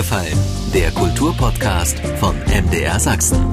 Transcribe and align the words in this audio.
aufgefallen? 0.00 0.38
Der 0.72 0.90
Kulturpodcast 0.92 1.98
von 2.18 2.34
MDR 2.46 2.98
Sachsen. 2.98 3.44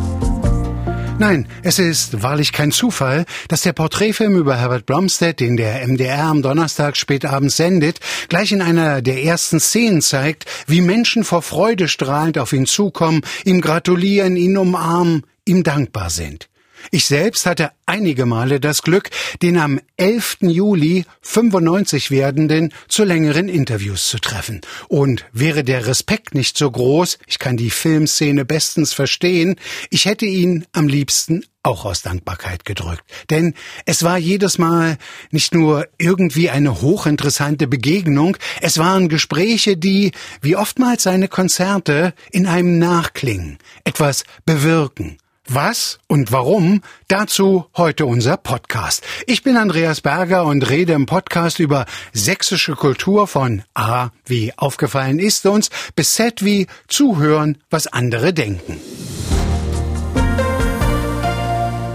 Nein, 1.20 1.46
es 1.62 1.78
ist 1.78 2.24
wahrlich 2.24 2.54
kein 2.54 2.72
Zufall, 2.72 3.26
dass 3.50 3.64
der 3.64 3.74
Porträtfilm 3.74 4.38
über 4.38 4.56
Herbert 4.56 4.86
Blomstedt, 4.86 5.42
den 5.42 5.58
der 5.58 5.86
MDR 5.86 6.24
am 6.24 6.42
Donnerstag 6.42 6.96
spätabends 6.96 7.58
sendet, 7.58 8.00
gleich 8.30 8.54
in 8.54 8.62
einer 8.62 9.02
der 9.02 9.24
ersten 9.24 9.60
Szenen 9.60 10.02
zeigt, 10.02 10.46
wie 10.68 10.80
Menschen 10.80 11.26
vor 11.26 11.42
Freude 11.42 11.90
strahlend 11.90 12.38
auf 12.38 12.54
ihn 12.54 12.66
zukommen, 12.66 13.22
ihm 13.44 13.60
gratulieren, 13.60 14.38
ihn 14.38 14.58
umarmen, 14.58 15.24
ihm 15.46 15.64
dankbar 15.64 16.10
sind. 16.10 16.48
Ich 16.92 17.06
selbst 17.06 17.46
hatte 17.46 17.72
einige 17.86 18.26
Male 18.26 18.60
das 18.60 18.82
Glück, 18.82 19.10
den 19.42 19.58
am 19.58 19.80
11. 19.98 20.38
Juli 20.42 21.06
95 21.22 22.12
werdenden 22.12 22.74
zu 22.88 23.04
längeren 23.04 23.50
Interviews 23.50 24.08
zu 24.08 24.20
treffen. 24.20 24.62
Und 24.88 25.26
wäre 25.32 25.64
der 25.64 25.88
Respekt 25.88 26.36
nicht 26.36 26.58
so 26.58 26.70
groß, 26.70 27.20
ich 27.28 27.40
kann 27.40 27.58
die 27.58 27.70
Filmszene 27.70 28.46
bestens 28.46 28.94
verstehen, 28.94 29.56
ich 29.90 30.06
hätte 30.06 30.26
ihn 30.26 30.66
am 30.72 30.88
liebsten 30.88 31.44
auch 31.64 31.84
aus 31.86 32.02
Dankbarkeit 32.02 32.64
gedrückt. 32.64 33.04
Denn 33.30 33.54
es 33.86 34.02
war 34.04 34.18
jedes 34.18 34.58
Mal 34.58 34.98
nicht 35.32 35.54
nur 35.54 35.88
irgendwie 35.98 36.50
eine 36.50 36.82
hochinteressante 36.82 37.68
Begegnung, 37.68 38.38
es 38.62 38.78
waren 38.78 39.10
Gespräche, 39.10 39.76
die, 39.76 40.12
wie 40.42 40.56
oftmals 40.56 41.04
seine 41.04 41.28
Konzerte, 41.28 42.14
in 42.32 42.48
einem 42.48 42.80
nachklingen, 42.80 43.58
etwas 43.84 44.24
bewirken 44.46 45.18
was 45.48 46.00
und 46.08 46.32
warum? 46.32 46.82
Dazu 47.08 47.66
heute 47.76 48.06
unser 48.06 48.38
Podcast. 48.38 49.04
Ich 49.26 49.44
bin 49.44 49.58
Andreas 49.58 50.02
Berger 50.02 50.46
und 50.46 50.70
rede 50.70 50.94
im 50.94 51.06
Podcast 51.06 51.60
über 51.60 51.86
sächsische 52.14 52.74
Kultur 52.74 53.28
von 53.28 53.64
A 53.74 54.10
wie 54.26 54.54
aufgefallen 54.58 55.20
ist 55.20 55.46
uns 55.46 55.70
bis 55.96 56.16
Z 56.16 56.44
wie 56.44 56.68
zuhören, 56.88 57.58
was 57.70 57.88
andere 57.88 58.34
denken. 58.34 58.80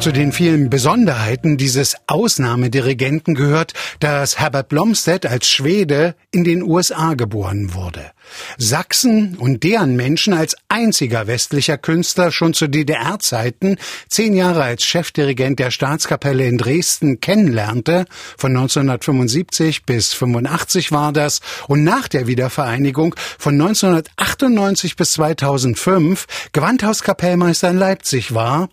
Zu 0.00 0.10
den 0.10 0.32
vielen 0.32 0.68
Besonderheiten 0.68 1.56
dieses 1.56 1.94
Ausnahmedirigenten 2.08 3.36
gehört, 3.36 3.72
dass 4.00 4.36
Herbert 4.36 4.68
Blomstedt 4.68 5.26
als 5.26 5.48
Schwede 5.48 6.16
in 6.32 6.42
den 6.42 6.64
USA 6.64 7.14
geboren 7.14 7.72
wurde. 7.74 8.10
Sachsen 8.58 9.36
und 9.36 9.62
deren 9.62 9.96
Menschen 9.96 10.34
als 10.34 10.56
einziger 10.68 11.26
westlicher 11.26 11.78
Künstler 11.78 12.30
schon 12.30 12.54
zu 12.54 12.68
DDR-Zeiten 12.68 13.76
zehn 14.08 14.34
Jahre 14.34 14.62
als 14.62 14.84
Chefdirigent 14.84 15.58
der 15.58 15.70
Staatskapelle 15.70 16.46
in 16.46 16.58
Dresden 16.58 17.20
kennenlernte, 17.20 18.06
von 18.36 18.52
1975 18.52 19.84
bis 19.84 20.12
85 20.12 20.92
war 20.92 21.12
das, 21.12 21.40
und 21.68 21.84
nach 21.84 22.08
der 22.08 22.26
Wiedervereinigung 22.26 23.14
von 23.38 23.54
1998 23.54 24.96
bis 24.96 25.12
2005 25.12 26.26
Gewandhauskapellmeister 26.52 27.70
in 27.70 27.78
Leipzig 27.78 28.34
war 28.34 28.68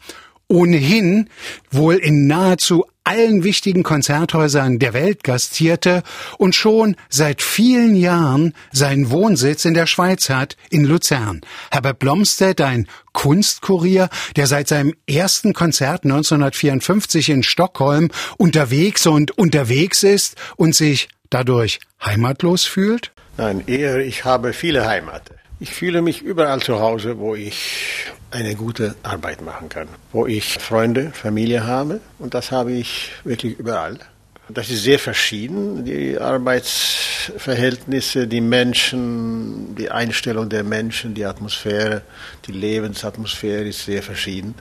ohnehin 0.50 1.30
wohl 1.70 1.96
in 1.96 2.28
nahezu 2.28 2.86
allen 3.10 3.44
wichtigen 3.44 3.82
Konzerthäusern 3.82 4.78
der 4.78 4.94
Welt 4.94 5.24
gastierte 5.24 6.04
und 6.38 6.54
schon 6.54 6.96
seit 7.10 7.42
vielen 7.42 7.96
Jahren 7.96 8.54
seinen 8.72 9.10
Wohnsitz 9.10 9.66
in 9.66 9.74
der 9.74 9.88
Schweiz 9.88 10.30
hat, 10.30 10.56
in 10.70 10.86
Luzern. 10.86 11.42
Herbert 11.72 11.98
Blomstedt, 11.98 12.62
ein 12.62 12.88
Kunstkurier, 13.12 14.10
der 14.36 14.46
seit 14.46 14.68
seinem 14.68 14.94
ersten 15.08 15.54
Konzert 15.54 16.04
1954 16.04 17.30
in 17.30 17.42
Stockholm 17.42 18.12
unterwegs 18.38 19.08
und 19.08 19.36
unterwegs 19.40 20.04
ist 20.04 20.36
und 20.56 20.76
sich 20.76 21.10
dadurch 21.32 21.80
heimatlos 22.06 22.66
fühlt? 22.66 23.12
Nein, 23.38 23.64
eher 23.66 23.98
ich 23.98 24.24
habe 24.24 24.54
viele 24.54 24.88
Heimate. 24.88 25.39
Ich 25.62 25.72
fühle 25.72 26.02
mich 26.02 26.22
überall 26.22 26.62
zu 26.62 26.80
Hause, 26.80 27.20
wo 27.20 27.36
ich 27.36 28.06
eine 28.32 28.56
gute 28.56 28.96
Arbeit 29.04 29.42
machen 29.42 29.68
kann, 29.68 29.90
wo 30.14 30.26
ich 30.26 30.54
Freunde, 30.54 31.12
Familie 31.12 31.66
habe 31.66 32.00
und 32.18 32.34
das 32.34 32.52
habe 32.52 32.72
ich 32.72 33.12
wirklich 33.26 33.60
überall. 33.60 34.00
Das 34.48 34.70
ist 34.70 34.84
sehr 34.84 35.00
verschieden, 35.00 35.84
die 35.84 36.18
Arbeitsverhältnisse, 36.18 38.28
die 38.28 38.40
Menschen, 38.40 39.76
die 39.76 39.92
Einstellung 39.92 40.48
der 40.48 40.64
Menschen, 40.64 41.14
die 41.14 41.26
Atmosphäre, 41.26 42.04
die 42.46 42.54
Lebensatmosphäre 42.54 43.66
ist 43.66 43.84
sehr 43.84 44.02
verschieden. 44.02 44.56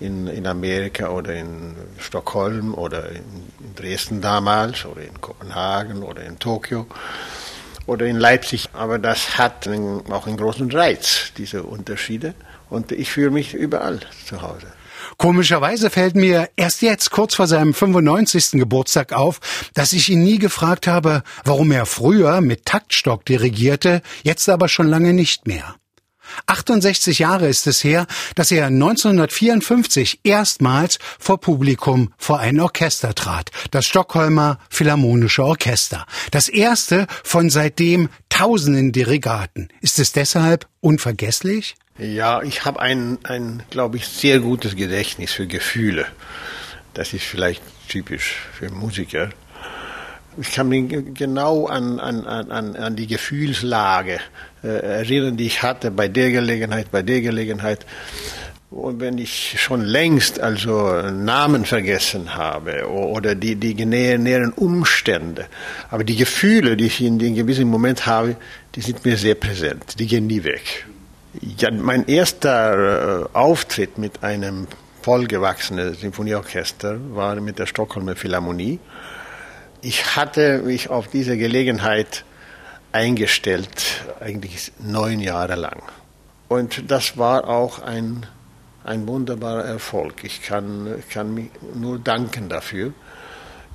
In, 0.00 0.26
in 0.26 0.46
Amerika 0.46 1.08
oder 1.08 1.32
in 1.32 1.74
Stockholm 1.98 2.74
oder 2.74 3.10
in, 3.10 3.24
Dresden 3.74 4.20
damals 4.20 4.84
oder 4.84 5.00
in 5.00 5.18
Kopenhagen 5.22 6.02
oder 6.02 6.22
in 6.22 6.38
Tokio 6.38 6.86
oder 7.86 8.06
in 8.06 8.16
Leipzig. 8.16 8.68
Aber 8.72 8.98
das 8.98 9.38
hat 9.38 9.68
auch 10.10 10.26
einen 10.26 10.36
großen 10.36 10.70
Reiz, 10.70 11.32
diese 11.36 11.62
Unterschiede. 11.62 12.34
Und 12.68 12.92
ich 12.92 13.10
fühle 13.10 13.30
mich 13.30 13.54
überall 13.54 14.00
zu 14.26 14.42
Hause. 14.42 14.66
Komischerweise 15.18 15.88
fällt 15.88 16.16
mir 16.16 16.48
erst 16.56 16.82
jetzt, 16.82 17.10
kurz 17.10 17.34
vor 17.34 17.46
seinem 17.46 17.72
95. 17.72 18.52
Geburtstag 18.52 19.12
auf, 19.12 19.40
dass 19.72 19.92
ich 19.92 20.08
ihn 20.08 20.22
nie 20.22 20.38
gefragt 20.38 20.86
habe, 20.86 21.22
warum 21.44 21.70
er 21.70 21.86
früher 21.86 22.40
mit 22.40 22.66
Taktstock 22.66 23.24
dirigierte, 23.24 24.02
jetzt 24.24 24.48
aber 24.48 24.68
schon 24.68 24.88
lange 24.88 25.12
nicht 25.14 25.46
mehr. 25.46 25.76
68 26.46 27.18
Jahre 27.18 27.48
ist 27.48 27.66
es 27.66 27.82
her, 27.84 28.06
dass 28.34 28.50
er 28.50 28.66
1954 28.66 30.20
erstmals 30.24 30.98
vor 31.18 31.40
Publikum 31.40 32.12
vor 32.18 32.40
ein 32.40 32.60
Orchester 32.60 33.14
trat, 33.14 33.50
das 33.70 33.86
Stockholmer 33.86 34.58
Philharmonische 34.68 35.44
Orchester. 35.44 36.06
Das 36.30 36.48
erste 36.48 37.06
von 37.24 37.50
seitdem 37.50 38.08
tausenden 38.28 38.92
Dirigaten. 38.92 39.68
Ist 39.80 39.98
es 39.98 40.12
deshalb 40.12 40.66
unvergesslich? 40.80 41.76
Ja, 41.98 42.42
ich 42.42 42.64
habe 42.64 42.80
ein, 42.80 43.18
ein 43.24 43.62
glaube 43.70 43.96
ich, 43.96 44.06
sehr 44.06 44.40
gutes 44.40 44.76
Gedächtnis 44.76 45.32
für 45.32 45.46
Gefühle. 45.46 46.06
Das 46.92 47.12
ist 47.12 47.24
vielleicht 47.24 47.62
typisch 47.88 48.36
für 48.52 48.70
Musiker. 48.70 49.30
Ich 50.38 50.52
kann 50.52 50.68
mich 50.68 50.94
genau 51.14 51.66
an, 51.66 51.98
an, 51.98 52.26
an, 52.26 52.76
an 52.76 52.96
die 52.96 53.06
Gefühlslage 53.06 54.20
äh, 54.62 54.68
erinnern, 54.68 55.36
die 55.36 55.46
ich 55.46 55.62
hatte 55.62 55.90
bei 55.90 56.08
der 56.08 56.30
Gelegenheit, 56.30 56.90
bei 56.90 57.02
der 57.02 57.22
Gelegenheit. 57.22 57.86
Und 58.70 59.00
wenn 59.00 59.16
ich 59.16 59.56
schon 59.58 59.80
längst 59.80 60.40
also 60.40 61.10
Namen 61.10 61.64
vergessen 61.64 62.34
habe 62.34 62.86
oder 62.88 63.34
die, 63.34 63.56
die 63.56 63.86
näheren 63.86 64.52
Umstände, 64.52 65.46
aber 65.90 66.04
die 66.04 66.16
Gefühle, 66.16 66.76
die 66.76 66.86
ich 66.86 67.00
in 67.00 67.18
dem 67.18 67.34
gewissen 67.34 67.68
Moment 67.68 68.06
habe, 68.06 68.36
die 68.74 68.82
sind 68.82 69.04
mir 69.04 69.16
sehr 69.16 69.36
präsent, 69.36 69.98
die 69.98 70.06
gehen 70.06 70.26
nie 70.26 70.44
weg. 70.44 70.86
Ja, 71.58 71.70
mein 71.70 72.06
erster 72.08 73.22
äh, 73.22 73.24
Auftritt 73.32 73.98
mit 73.98 74.22
einem 74.22 74.66
vollgewachsenen 75.00 75.94
Symphonieorchester 75.94 76.98
war 77.14 77.36
mit 77.36 77.58
der 77.58 77.66
Stockholmer 77.66 78.16
Philharmonie 78.16 78.80
ich 79.86 80.16
hatte 80.16 80.62
mich 80.64 80.90
auf 80.90 81.06
diese 81.06 81.38
Gelegenheit 81.38 82.24
eingestellt, 82.90 84.04
eigentlich 84.18 84.72
neun 84.80 85.20
Jahre 85.20 85.54
lang. 85.54 85.80
Und 86.48 86.90
das 86.90 87.16
war 87.18 87.46
auch 87.46 87.78
ein, 87.78 88.26
ein 88.82 89.06
wunderbarer 89.06 89.64
Erfolg. 89.64 90.24
Ich 90.24 90.42
kann, 90.42 91.04
kann 91.12 91.32
mich 91.34 91.50
nur 91.74 92.00
danken 92.00 92.48
dafür. 92.48 92.94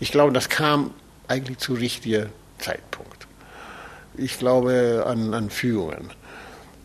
Ich 0.01 0.11
glaube, 0.11 0.33
das 0.33 0.49
kam 0.49 0.93
eigentlich 1.29 1.59
zu 1.59 1.75
richtiger 1.75 2.27
Zeitpunkt. 2.57 3.27
Ich 4.17 4.37
glaube 4.37 5.05
an, 5.07 5.33
an 5.33 5.49
Führungen 5.49 6.09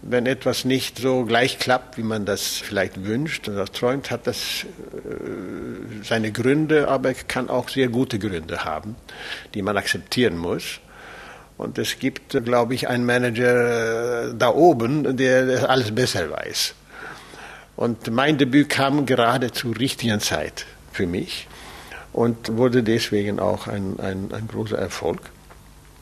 wenn 0.09 0.27
etwas 0.27 0.65
nicht 0.65 0.99
so 0.99 1.25
gleich 1.25 1.59
klappt, 1.59 1.99
wie 1.99 2.03
man 2.03 2.25
das 2.25 2.59
vielleicht 2.59 3.05
wünscht 3.05 3.49
oder 3.49 3.65
träumt, 3.67 4.11
hat 4.11 4.27
das 4.27 4.65
äh, 4.65 6.05
seine 6.05 6.33
Gründe, 6.33 6.89
aber 6.89 7.15
kann 7.15 7.49
auch 7.49 7.69
sehr 7.69 7.89
gute 7.89 8.19
Gründe 8.19 8.65
haben, 8.65 8.97
die 9.55 9.62
man 9.62 9.77
akzeptieren 9.77 10.37
muss. 10.37 10.81
Und 11.59 11.78
es 11.78 11.99
gibt, 11.99 12.44
glaube 12.44 12.75
ich, 12.75 12.88
einen 12.88 13.06
Manager 13.06 14.29
äh, 14.29 14.35
da 14.37 14.50
oben, 14.50 15.17
der 15.17 15.69
alles 15.69 15.94
besser 15.94 16.31
weiß. 16.31 16.75
Und 17.76 18.11
mein 18.11 18.38
Debüt 18.38 18.69
kam 18.69 19.06
gerade 19.06 19.53
zur 19.53 19.79
richtigen 19.79 20.20
Zeit 20.20 20.67
für 20.93 21.06
mich 21.06 21.47
und 22.12 22.56
wurde 22.56 22.82
deswegen 22.82 23.38
auch 23.38 23.67
ein, 23.67 24.00
ein, 24.00 24.32
ein 24.32 24.49
großer 24.49 24.79
Erfolg 24.79 25.20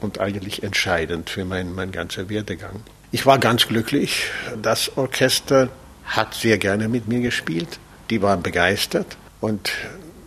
und 0.01 0.21
eigentlich 0.21 0.63
entscheidend 0.63 1.31
für 1.31 1.45
meinen 1.45 1.75
mein 1.75 1.91
ganzer 1.91 2.29
Werdegang. 2.29 2.83
Ich 3.15 3.27
war 3.27 3.39
ganz 3.39 3.69
glücklich. 3.69 4.25
Das 4.61 4.97
Orchester 4.97 5.69
hat 6.05 6.35
sehr 6.35 6.59
gerne 6.59 6.89
mit 6.89 7.07
mir 7.07 7.21
gespielt. 7.21 7.79
Die 8.11 8.21
waren 8.23 8.43
begeistert 8.43 9.17
und 9.41 9.71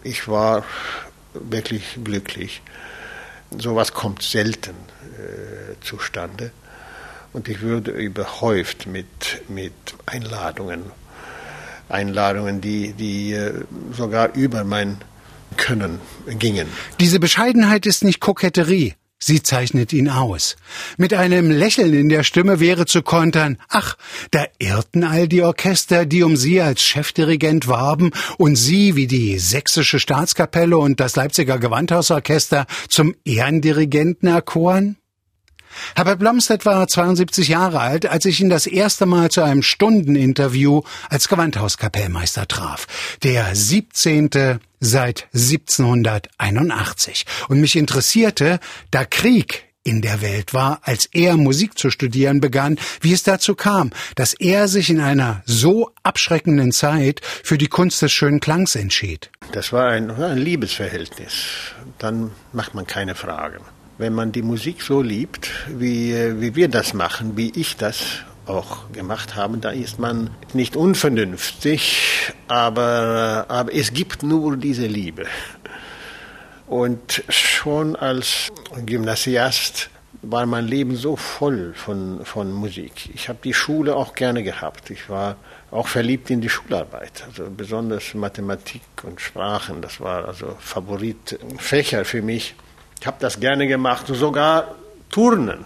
ich 0.04 0.30
war 0.30 0.63
wirklich 1.34 1.98
glücklich. 2.01 2.62
Sowas 3.51 3.92
kommt 3.92 4.22
selten 4.22 4.72
äh, 4.72 5.75
zustande 5.81 6.51
und 7.34 7.50
ich 7.50 7.60
würde 7.60 7.92
überhäuft 7.92 8.88
mit, 8.88 9.42
mit 9.50 9.74
Einladungen. 10.06 10.84
Einladungen, 11.89 12.62
die, 12.62 12.94
die 12.94 13.34
äh, 13.34 13.66
sogar 13.92 14.34
über 14.34 14.63
mein 14.63 14.95
Können 15.57 16.00
gingen. 16.39 16.69
Diese 17.01 17.19
Bescheidenheit 17.19 17.86
ist 17.86 18.06
nicht 18.06 18.22
Koketterie, 18.22 18.95
Sie 19.19 19.41
zeichnet 19.41 19.93
ihn 19.93 20.09
aus. 20.09 20.57
Mit 20.97 21.13
einem 21.13 21.49
Lächeln 21.49 21.93
in 21.93 22.07
der 22.07 22.23
Stimme 22.23 22.59
wäre 22.59 22.85
zu 22.85 23.01
kontern, 23.01 23.57
ach, 23.67 23.97
da 24.29 24.45
irrten 24.59 25.03
all 25.03 25.27
die 25.27 25.41
Orchester, 25.41 26.05
die 26.05 26.21
um 26.21 26.37
sie 26.37 26.61
als 26.61 26.83
Chefdirigent 26.83 27.67
warben 27.67 28.11
und 28.37 28.55
sie 28.55 28.95
wie 28.95 29.07
die 29.07 29.39
Sächsische 29.39 29.99
Staatskapelle 29.99 30.77
und 30.77 30.99
das 30.99 31.15
Leipziger 31.15 31.57
Gewandhausorchester 31.57 32.67
zum 32.89 33.15
Ehrendirigenten 33.25 34.29
erkoren? 34.29 34.97
Herbert 35.95 36.19
Blomstedt 36.19 36.65
war 36.65 36.88
72 36.88 37.47
Jahre 37.47 37.79
alt, 37.79 38.06
als 38.06 38.25
ich 38.25 38.39
ihn 38.39 38.50
das 38.50 38.68
erste 38.68 39.06
Mal 39.06 39.29
zu 39.31 39.41
einem 39.41 39.63
Stundeninterview 39.63 40.81
als 41.09 41.27
Gewandhauskapellmeister 41.27 42.47
traf. 42.47 42.88
Der 43.24 43.56
17. 43.56 44.59
seit 44.79 45.27
1781. 45.33 47.25
Und 47.50 47.59
mich 47.59 47.75
interessierte, 47.75 48.59
da 48.91 49.06
Krieg 49.06 49.68
in 49.83 50.01
der 50.01 50.21
Welt 50.21 50.53
war, 50.53 50.81
als 50.83 51.06
er 51.13 51.38
Musik 51.38 51.79
zu 51.79 51.89
studieren 51.89 52.41
begann, 52.41 52.77
wie 53.00 53.13
es 53.13 53.24
dazu 53.24 53.56
kam, 53.56 53.91
dass 54.15 54.33
er 54.33 54.68
sich 54.68 54.89
in 54.89 55.00
einer 55.00 55.41
so 55.45 55.91
abschreckenden 56.03 56.74
Zeit 56.74 57.21
für 57.24 57.57
die 57.57 57.68
Kunst 57.68 58.01
des 58.01 58.12
schönen 58.12 58.41
Klangs 58.41 58.75
entschied. 58.75 59.31
Das 59.53 59.71
war 59.71 59.88
ein, 59.88 60.12
ein 60.12 60.38
Liebesverhältnis. 60.38 61.71
Dann 62.00 62.31
macht 62.51 62.75
man 62.75 62.85
keine 62.85 63.15
Fragen 63.15 63.63
wenn 63.97 64.13
man 64.13 64.31
die 64.31 64.41
Musik 64.41 64.81
so 64.81 65.01
liebt, 65.01 65.49
wie, 65.67 66.13
wie 66.39 66.55
wir 66.55 66.67
das 66.67 66.94
machen, 66.94 67.35
wie 67.35 67.51
ich 67.55 67.77
das 67.77 68.23
auch 68.45 68.91
gemacht 68.91 69.35
habe, 69.35 69.57
da 69.57 69.71
ist 69.71 69.99
man 69.99 70.29
nicht 70.53 70.75
unvernünftig, 70.75 72.33
aber, 72.47 73.45
aber 73.49 73.73
es 73.73 73.94
gibt 73.94 74.23
nur 74.23 74.55
diese 74.57 74.88
Liebe. 74.88 75.25
Und 76.67 77.23
schon 77.29 77.95
als 77.95 78.49
Gymnasiast 78.85 79.89
war 80.21 80.45
mein 80.45 80.67
Leben 80.67 80.95
so 80.95 81.15
voll 81.15 81.73
von, 81.75 82.25
von 82.25 82.51
Musik. 82.51 83.09
Ich 83.13 83.29
habe 83.29 83.39
die 83.43 83.53
Schule 83.53 83.95
auch 83.95 84.13
gerne 84.15 84.43
gehabt. 84.43 84.89
Ich 84.89 85.09
war 85.09 85.38
auch 85.71 85.88
verliebt 85.88 86.29
in 86.29 86.41
die 86.41 86.50
Schularbeit, 86.50 87.23
also 87.25 87.50
besonders 87.50 88.13
Mathematik 88.13 88.81
und 89.03 89.21
Sprachen. 89.21 89.81
Das 89.81 90.01
war 90.01 90.27
also 90.27 90.55
Favoritfächer 90.59 92.03
für 92.03 92.21
mich. 92.21 92.55
Ich 92.99 93.07
habe 93.07 93.17
das 93.19 93.39
gerne 93.39 93.67
gemacht, 93.67 94.07
sogar 94.07 94.75
Turnen 95.09 95.65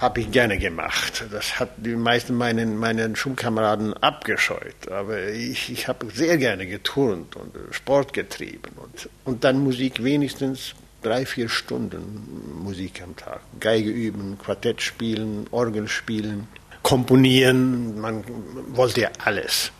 habe 0.00 0.20
ich 0.20 0.30
gerne 0.30 0.56
gemacht. 0.56 1.24
Das 1.30 1.60
hat 1.60 1.70
die 1.76 1.94
meisten 1.94 2.34
meinen, 2.34 2.78
meinen 2.78 3.16
Schulkameraden 3.16 3.92
abgescheut. 3.94 4.90
Aber 4.90 5.28
ich, 5.28 5.70
ich 5.70 5.88
habe 5.88 6.06
sehr 6.12 6.38
gerne 6.38 6.66
geturnt 6.66 7.36
und 7.36 7.54
Sport 7.70 8.14
getrieben. 8.14 8.70
Und, 8.76 9.10
und 9.26 9.44
dann 9.44 9.62
Musik 9.62 10.02
wenigstens 10.02 10.74
drei, 11.02 11.26
vier 11.26 11.50
Stunden 11.50 12.62
Musik 12.62 13.02
am 13.02 13.14
Tag. 13.14 13.40
Geige 13.60 13.90
üben, 13.90 14.38
Quartett 14.38 14.80
spielen, 14.80 15.46
Orgel 15.50 15.86
spielen, 15.86 16.48
komponieren. 16.82 18.00
Man 18.00 18.24
wollte 18.72 19.02
ja 19.02 19.10
alles. 19.22 19.70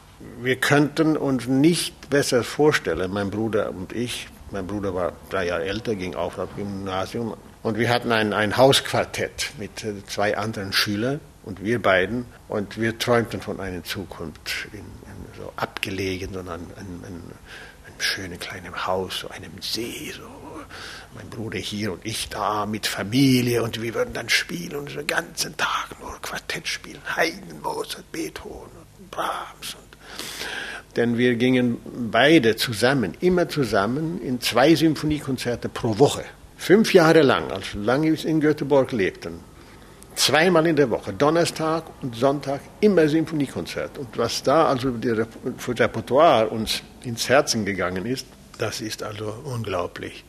Wir 0.42 0.56
könnten 0.56 1.16
uns 1.16 1.46
nicht 1.46 2.10
besser 2.10 2.44
vorstellen, 2.44 3.10
mein 3.10 3.30
Bruder 3.30 3.70
und 3.70 3.94
ich, 3.94 4.28
mein 4.52 4.66
Bruder 4.66 4.94
war 4.94 5.12
drei 5.28 5.46
Jahre 5.46 5.64
älter, 5.64 5.94
ging 5.94 6.14
auf 6.14 6.36
das 6.36 6.48
Gymnasium. 6.56 7.36
Und 7.62 7.78
wir 7.78 7.90
hatten 7.90 8.10
ein, 8.12 8.32
ein 8.32 8.56
Hausquartett 8.56 9.52
mit 9.58 9.84
äh, 9.84 10.04
zwei 10.06 10.36
anderen 10.36 10.72
Schülern 10.72 11.20
und 11.44 11.62
wir 11.62 11.80
beiden. 11.80 12.26
Und 12.48 12.80
wir 12.80 12.98
träumten 12.98 13.40
von 13.40 13.60
einer 13.60 13.84
Zukunft 13.84 14.68
in, 14.72 14.78
in 14.78 15.38
so 15.38 15.52
abgelegen, 15.56 16.32
sondern 16.32 16.60
in, 16.78 16.86
in, 16.86 17.16
in 17.16 17.22
einem 17.86 18.00
schönen 18.00 18.38
kleinen 18.38 18.86
Haus, 18.86 19.20
so 19.20 19.28
einem 19.28 19.52
See, 19.60 20.12
so 20.14 20.22
mein 21.14 21.28
Bruder 21.28 21.58
hier 21.58 21.92
und 21.92 22.06
ich 22.06 22.28
da 22.28 22.66
mit 22.66 22.86
Familie 22.86 23.62
und 23.62 23.82
wir 23.82 23.94
würden 23.94 24.14
dann 24.14 24.28
spielen 24.28 24.76
und 24.76 24.94
den 24.94 25.06
ganzen 25.06 25.56
Tag 25.56 25.98
nur 26.00 26.20
Quartett 26.22 26.68
spielen. 26.68 27.00
Haydn, 27.16 27.60
Mozart, 27.62 28.10
Beethoven 28.12 28.70
und 28.98 29.10
Brahms 29.10 29.74
und 29.74 29.90
denn 30.96 31.18
wir 31.18 31.36
gingen 31.36 31.78
beide 32.10 32.56
zusammen, 32.56 33.14
immer 33.20 33.48
zusammen, 33.48 34.20
in 34.22 34.40
zwei 34.40 34.74
Symphoniekonzerte 34.74 35.68
pro 35.68 35.98
Woche. 35.98 36.24
Fünf 36.56 36.92
Jahre 36.92 37.22
lang, 37.22 37.50
als 37.50 37.74
lange 37.74 38.12
wir 38.12 38.24
in 38.24 38.40
Göteborg 38.40 38.92
lebten. 38.92 39.40
Zweimal 40.14 40.66
in 40.66 40.76
der 40.76 40.90
Woche, 40.90 41.12
Donnerstag 41.12 41.84
und 42.02 42.16
Sonntag, 42.16 42.60
immer 42.80 43.08
Symphoniekonzert. 43.08 43.96
Und 43.96 44.18
was 44.18 44.42
da 44.42 44.66
also 44.66 44.92
für 45.56 45.78
Repertoire 45.78 46.48
uns 46.48 46.82
ins 47.04 47.28
Herzen 47.28 47.64
gegangen 47.64 48.04
ist, 48.04 48.26
das 48.58 48.80
ist 48.80 49.02
also 49.02 49.32
unglaublich. 49.44 50.24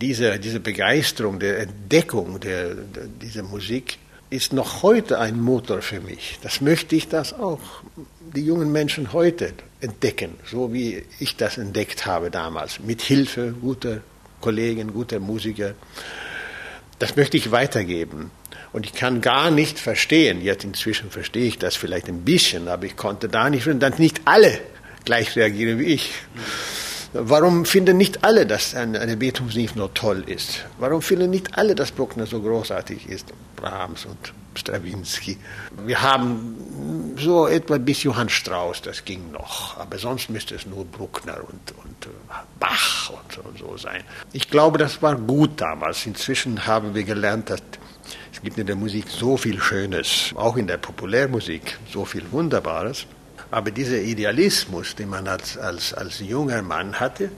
Diese, 0.00 0.38
diese 0.38 0.60
Begeisterung 0.60 1.40
der 1.40 1.60
Entdeckung 1.60 2.38
der, 2.38 2.74
der, 2.74 3.06
dieser 3.20 3.42
Musik 3.42 3.98
ist 4.30 4.52
noch 4.52 4.82
heute 4.82 5.18
ein 5.18 5.40
Motor 5.40 5.82
für 5.82 6.00
mich. 6.00 6.38
Das 6.42 6.60
möchte 6.60 6.96
ich 6.96 7.08
das 7.08 7.32
auch 7.32 7.60
die 8.34 8.44
jungen 8.44 8.72
Menschen 8.72 9.12
heute 9.12 9.52
entdecken, 9.80 10.36
so 10.50 10.72
wie 10.72 11.04
ich 11.20 11.36
das 11.36 11.58
entdeckt 11.58 12.06
habe 12.06 12.30
damals, 12.30 12.80
mit 12.80 13.02
Hilfe 13.02 13.54
guter 13.60 14.00
Kollegen, 14.40 14.92
guter 14.92 15.20
Musiker. 15.20 15.74
Das 16.98 17.16
möchte 17.16 17.36
ich 17.36 17.50
weitergeben. 17.50 18.30
Und 18.72 18.86
ich 18.86 18.92
kann 18.92 19.20
gar 19.20 19.50
nicht 19.50 19.78
verstehen, 19.78 20.42
jetzt 20.42 20.64
inzwischen 20.64 21.10
verstehe 21.10 21.46
ich 21.46 21.58
das 21.58 21.76
vielleicht 21.76 22.08
ein 22.08 22.22
bisschen, 22.22 22.66
aber 22.66 22.86
ich 22.86 22.96
konnte 22.96 23.28
da 23.28 23.48
nicht, 23.48 23.66
dass 23.80 23.98
nicht 23.98 24.22
alle 24.24 24.58
gleich 25.04 25.36
reagieren 25.36 25.78
wie 25.78 25.84
ich. 25.84 26.10
Warum 27.16 27.64
finden 27.64 27.96
nicht 27.96 28.24
alle, 28.24 28.44
dass 28.44 28.74
eine, 28.74 28.98
eine 28.98 29.16
Beethoven 29.16 29.54
nicht 29.54 29.76
nur 29.76 29.94
toll 29.94 30.24
ist? 30.26 30.64
Warum 30.80 31.00
finden 31.00 31.30
nicht 31.30 31.56
alle, 31.56 31.76
dass 31.76 31.92
Bruckner 31.92 32.26
so 32.26 32.42
großartig 32.42 33.08
ist? 33.08 33.32
Brahms 33.54 34.04
und 34.04 34.32
Stravinsky. 34.58 35.38
Wir 35.86 36.02
haben 36.02 37.14
so 37.16 37.46
etwa 37.46 37.78
bis 37.78 38.02
Johann 38.02 38.28
Strauss, 38.28 38.82
das 38.82 39.04
ging 39.04 39.30
noch. 39.30 39.78
Aber 39.78 39.96
sonst 39.96 40.28
müsste 40.28 40.56
es 40.56 40.66
nur 40.66 40.84
Bruckner 40.84 41.36
und, 41.36 41.72
und 41.84 42.06
äh, 42.06 42.34
Bach 42.58 43.10
und, 43.10 43.46
und 43.46 43.58
so 43.60 43.76
sein. 43.76 44.02
Ich 44.32 44.50
glaube, 44.50 44.78
das 44.78 45.00
war 45.00 45.14
gut 45.14 45.60
damals. 45.60 46.06
Inzwischen 46.06 46.66
haben 46.66 46.96
wir 46.96 47.04
gelernt, 47.04 47.48
dass 47.48 47.62
es 48.32 48.42
gibt 48.42 48.58
in 48.58 48.66
der 48.66 48.76
Musik 48.76 49.04
so 49.08 49.36
viel 49.36 49.60
Schönes, 49.60 50.32
auch 50.34 50.56
in 50.56 50.66
der 50.66 50.78
Populärmusik 50.78 51.78
so 51.92 52.04
viel 52.04 52.24
Wunderbares. 52.32 53.06
Aber 53.54 53.70
dieser 53.70 54.00
Idealismus, 54.00 54.96
den 54.96 55.10
man 55.10 55.28
als, 55.28 55.56
als, 55.56 55.94
als 55.94 56.18
junger 56.18 56.60
Mann 56.62 56.98
hatte, 56.98 57.30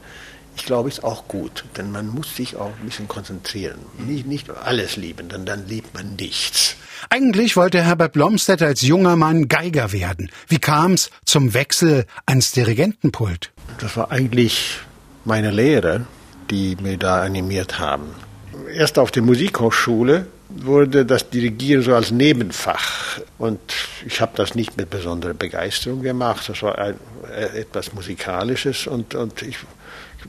ich 0.56 0.64
glaube, 0.64 0.88
ist 0.88 1.04
auch 1.04 1.28
gut, 1.28 1.66
denn 1.76 1.92
man 1.92 2.08
muss 2.08 2.34
sich 2.34 2.56
auch 2.56 2.72
ein 2.80 2.86
bisschen 2.86 3.06
konzentrieren. 3.06 3.76
Nicht, 3.98 4.26
nicht 4.26 4.48
alles 4.48 4.96
lieben, 4.96 5.28
denn 5.28 5.44
dann 5.44 5.68
liebt 5.68 5.92
man 5.92 6.16
nichts. 6.16 6.76
Eigentlich 7.10 7.54
wollte 7.54 7.82
Herbert 7.84 8.14
Blomstedt 8.14 8.62
als 8.62 8.80
junger 8.80 9.16
Mann 9.16 9.48
Geiger 9.48 9.92
werden. 9.92 10.30
Wie 10.48 10.58
kam 10.58 10.94
es 10.94 11.10
zum 11.26 11.52
Wechsel 11.52 12.06
ans 12.24 12.52
Dirigentenpult? 12.52 13.52
Das 13.78 13.94
war 13.98 14.10
eigentlich 14.10 14.78
meine 15.26 15.50
Lehrer, 15.50 16.06
die 16.50 16.78
mir 16.80 16.96
da 16.96 17.20
animiert 17.20 17.78
haben. 17.78 18.06
Erst 18.74 18.98
auf 18.98 19.10
der 19.10 19.22
Musikhochschule 19.22 20.28
wurde 20.48 21.04
das 21.04 21.30
Dirigieren 21.30 21.82
so 21.82 21.94
als 21.94 22.10
Nebenfach. 22.10 23.20
Und 23.38 23.60
ich 24.06 24.20
habe 24.20 24.32
das 24.36 24.54
nicht 24.54 24.76
mit 24.76 24.90
besonderer 24.90 25.34
Begeisterung 25.34 26.02
gemacht. 26.02 26.48
Das 26.48 26.62
war 26.62 26.78
ein, 26.78 26.94
äh, 27.34 27.60
etwas 27.60 27.92
Musikalisches 27.92 28.86
und, 28.86 29.14
und 29.14 29.42
ich, 29.42 29.58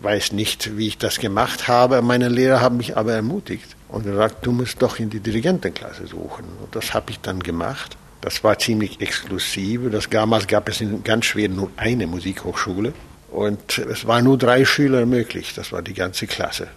weiß 0.02 0.32
nicht, 0.34 0.78
wie 0.78 0.88
ich 0.88 0.98
das 0.98 1.20
gemacht 1.20 1.68
habe. 1.68 2.02
Meine 2.02 2.30
Lehrer 2.30 2.62
haben 2.62 2.78
mich 2.78 2.98
aber 2.98 3.14
ermutigt 3.14 3.76
und 3.90 4.04
gesagt, 4.04 4.46
du 4.46 4.52
musst 4.52 4.82
doch 4.82 5.00
in 5.00 5.10
die 5.10 5.20
Dirigentenklasse 5.20 6.08
suchen. 6.08 6.46
Und 6.62 6.76
das 6.76 6.94
habe 6.94 7.12
ich 7.12 7.20
dann 7.20 7.40
gemacht. 7.40 7.98
Das 8.22 8.44
war 8.44 8.58
ziemlich 8.60 9.00
exklusiv. 9.02 9.92
Das, 9.92 10.10
damals 10.10 10.48
gab 10.48 10.70
es 10.70 10.82
in 10.82 11.04
ganz 11.04 11.26
Schweden 11.26 11.56
nur 11.56 11.72
eine 11.78 12.08
Musikhochschule. 12.08 12.94
Und 13.32 13.78
es 13.78 14.08
waren 14.08 14.24
nur 14.24 14.38
drei 14.38 14.66
Schüler 14.66 15.06
möglich. 15.06 15.54
Das 15.56 15.72
war 15.72 15.82
die 15.82 15.94
ganze 15.94 16.28
Klasse. 16.28 16.68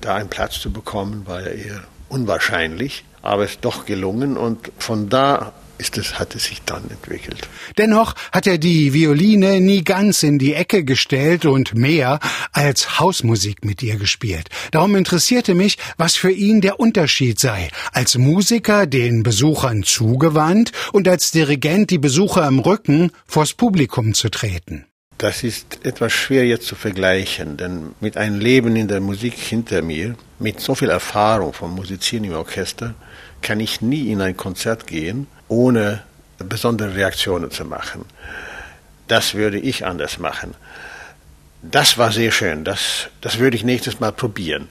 Da 0.00 0.16
einen 0.16 0.28
Platz 0.28 0.60
zu 0.60 0.70
bekommen, 0.70 1.22
war 1.26 1.40
ja 1.40 1.48
eher 1.48 1.84
unwahrscheinlich, 2.14 3.04
aber 3.22 3.44
es 3.44 3.52
ist 3.52 3.64
doch 3.64 3.86
gelungen 3.86 4.36
und 4.36 4.70
von 4.78 5.08
da 5.08 5.52
ist 5.78 5.98
es, 5.98 6.18
hat 6.20 6.36
es 6.36 6.44
sich 6.44 6.62
dann 6.62 6.88
entwickelt. 6.88 7.48
Dennoch 7.78 8.14
hat 8.30 8.46
er 8.46 8.58
die 8.58 8.92
Violine 8.92 9.60
nie 9.60 9.82
ganz 9.82 10.22
in 10.22 10.38
die 10.38 10.54
Ecke 10.54 10.84
gestellt 10.84 11.44
und 11.44 11.74
mehr 11.74 12.20
als 12.52 13.00
Hausmusik 13.00 13.64
mit 13.64 13.82
ihr 13.82 13.96
gespielt. 13.96 14.48
Darum 14.70 14.94
interessierte 14.94 15.54
mich, 15.54 15.78
was 15.96 16.14
für 16.14 16.30
ihn 16.30 16.60
der 16.60 16.78
Unterschied 16.78 17.40
sei, 17.40 17.70
als 17.92 18.16
Musiker 18.16 18.86
den 18.86 19.24
Besuchern 19.24 19.82
zugewandt 19.82 20.70
und 20.92 21.08
als 21.08 21.32
Dirigent 21.32 21.90
die 21.90 21.98
Besucher 21.98 22.46
im 22.46 22.60
Rücken 22.60 23.10
vors 23.26 23.54
Publikum 23.54 24.14
zu 24.14 24.30
treten. 24.30 24.86
Das 25.18 25.42
ist 25.42 25.84
etwas 25.84 26.12
schwer 26.12 26.44
jetzt 26.44 26.66
zu 26.66 26.74
vergleichen, 26.74 27.56
denn 27.56 27.94
mit 28.00 28.16
einem 28.16 28.40
Leben 28.40 28.74
in 28.76 28.88
der 28.88 29.00
Musik 29.00 29.34
hinter 29.34 29.80
mir, 29.82 30.16
mit 30.44 30.60
so 30.60 30.74
viel 30.74 30.90
Erfahrung 30.90 31.54
vom 31.54 31.74
Musizieren 31.74 32.24
im 32.24 32.34
Orchester, 32.34 32.94
kann 33.40 33.60
ich 33.60 33.80
nie 33.80 34.12
in 34.12 34.20
ein 34.20 34.36
Konzert 34.36 34.86
gehen, 34.86 35.26
ohne 35.48 36.02
besondere 36.38 36.94
Reaktionen 36.94 37.50
zu 37.50 37.64
machen. 37.64 38.04
Das 39.08 39.34
würde 39.34 39.58
ich 39.58 39.86
anders 39.86 40.18
machen. 40.18 40.54
Das 41.62 41.96
war 41.96 42.12
sehr 42.12 42.30
schön, 42.30 42.62
das, 42.62 43.08
das 43.22 43.38
würde 43.38 43.56
ich 43.56 43.64
nächstes 43.64 44.00
Mal 44.00 44.12
probieren. 44.12 44.68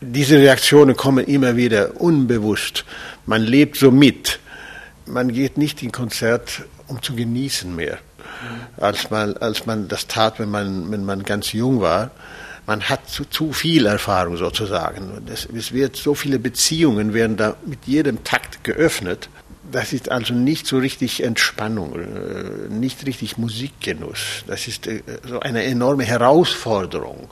Diese 0.00 0.36
Reaktionen 0.36 0.96
kommen 0.96 1.24
immer 1.26 1.54
wieder 1.54 2.00
unbewusst. 2.00 2.84
Man 3.24 3.42
lebt 3.42 3.76
so 3.76 3.92
mit. 3.92 4.40
Man 5.06 5.32
geht 5.32 5.58
nicht 5.58 5.80
in 5.80 5.92
Konzert, 5.92 6.62
um 6.88 7.00
zu 7.02 7.14
genießen 7.14 7.74
mehr, 7.74 7.98
als 8.78 9.10
man, 9.10 9.36
als 9.36 9.64
man 9.64 9.86
das 9.86 10.08
tat, 10.08 10.40
wenn 10.40 10.50
man, 10.50 10.90
wenn 10.90 11.04
man 11.04 11.22
ganz 11.22 11.52
jung 11.52 11.80
war. 11.80 12.10
Man 12.68 12.82
hat 12.82 13.08
zu, 13.08 13.24
zu 13.24 13.52
viel 13.52 13.86
Erfahrung 13.86 14.36
sozusagen. 14.36 15.26
Es, 15.32 15.46
es 15.46 15.72
wird 15.72 15.96
so 15.96 16.14
viele 16.14 16.38
Beziehungen 16.38 17.12
werden 17.14 17.36
da 17.36 17.56
mit 17.66 17.80
jedem 17.86 18.22
Takt 18.22 18.62
geöffnet 18.62 19.28
das 19.70 19.92
ist 19.92 20.10
also 20.10 20.34
nicht 20.34 20.66
so 20.66 20.78
richtig 20.78 21.22
Entspannung, 21.22 21.98
äh, 21.98 22.72
nicht 22.72 23.06
richtig 23.06 23.38
Musikgenuss. 23.38 24.44
Das 24.46 24.66
ist 24.66 24.86
äh, 24.86 25.02
so 25.26 25.40
eine 25.40 25.64
enorme 25.64 26.04
Herausforderung. 26.04 27.28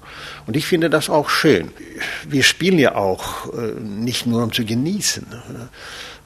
Und 0.46 0.56
ich 0.56 0.66
finde 0.66 0.90
das 0.90 1.08
auch 1.08 1.30
schön. 1.30 1.70
Wir 2.28 2.42
spielen 2.42 2.78
ja 2.78 2.94
auch 2.94 3.52
äh, 3.54 3.80
nicht 3.80 4.26
nur 4.26 4.42
um 4.42 4.52
zu 4.52 4.64
genießen. 4.64 5.26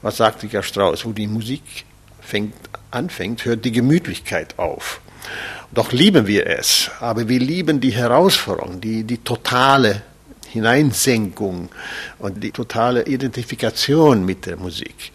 Was 0.01 0.17
sagte 0.17 0.47
ja 0.47 0.63
Strauss? 0.63 1.05
Wo 1.05 1.11
die 1.11 1.27
Musik 1.27 1.85
fängt, 2.19 2.55
anfängt, 2.91 3.45
hört 3.45 3.63
die 3.65 3.71
Gemütlichkeit 3.71 4.57
auf. 4.59 5.01
Doch 5.73 5.93
lieben 5.93 6.27
wir 6.27 6.47
es, 6.47 6.91
aber 6.99 7.29
wir 7.29 7.39
lieben 7.39 7.79
die 7.79 7.91
Herausforderung, 7.91 8.81
die, 8.81 9.05
die 9.05 9.19
totale 9.19 10.01
Hineinsenkung 10.49 11.69
und 12.19 12.43
die 12.43 12.51
totale 12.51 13.05
Identifikation 13.05 14.25
mit 14.25 14.45
der 14.45 14.57
Musik. 14.57 15.13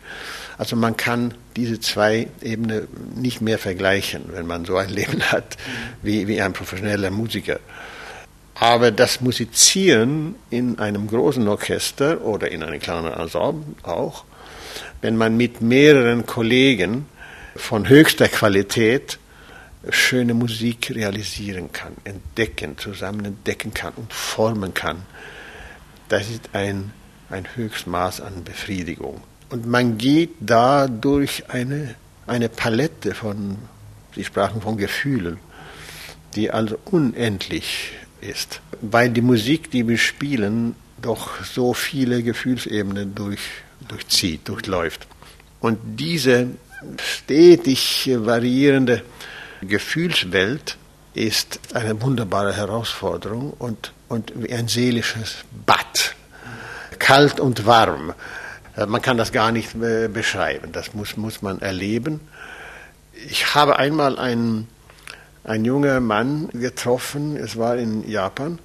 Also 0.57 0.75
man 0.75 0.97
kann 0.97 1.35
diese 1.57 1.79
zwei 1.81 2.29
Ebenen 2.41 2.89
nicht 3.15 3.43
mehr 3.43 3.59
vergleichen, 3.59 4.25
wenn 4.33 4.47
man 4.47 4.65
so 4.65 4.77
ein 4.77 4.89
Leben 5.01 5.23
hat 5.31 5.59
wie, 6.03 6.27
wie 6.27 6.41
ein 6.41 6.55
professioneller 6.55 7.11
Musiker. 7.11 7.61
Aber 8.55 8.91
das 8.91 9.21
Musizieren 9.21 10.37
in 10.49 10.79
einem 10.79 11.07
großen 11.09 11.47
Orchester 11.47 12.23
oder 12.23 12.51
in 12.51 12.63
einem 12.63 12.81
kleinen 12.81 13.13
Ensemble 13.13 13.75
auch, 13.83 14.25
wenn 15.03 15.17
man 15.17 15.37
mit 15.37 15.61
mehreren 15.61 16.25
Kollegen 16.25 17.05
von 17.55 17.91
höchster 17.91 18.29
Qualität 18.29 19.19
schöne 19.91 20.35
Musik 20.35 20.91
realisieren 20.95 21.73
kann, 21.73 21.93
entdecken, 22.05 22.79
zusammen 22.79 23.25
entdecken 23.25 23.73
kann 23.75 23.93
und 23.97 24.13
formen 24.13 24.75
kann, 24.75 25.03
das 26.09 26.31
ist 26.31 26.51
ein, 26.53 26.93
ein 27.31 27.47
Höchstmaß 27.55 28.21
an 28.21 28.45
Befriedigung. 28.45 29.21
Und 29.51 29.67
man 29.67 29.99
geht 29.99 30.31
da 30.41 30.89
durch 30.89 31.51
eine, 31.51 31.95
eine 32.27 32.49
Palette 32.49 33.15
von, 33.15 33.59
Sie 34.15 34.25
sprachen 34.25 34.61
von 34.61 34.77
Gefühlen, 34.77 35.39
die 36.35 36.51
also 36.51 36.79
unendlich 36.87 37.93
ist, 38.21 38.61
weil 38.81 39.11
die 39.11 39.23
Musik, 39.23 39.71
die 39.71 39.87
wir 39.87 39.99
spielen, 39.99 40.75
doch 41.01 41.45
so 41.45 41.75
viele 41.75 42.23
Gefühlsebenen 42.23 43.15
durch, 43.15 43.41
durchzieht, 43.87 44.49
durchläuft. 44.49 45.07
Und 45.61 45.79
diese 45.99 46.49
stetig 46.99 48.11
variierende 48.15 49.03
Gefühlswelt 49.69 50.77
ist 51.15 51.61
eine 51.75 52.01
wunderbare 52.03 52.55
Herausforderung 52.55 53.53
und, 53.59 53.93
und 54.09 54.33
ein 54.51 54.69
seelisches 54.69 55.45
Bad, 55.65 56.15
kalt 56.99 57.41
und 57.41 57.67
warm. 57.67 58.13
Äh, 58.77 58.87
man 58.87 59.01
kann 59.03 59.17
das 59.17 59.33
gar 59.33 59.51
nicht 59.51 59.75
äh, 59.77 60.09
beschreiben, 60.09 60.73
das 60.73 60.95
muss, 60.95 61.17
muss 61.17 61.43
man 61.43 61.61
erleben. 61.61 62.21
Ich 63.31 63.55
habe 63.55 63.79
einmal 63.79 64.19
einen, 64.19 64.69
einen 65.45 65.65
jungen 65.65 66.05
Mann 66.05 66.51
getroffen, 66.53 67.37
es 67.37 67.57
war 67.57 67.77
in 67.77 68.09
Japan, 68.09 68.59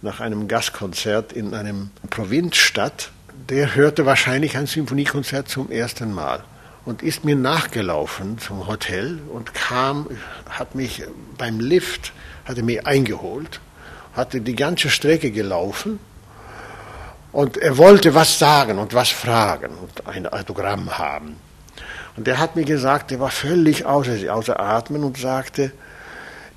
nach 0.00 0.20
einem 0.20 0.46
Gastkonzert 0.46 1.32
in 1.32 1.54
einem 1.54 1.90
Provinzstadt. 2.10 3.10
Der 3.48 3.74
hörte 3.74 4.06
wahrscheinlich 4.06 4.56
ein 4.56 4.66
Symphoniekonzert 4.66 5.48
zum 5.48 5.70
ersten 5.70 6.12
Mal 6.12 6.44
und 6.88 7.02
ist 7.02 7.22
mir 7.22 7.36
nachgelaufen 7.36 8.38
zum 8.38 8.66
Hotel 8.66 9.18
und 9.30 9.52
kam, 9.52 10.08
hat 10.48 10.74
mich 10.74 11.02
beim 11.36 11.60
Lift, 11.60 12.14
hatte 12.46 12.62
mich 12.62 12.86
eingeholt, 12.86 13.60
hatte 14.14 14.40
die 14.40 14.56
ganze 14.56 14.88
Strecke 14.88 15.30
gelaufen 15.30 16.00
und 17.30 17.58
er 17.58 17.76
wollte 17.76 18.14
was 18.14 18.38
sagen 18.38 18.78
und 18.78 18.94
was 18.94 19.10
fragen 19.10 19.74
und 19.76 20.06
ein 20.06 20.26
Autogramm 20.28 20.96
haben. 20.96 21.36
Und 22.16 22.26
er 22.26 22.38
hat 22.38 22.56
mir 22.56 22.64
gesagt, 22.64 23.12
er 23.12 23.20
war 23.20 23.30
völlig 23.30 23.84
außer, 23.84 24.34
außer 24.34 24.58
Atmen 24.58 25.04
und 25.04 25.18
sagte, 25.18 25.72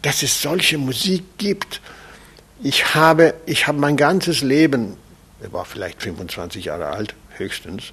dass 0.02 0.24
es 0.24 0.42
solche 0.42 0.78
Musik 0.78 1.26
gibt. 1.40 1.82
Ich 2.64 2.96
habe, 2.96 3.34
ich 3.46 3.68
habe 3.68 3.80
mein 3.80 3.98
ganzes 3.98 4.40
Leben, 4.40 4.96
er 5.42 5.52
war 5.52 5.66
vielleicht 5.66 6.02
25 6.02 6.64
Jahre 6.66 6.88
alt, 6.88 7.16
höchstens, 7.36 7.92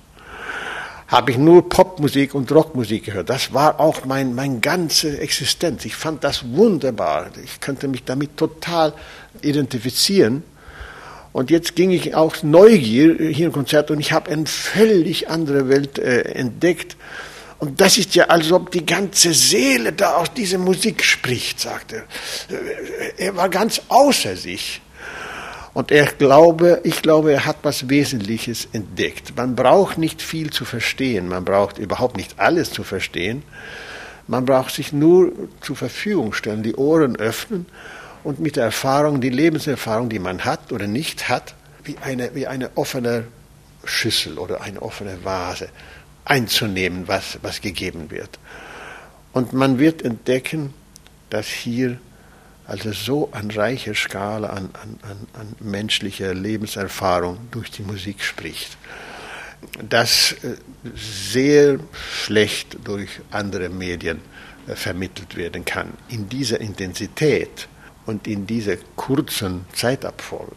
habe 1.08 1.30
ich 1.30 1.38
nur 1.38 1.68
Popmusik 1.68 2.34
und 2.34 2.52
Rockmusik 2.52 3.06
gehört. 3.06 3.30
Das 3.30 3.54
war 3.54 3.80
auch 3.80 4.04
mein, 4.04 4.34
mein 4.34 4.60
ganze 4.60 5.18
Existenz. 5.18 5.86
Ich 5.86 5.96
fand 5.96 6.22
das 6.22 6.52
wunderbar. 6.52 7.30
Ich 7.42 7.60
könnte 7.60 7.88
mich 7.88 8.04
damit 8.04 8.36
total 8.36 8.92
identifizieren. 9.40 10.42
Und 11.32 11.50
jetzt 11.50 11.76
ging 11.76 11.90
ich 11.90 12.14
auch 12.14 12.42
Neugier 12.42 13.16
hier 13.30 13.46
im 13.46 13.52
Konzert 13.52 13.90
und 13.90 14.00
ich 14.00 14.12
habe 14.12 14.30
eine 14.30 14.46
völlig 14.46 15.28
andere 15.28 15.68
Welt 15.68 15.98
äh, 15.98 16.22
entdeckt. 16.22 16.96
Und 17.58 17.80
das 17.80 17.96
ist 17.96 18.14
ja, 18.14 18.24
als 18.24 18.52
ob 18.52 18.70
die 18.70 18.84
ganze 18.84 19.32
Seele 19.32 19.92
da 19.92 20.16
aus 20.16 20.32
dieser 20.32 20.58
Musik 20.58 21.02
spricht, 21.02 21.58
sagte 21.58 22.04
er. 22.48 23.18
Er 23.18 23.36
war 23.36 23.48
ganz 23.48 23.80
außer 23.88 24.36
sich. 24.36 24.80
Und 25.78 25.92
er 25.92 26.06
glaube, 26.06 26.80
ich 26.82 27.02
glaube, 27.02 27.30
er 27.30 27.46
hat 27.46 27.58
was 27.62 27.88
Wesentliches 27.88 28.66
entdeckt. 28.72 29.36
Man 29.36 29.54
braucht 29.54 29.96
nicht 29.96 30.20
viel 30.20 30.50
zu 30.50 30.64
verstehen, 30.64 31.28
man 31.28 31.44
braucht 31.44 31.78
überhaupt 31.78 32.16
nicht 32.16 32.40
alles 32.40 32.72
zu 32.72 32.82
verstehen. 32.82 33.44
Man 34.26 34.44
braucht 34.44 34.74
sich 34.74 34.92
nur 34.92 35.30
zur 35.60 35.76
Verfügung 35.76 36.32
stellen, 36.32 36.64
die 36.64 36.74
Ohren 36.74 37.14
öffnen 37.14 37.66
und 38.24 38.40
mit 38.40 38.56
der 38.56 38.64
Erfahrung, 38.64 39.20
die 39.20 39.28
Lebenserfahrung, 39.28 40.08
die 40.08 40.18
man 40.18 40.44
hat 40.44 40.72
oder 40.72 40.88
nicht 40.88 41.28
hat, 41.28 41.54
wie 41.84 41.96
eine, 42.02 42.34
wie 42.34 42.48
eine 42.48 42.70
offene 42.74 43.28
Schüssel 43.84 44.36
oder 44.36 44.62
eine 44.62 44.82
offene 44.82 45.16
Vase 45.22 45.68
einzunehmen, 46.24 47.06
was, 47.06 47.38
was 47.42 47.60
gegeben 47.60 48.10
wird. 48.10 48.40
Und 49.32 49.52
man 49.52 49.78
wird 49.78 50.02
entdecken, 50.02 50.74
dass 51.30 51.46
hier 51.46 51.98
also 52.68 52.92
so 52.92 53.30
eine 53.32 53.56
reiche 53.56 53.94
Skala 53.94 54.50
an, 54.50 54.68
an, 54.74 55.16
an, 55.32 55.54
menschlicher 55.58 56.34
Lebenserfahrung 56.34 57.38
durch 57.50 57.70
die 57.70 57.82
Musik 57.82 58.22
spricht, 58.22 58.76
das 59.88 60.32
äh, 60.44 60.56
sehr 60.94 61.80
schlecht 62.22 62.76
durch 62.84 63.08
andere 63.30 63.70
Medien 63.70 64.20
äh, 64.66 64.76
vermittelt 64.76 65.34
werden 65.34 65.64
kann. 65.64 65.94
In 66.10 66.28
dieser 66.28 66.60
Intensität 66.60 67.68
und 68.04 68.26
in 68.26 68.46
dieser 68.46 68.76
kurzen 68.96 69.64
Zeitabfolge 69.72 70.54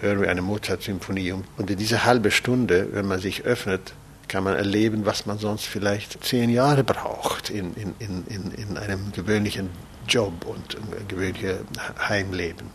hören 0.00 0.20
wir 0.22 0.30
eine 0.30 0.42
Mozart-Symphonie. 0.42 1.34
Und 1.56 1.70
in 1.70 1.78
dieser 1.78 2.04
halben 2.04 2.32
Stunde, 2.32 2.88
wenn 2.92 3.06
man 3.06 3.20
sich 3.20 3.44
öffnet, 3.44 3.94
kann 4.28 4.44
man 4.44 4.54
erleben, 4.54 5.06
was 5.06 5.26
man 5.26 5.38
sonst 5.38 5.66
vielleicht 5.66 6.24
zehn 6.24 6.50
Jahre 6.50 6.84
braucht 6.84 7.50
in, 7.50 7.74
in, 7.74 7.94
in, 7.98 8.50
in 8.52 8.78
einem 8.78 9.12
gewöhnlichen 9.12 9.70
Job 10.08 10.44
und 10.46 10.76
ein 10.76 11.08
gewöhnliches 11.08 11.58
Heimleben. 11.98 12.70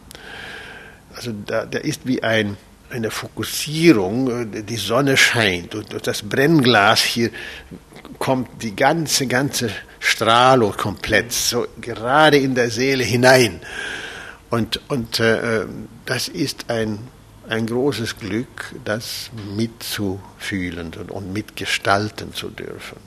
Also 1.15 1.33
da, 1.45 1.65
da 1.65 1.79
ist 1.79 2.05
wie 2.05 2.23
ein, 2.23 2.57
eine 2.89 3.11
Fokussierung, 3.11 4.51
die 4.51 4.77
Sonne 4.77 5.17
scheint 5.17 5.75
und 5.75 5.91
durch 5.91 6.01
das 6.01 6.23
Brennglas 6.23 7.01
hier 7.01 7.29
kommt 8.17 8.63
die 8.63 8.75
ganze, 8.75 9.27
ganze 9.27 9.69
Strahlung 9.99 10.73
komplett 10.73 11.31
so 11.31 11.67
gerade 11.79 12.37
in 12.37 12.55
der 12.55 12.71
Seele 12.71 13.03
hinein. 13.03 13.61
Und, 14.49 14.81
und 14.89 15.19
äh, 15.19 15.65
das 16.05 16.27
ist 16.27 16.69
ein, 16.69 16.99
ein 17.49 17.65
großes 17.65 18.17
Glück, 18.17 18.75
das 18.85 19.31
mitzufühlen 19.55 20.93
und, 21.09 21.33
mitgestalten 21.33 22.33
zu 22.33 22.49
dürfen. 22.49 22.97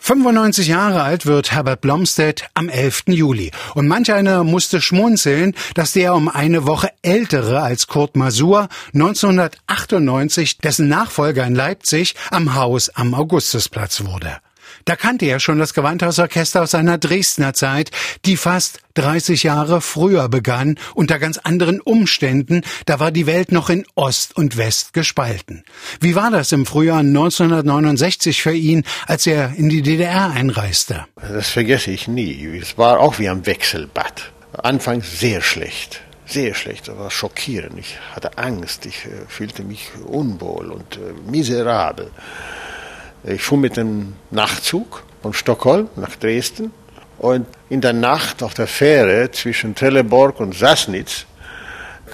95 0.00 0.66
Jahre 0.66 1.02
alt 1.02 1.26
wird 1.26 1.52
Herbert 1.52 1.80
Blomstedt 1.80 2.48
am 2.54 2.68
11. 2.68 3.04
Juli. 3.06 3.52
Und 3.74 3.86
manch 3.86 4.12
einer 4.12 4.42
musste 4.42 4.80
schmunzeln, 4.80 5.54
dass 5.74 5.92
der 5.92 6.16
um 6.16 6.28
eine 6.28 6.66
Woche 6.66 6.90
ältere 7.02 7.62
als 7.62 7.86
Kurt 7.86 8.16
Masur 8.16 8.68
1998 8.94 10.58
dessen 10.58 10.88
Nachfolger 10.88 11.46
in 11.46 11.54
Leipzig 11.54 12.16
am 12.32 12.56
Haus 12.56 12.88
am 12.88 13.14
Augustusplatz 13.14 14.04
wurde. 14.04 14.38
Da 14.84 14.96
kannte 14.96 15.26
er 15.26 15.40
schon 15.40 15.58
das 15.58 15.74
Gewandhausorchester 15.74 16.62
aus 16.62 16.72
seiner 16.72 16.98
Dresdner 16.98 17.54
Zeit, 17.54 17.90
die 18.24 18.36
fast 18.36 18.80
30 18.94 19.42
Jahre 19.42 19.80
früher 19.80 20.28
begann, 20.28 20.78
unter 20.94 21.18
ganz 21.18 21.38
anderen 21.38 21.80
Umständen, 21.80 22.62
da 22.86 23.00
war 23.00 23.10
die 23.10 23.26
Welt 23.26 23.52
noch 23.52 23.70
in 23.70 23.84
Ost 23.94 24.36
und 24.36 24.56
West 24.56 24.92
gespalten. 24.92 25.64
Wie 26.00 26.14
war 26.14 26.30
das 26.30 26.52
im 26.52 26.66
Frühjahr 26.66 27.00
1969 27.00 28.42
für 28.42 28.52
ihn, 28.54 28.84
als 29.06 29.26
er 29.26 29.54
in 29.56 29.68
die 29.68 29.82
DDR 29.82 30.30
einreiste? 30.30 31.06
Das 31.16 31.48
vergesse 31.48 31.90
ich 31.90 32.08
nie. 32.08 32.58
Es 32.60 32.76
war 32.76 33.00
auch 33.00 33.18
wie 33.18 33.28
am 33.28 33.46
Wechselbad. 33.46 34.32
Anfangs 34.62 35.18
sehr 35.18 35.40
schlecht. 35.40 36.02
sehr 36.26 36.54
schlecht, 36.54 36.88
das 36.88 36.98
war 36.98 37.10
schockierend. 37.10 37.78
Ich 37.78 37.98
hatte 38.14 38.38
Angst, 38.38 38.86
ich 38.86 39.04
äh, 39.04 39.26
fühlte 39.28 39.62
mich 39.64 39.90
unwohl 40.06 40.70
und 40.70 40.96
äh, 40.96 41.30
miserabel. 41.30 42.10
Ich 43.24 43.42
fuhr 43.42 43.58
mit 43.58 43.76
dem 43.76 44.14
Nachtzug 44.32 45.04
von 45.22 45.32
Stockholm 45.32 45.88
nach 45.94 46.16
Dresden 46.16 46.72
und 47.18 47.46
in 47.68 47.80
der 47.80 47.92
Nacht 47.92 48.42
auf 48.42 48.54
der 48.54 48.66
Fähre 48.66 49.30
zwischen 49.30 49.76
Trelleborg 49.76 50.40
und 50.40 50.56
Sassnitz 50.56 51.26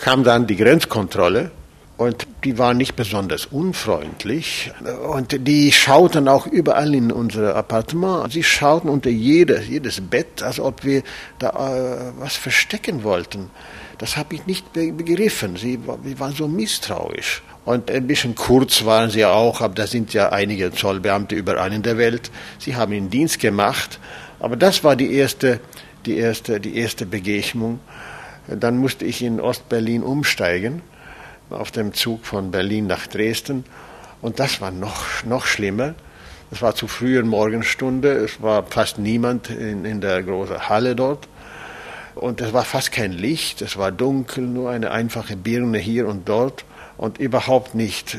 kam 0.02 0.22
dann 0.22 0.46
die 0.46 0.56
Grenzkontrolle 0.56 1.50
und 1.96 2.26
die 2.44 2.58
waren 2.58 2.76
nicht 2.76 2.94
besonders 2.94 3.46
unfreundlich 3.46 4.70
und 5.10 5.48
die 5.48 5.72
schauten 5.72 6.28
auch 6.28 6.46
überall 6.46 6.94
in 6.94 7.10
unser 7.10 7.56
Appartement. 7.56 8.30
Sie 8.30 8.44
schauten 8.44 8.90
unter 8.90 9.08
jedes, 9.08 9.66
jedes 9.66 10.02
Bett, 10.02 10.42
als 10.42 10.60
ob 10.60 10.84
wir 10.84 11.02
da 11.38 11.48
äh, 11.48 12.12
was 12.18 12.36
verstecken 12.36 13.02
wollten. 13.02 13.50
Das 13.98 14.16
habe 14.16 14.36
ich 14.36 14.46
nicht 14.46 14.72
begriffen. 14.72 15.56
Sie, 15.56 15.78
sie 16.04 16.20
waren 16.20 16.32
so 16.32 16.46
misstrauisch. 16.46 17.42
Und 17.64 17.90
ein 17.90 18.06
bisschen 18.06 18.34
kurz 18.34 18.84
waren 18.84 19.10
sie 19.10 19.26
auch, 19.26 19.60
aber 19.60 19.74
da 19.74 19.86
sind 19.86 20.14
ja 20.14 20.30
einige 20.30 20.72
Zollbeamte 20.72 21.34
überall 21.34 21.72
in 21.72 21.82
der 21.82 21.98
Welt. 21.98 22.30
Sie 22.58 22.76
haben 22.76 22.92
den 22.92 23.10
Dienst 23.10 23.40
gemacht. 23.40 23.98
Aber 24.40 24.56
das 24.56 24.84
war 24.84 24.96
die 24.96 25.12
erste, 25.12 25.60
die 26.06 26.16
erste, 26.16 26.60
die 26.60 26.76
erste 26.76 27.04
Begegnung. 27.04 27.80
Dann 28.46 28.78
musste 28.78 29.04
ich 29.04 29.22
in 29.22 29.40
Ostberlin 29.40 30.02
umsteigen, 30.02 30.80
auf 31.50 31.70
dem 31.70 31.92
Zug 31.92 32.24
von 32.24 32.50
Berlin 32.50 32.86
nach 32.86 33.06
Dresden. 33.06 33.64
Und 34.22 34.38
das 34.40 34.60
war 34.60 34.70
noch, 34.70 35.24
noch 35.24 35.44
schlimmer. 35.44 35.94
Es 36.50 36.62
war 36.62 36.74
zu 36.74 36.88
frühen 36.88 37.28
Morgenstunde, 37.28 38.12
es 38.12 38.40
war 38.40 38.64
fast 38.64 38.98
niemand 38.98 39.50
in, 39.50 39.84
in 39.84 40.00
der 40.00 40.22
großen 40.22 40.68
Halle 40.68 40.96
dort. 40.96 41.28
Und 42.18 42.40
es 42.40 42.52
war 42.52 42.64
fast 42.64 42.92
kein 42.92 43.12
Licht, 43.12 43.62
es 43.62 43.76
war 43.76 43.92
dunkel, 43.92 44.44
nur 44.44 44.70
eine 44.70 44.90
einfache 44.90 45.36
Birne 45.36 45.78
hier 45.78 46.08
und 46.08 46.28
dort 46.28 46.64
und 46.98 47.18
überhaupt 47.18 47.74
nicht 47.74 48.14
äh, 48.14 48.18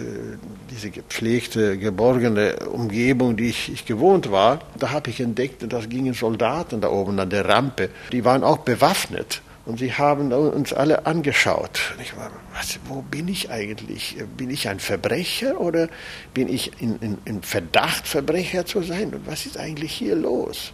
diese 0.71 0.89
gepflegte, 0.89 1.77
geborgene 1.77 2.69
Umgebung, 2.69 3.35
die 3.35 3.49
ich, 3.49 3.71
ich 3.71 3.85
gewohnt 3.85 4.31
war. 4.31 4.61
Da 4.79 4.91
habe 4.91 5.09
ich 5.09 5.19
entdeckt, 5.19 5.71
dass 5.71 5.89
gingen 5.89 6.13
Soldaten 6.13 6.79
da 6.81 6.89
oben 6.89 7.19
an 7.19 7.29
der 7.29 7.47
Rampe. 7.47 7.89
Die 8.11 8.23
waren 8.25 8.43
auch 8.43 8.59
bewaffnet. 8.59 9.41
Und 9.65 9.77
sie 9.77 9.93
haben 9.93 10.31
uns 10.31 10.73
alle 10.73 11.05
angeschaut. 11.05 11.93
Ich 12.01 12.17
war, 12.17 12.31
was, 12.55 12.79
wo 12.87 13.03
bin 13.03 13.27
ich 13.27 13.51
eigentlich? 13.51 14.17
Bin 14.35 14.49
ich 14.49 14.67
ein 14.67 14.79
Verbrecher 14.79 15.59
oder 15.59 15.89
bin 16.33 16.47
ich 16.47 16.81
in, 16.81 16.97
in, 17.01 17.17
in 17.25 17.43
Verdacht, 17.43 18.07
Verbrecher 18.07 18.65
zu 18.65 18.81
sein? 18.81 19.13
Und 19.13 19.27
was 19.27 19.45
ist 19.45 19.59
eigentlich 19.59 19.91
hier 19.91 20.15
los? 20.15 20.73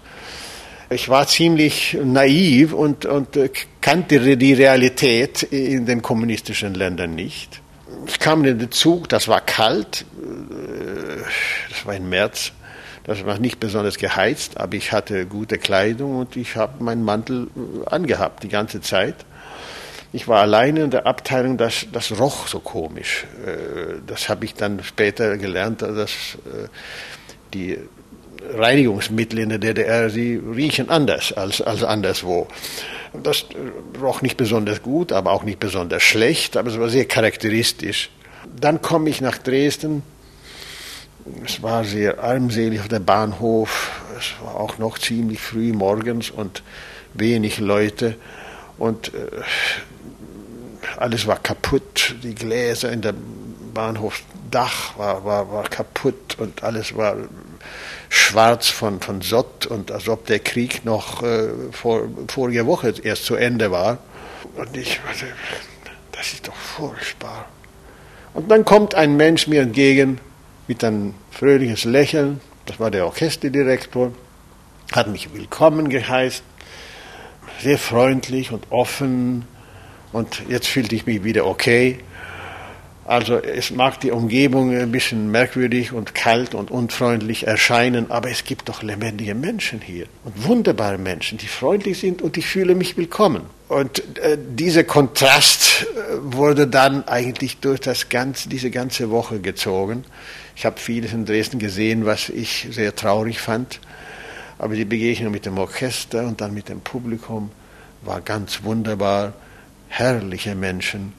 Ich 0.89 1.09
war 1.09 1.27
ziemlich 1.27 1.97
naiv 2.03 2.73
und, 2.73 3.05
und 3.05 3.35
äh, 3.37 3.49
kannte 3.81 4.37
die 4.37 4.53
Realität 4.53 5.43
in 5.43 5.85
den 5.85 6.01
kommunistischen 6.01 6.73
Ländern 6.73 7.15
nicht 7.15 7.61
ich 8.07 8.19
kam 8.19 8.45
in 8.45 8.59
den 8.59 8.71
Zug, 8.71 9.09
das 9.09 9.27
war 9.27 9.41
kalt, 9.41 10.05
äh, 10.21 11.21
das 11.69 11.85
war 11.85 11.95
im 11.95 12.09
März, 12.09 12.51
das 13.03 13.25
war 13.25 13.39
nicht 13.39 13.59
besonders 13.59 13.97
geheizt, 13.97 14.59
aber 14.59 14.75
ich 14.75 14.91
hatte 14.91 15.25
gute 15.25 15.57
Kleidung 15.57 16.17
und 16.17 16.35
ich 16.35 16.55
habe 16.55 16.83
meinen 16.83 17.03
Mantel 17.03 17.47
äh, 17.55 17.89
angehabt 17.89 18.43
die 18.43 18.49
ganze 18.49 18.81
Zeit. 18.81 19.15
Ich 20.13 20.27
war 20.27 20.41
alleine 20.41 20.83
in 20.83 20.91
der 20.91 21.07
Abteilung, 21.07 21.57
das, 21.57 21.87
das 21.91 22.17
roch 22.17 22.47
so 22.47 22.61
komisch. 22.61 23.25
Das 24.07 24.29
habe 24.29 24.45
ich 24.45 24.53
dann 24.53 24.81
später 24.81 25.37
gelernt, 25.37 25.81
dass 25.81 26.37
die 27.53 27.77
Reinigungsmittel 28.53 29.39
in 29.39 29.49
der 29.49 29.59
DDR, 29.59 30.09
sie 30.09 30.35
riechen 30.35 30.89
anders 30.89 31.33
als, 31.33 31.61
als 31.61 31.83
anderswo. 31.83 32.47
Das 33.23 33.45
roch 34.01 34.21
nicht 34.21 34.37
besonders 34.37 34.81
gut, 34.81 35.11
aber 35.11 35.31
auch 35.31 35.43
nicht 35.43 35.59
besonders 35.59 36.03
schlecht, 36.03 36.57
aber 36.57 36.69
es 36.69 36.79
war 36.79 36.89
sehr 36.89 37.05
charakteristisch. 37.05 38.09
Dann 38.59 38.81
komme 38.81 39.09
ich 39.09 39.21
nach 39.21 39.37
Dresden. 39.37 40.03
Es 41.43 41.63
war 41.63 41.83
sehr 41.83 42.23
armselig 42.23 42.81
auf 42.81 42.87
der 42.87 42.99
Bahnhof. 42.99 44.01
Es 44.17 44.33
war 44.43 44.55
auch 44.55 44.77
noch 44.77 44.99
ziemlich 44.99 45.39
früh 45.39 45.73
morgens 45.73 46.29
und 46.29 46.61
wenig 47.13 47.59
Leute. 47.59 48.15
Und 48.77 49.13
äh, 49.13 49.41
alles 50.97 51.25
war 51.25 51.39
kaputt. 51.39 52.15
Die 52.23 52.35
Gläser 52.35 52.91
in 52.91 53.01
der 53.01 53.15
Bahnhofsdach 53.73 54.97
war, 54.97 55.25
war, 55.25 55.51
war 55.51 55.63
kaputt 55.63 56.37
und 56.39 56.63
alles 56.63 56.95
war 56.95 57.15
schwarz 58.09 58.69
von, 58.69 59.01
von 59.01 59.21
Sott 59.21 59.65
und 59.65 59.91
als 59.91 60.07
ob 60.07 60.25
der 60.25 60.39
Krieg 60.39 60.85
noch 60.85 61.23
äh, 61.23 61.49
vor, 61.71 62.03
vorige 62.27 62.65
Woche 62.65 62.93
erst 63.03 63.25
zu 63.25 63.35
Ende 63.35 63.71
war. 63.71 63.97
Und 64.55 64.75
ich, 64.77 64.99
also, 65.07 65.25
das 66.11 66.33
ist 66.33 66.47
doch 66.47 66.55
furchtbar. 66.55 67.45
Und 68.33 68.49
dann 68.49 68.65
kommt 68.65 68.95
ein 68.95 69.17
Mensch 69.17 69.47
mir 69.47 69.61
entgegen 69.61 70.19
mit 70.67 70.83
einem 70.83 71.13
fröhliches 71.31 71.83
Lächeln, 71.83 72.41
das 72.65 72.79
war 72.79 72.91
der 72.91 73.05
Orchesterdirektor, 73.05 74.11
hat 74.91 75.07
mich 75.07 75.33
willkommen 75.33 75.89
geheißen, 75.89 76.43
sehr 77.61 77.77
freundlich 77.77 78.51
und 78.51 78.71
offen 78.71 79.45
und 80.11 80.43
jetzt 80.47 80.67
fühlte 80.67 80.95
ich 80.95 81.05
mich 81.05 81.23
wieder 81.23 81.45
okay. 81.45 81.99
Also 83.05 83.37
es 83.37 83.69
mag 83.69 83.99
die 83.99 84.09
Umgebung 84.09 84.75
ein 84.75 84.91
bisschen 84.91 85.29
merkwürdig 85.29 85.93
und 85.93 86.15
kalt 86.15 86.55
und 86.55 86.71
unfreundlich 86.71 87.45
erscheinen, 87.45 88.09
aber 88.09 88.31
es 88.31 88.45
gibt 88.45 88.67
doch 88.67 88.81
lebendige 88.81 89.35
Menschen 89.35 89.79
hier 89.79 90.07
und 90.23 90.47
wunderbare 90.47 90.97
Menschen, 90.97 91.37
die 91.37 91.45
freundlich 91.45 91.99
sind 91.99 92.23
und 92.23 92.35
ich 92.35 92.47
fühle 92.47 92.73
mich 92.73 92.97
willkommen. 92.97 93.43
Und 93.67 93.99
äh, 94.17 94.39
dieser 94.39 94.83
Kontrast 94.85 95.85
äh, 95.85 96.17
wurde 96.19 96.65
dann 96.65 97.07
eigentlich 97.07 97.57
durch 97.57 97.79
das 97.79 98.09
ganze, 98.09 98.49
diese 98.49 98.71
ganze 98.71 99.11
Woche 99.11 99.39
gezogen. 99.39 100.03
Ich 100.55 100.65
habe 100.65 100.79
vieles 100.79 101.13
in 101.13 101.25
Dresden 101.25 101.59
gesehen, 101.59 102.07
was 102.07 102.29
ich 102.29 102.67
sehr 102.71 102.95
traurig 102.95 103.39
fand, 103.39 103.81
aber 104.57 104.73
die 104.73 104.85
Begegnung 104.85 105.31
mit 105.31 105.45
dem 105.45 105.59
Orchester 105.59 106.25
und 106.25 106.41
dann 106.41 106.55
mit 106.55 106.69
dem 106.69 106.81
Publikum 106.81 107.51
war 108.01 108.21
ganz 108.21 108.63
wunderbar. 108.63 109.33
Herrliche 109.89 110.55
Menschen 110.55 111.13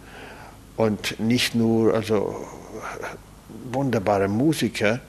und 0.77 1.19
nicht 1.21 1.55
nur 1.55 1.95
also 1.95 2.47
wunderbare 3.73 4.29
Musiker, 4.29 5.01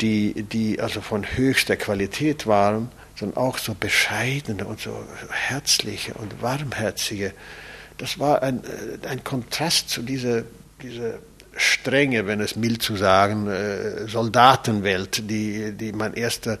die, 0.00 0.42
die 0.42 0.80
also 0.80 1.00
von 1.00 1.24
höchster 1.24 1.76
Qualität 1.76 2.46
waren, 2.46 2.90
sondern 3.16 3.38
auch 3.38 3.58
so 3.58 3.74
bescheidene 3.74 4.64
und 4.64 4.80
so 4.80 4.96
herzliche 5.30 6.14
und 6.14 6.42
warmherzige. 6.42 7.32
Das 7.98 8.18
war 8.18 8.42
ein, 8.42 8.62
äh, 8.64 9.06
ein 9.06 9.22
Kontrast 9.22 9.90
zu 9.90 10.02
dieser, 10.02 10.42
dieser 10.82 11.14
strenge, 11.56 12.26
wenn 12.26 12.40
es 12.40 12.56
mild 12.56 12.82
zu 12.82 12.96
sagen, 12.96 13.48
äh, 13.48 14.08
Soldatenwelt, 14.08 15.30
die, 15.30 15.72
die 15.72 15.92
mein 15.92 16.14
erster 16.14 16.58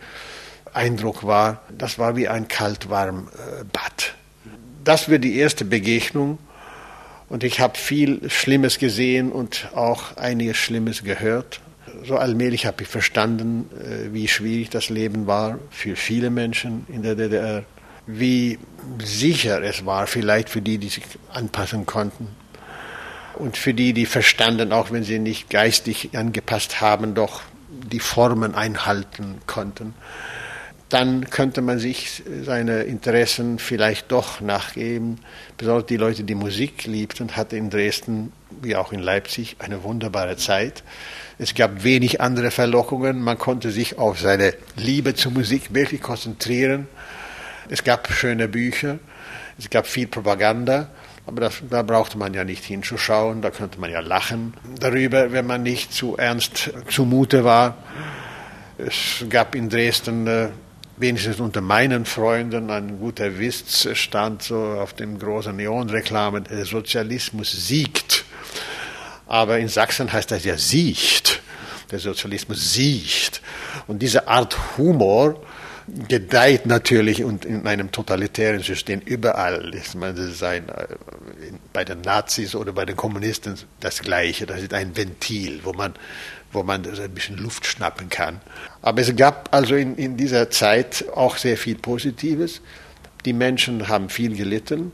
Eindruck 0.72 1.24
war. 1.24 1.62
Das 1.76 1.98
war 1.98 2.16
wie 2.16 2.28
ein 2.28 2.46
kalt-warm 2.46 3.28
äh, 3.32 3.64
Bad. 3.64 4.14
Das 4.84 5.10
war 5.10 5.18
die 5.18 5.38
erste 5.38 5.64
Begegnung 5.64 6.38
und 7.28 7.44
ich 7.44 7.60
habe 7.60 7.78
viel 7.78 8.28
Schlimmes 8.28 8.78
gesehen 8.78 9.32
und 9.32 9.68
auch 9.74 10.16
einiges 10.16 10.56
Schlimmes 10.56 11.04
gehört. 11.04 11.60
So 12.04 12.16
allmählich 12.16 12.66
habe 12.66 12.82
ich 12.82 12.88
verstanden, 12.88 13.70
äh, 13.80 14.12
wie 14.12 14.28
schwierig 14.28 14.70
das 14.70 14.90
Leben 14.90 15.26
war 15.26 15.58
für 15.70 15.96
viele 15.96 16.30
Menschen 16.30 16.86
in 16.88 17.02
der 17.02 17.14
DDR, 17.14 17.64
wie 18.06 18.58
sicher 19.02 19.62
es 19.62 19.86
war, 19.86 20.06
vielleicht 20.06 20.50
für 20.50 20.60
die, 20.60 20.78
die 20.78 20.88
sich 20.88 21.04
anpassen 21.32 21.86
konnten. 21.86 22.28
Und 23.34 23.56
für 23.56 23.74
die, 23.74 23.94
die 23.94 24.06
verstanden, 24.06 24.72
auch 24.72 24.90
wenn 24.90 25.02
sie 25.02 25.18
nicht 25.18 25.50
geistig 25.50 26.10
angepasst 26.16 26.80
haben, 26.80 27.14
doch 27.14 27.42
die 27.68 28.00
Formen 28.00 28.54
einhalten 28.54 29.36
konnten 29.46 29.94
dann 30.94 31.28
könnte 31.28 31.60
man 31.60 31.80
sich 31.80 32.22
seine 32.44 32.84
Interessen 32.84 33.58
vielleicht 33.58 34.12
doch 34.12 34.40
nachgeben. 34.40 35.18
Besonders 35.56 35.86
die 35.86 35.96
Leute, 35.96 36.22
die 36.22 36.36
Musik 36.36 36.84
liebten, 36.84 37.36
hatten 37.36 37.56
in 37.56 37.68
Dresden 37.68 38.32
wie 38.62 38.76
auch 38.76 38.92
in 38.92 39.00
Leipzig 39.00 39.56
eine 39.58 39.82
wunderbare 39.82 40.36
Zeit. 40.36 40.84
Es 41.36 41.56
gab 41.56 41.82
wenig 41.82 42.20
andere 42.20 42.52
Verlockungen. 42.52 43.20
Man 43.20 43.38
konnte 43.38 43.72
sich 43.72 43.98
auf 43.98 44.20
seine 44.20 44.54
Liebe 44.76 45.14
zur 45.14 45.32
Musik 45.32 45.74
wirklich 45.74 46.00
konzentrieren. 46.00 46.86
Es 47.68 47.82
gab 47.82 48.12
schöne 48.12 48.46
Bücher, 48.46 49.00
es 49.58 49.70
gab 49.70 49.88
viel 49.88 50.06
Propaganda. 50.06 50.90
Aber 51.26 51.40
das, 51.40 51.60
da 51.68 51.82
brauchte 51.82 52.18
man 52.18 52.34
ja 52.34 52.44
nicht 52.44 52.62
hinzuschauen, 52.62 53.42
da 53.42 53.50
könnte 53.50 53.80
man 53.80 53.90
ja 53.90 53.98
lachen 53.98 54.54
darüber, 54.78 55.32
wenn 55.32 55.46
man 55.46 55.64
nicht 55.64 55.92
zu 55.92 56.16
ernst 56.16 56.70
zumute 56.88 57.42
war. 57.42 57.78
Es 58.78 59.24
gab 59.28 59.56
in 59.56 59.68
Dresden 59.68 60.26
äh, 60.28 60.48
wenigstens 60.96 61.40
unter 61.40 61.60
meinen 61.60 62.04
Freunden 62.04 62.70
ein 62.70 62.98
guter 62.98 63.38
Witz 63.38 63.88
stand 63.94 64.42
so 64.42 64.56
auf 64.56 64.92
dem 64.92 65.18
großen 65.18 65.54
Neonreklame, 65.54 66.42
der 66.42 66.64
Sozialismus 66.64 67.50
siegt. 67.50 68.24
Aber 69.26 69.58
in 69.58 69.68
Sachsen 69.68 70.12
heißt 70.12 70.30
das 70.30 70.44
ja 70.44 70.56
siecht. 70.56 71.42
Der 71.90 71.98
Sozialismus 71.98 72.72
siecht. 72.72 73.42
Und 73.86 74.00
diese 74.00 74.28
Art 74.28 74.56
Humor 74.76 75.40
gedeiht 76.08 76.64
natürlich 76.66 77.24
und 77.24 77.44
in 77.44 77.66
einem 77.66 77.92
totalitären 77.92 78.62
System 78.62 79.00
überall 79.00 79.74
ist 79.74 79.94
man 79.94 80.16
sein 80.32 80.68
äh, 80.70 80.86
bei 81.74 81.84
den 81.84 82.00
Nazis 82.00 82.54
oder 82.54 82.72
bei 82.72 82.86
den 82.86 82.96
Kommunisten 82.96 83.56
das 83.80 84.00
Gleiche. 84.00 84.46
Das 84.46 84.62
ist 84.62 84.72
ein 84.72 84.96
Ventil, 84.96 85.60
wo 85.62 85.72
man 85.74 85.94
wo 86.54 86.62
man 86.62 86.86
ein 86.86 87.10
bisschen 87.10 87.36
Luft 87.36 87.66
schnappen 87.66 88.08
kann. 88.08 88.40
Aber 88.82 89.00
es 89.02 89.14
gab 89.16 89.48
also 89.52 89.74
in, 89.74 89.96
in 89.96 90.16
dieser 90.16 90.50
Zeit 90.50 91.04
auch 91.14 91.36
sehr 91.36 91.56
viel 91.56 91.76
Positives. 91.76 92.60
Die 93.24 93.32
Menschen 93.32 93.88
haben 93.88 94.08
viel 94.08 94.36
gelitten 94.36 94.92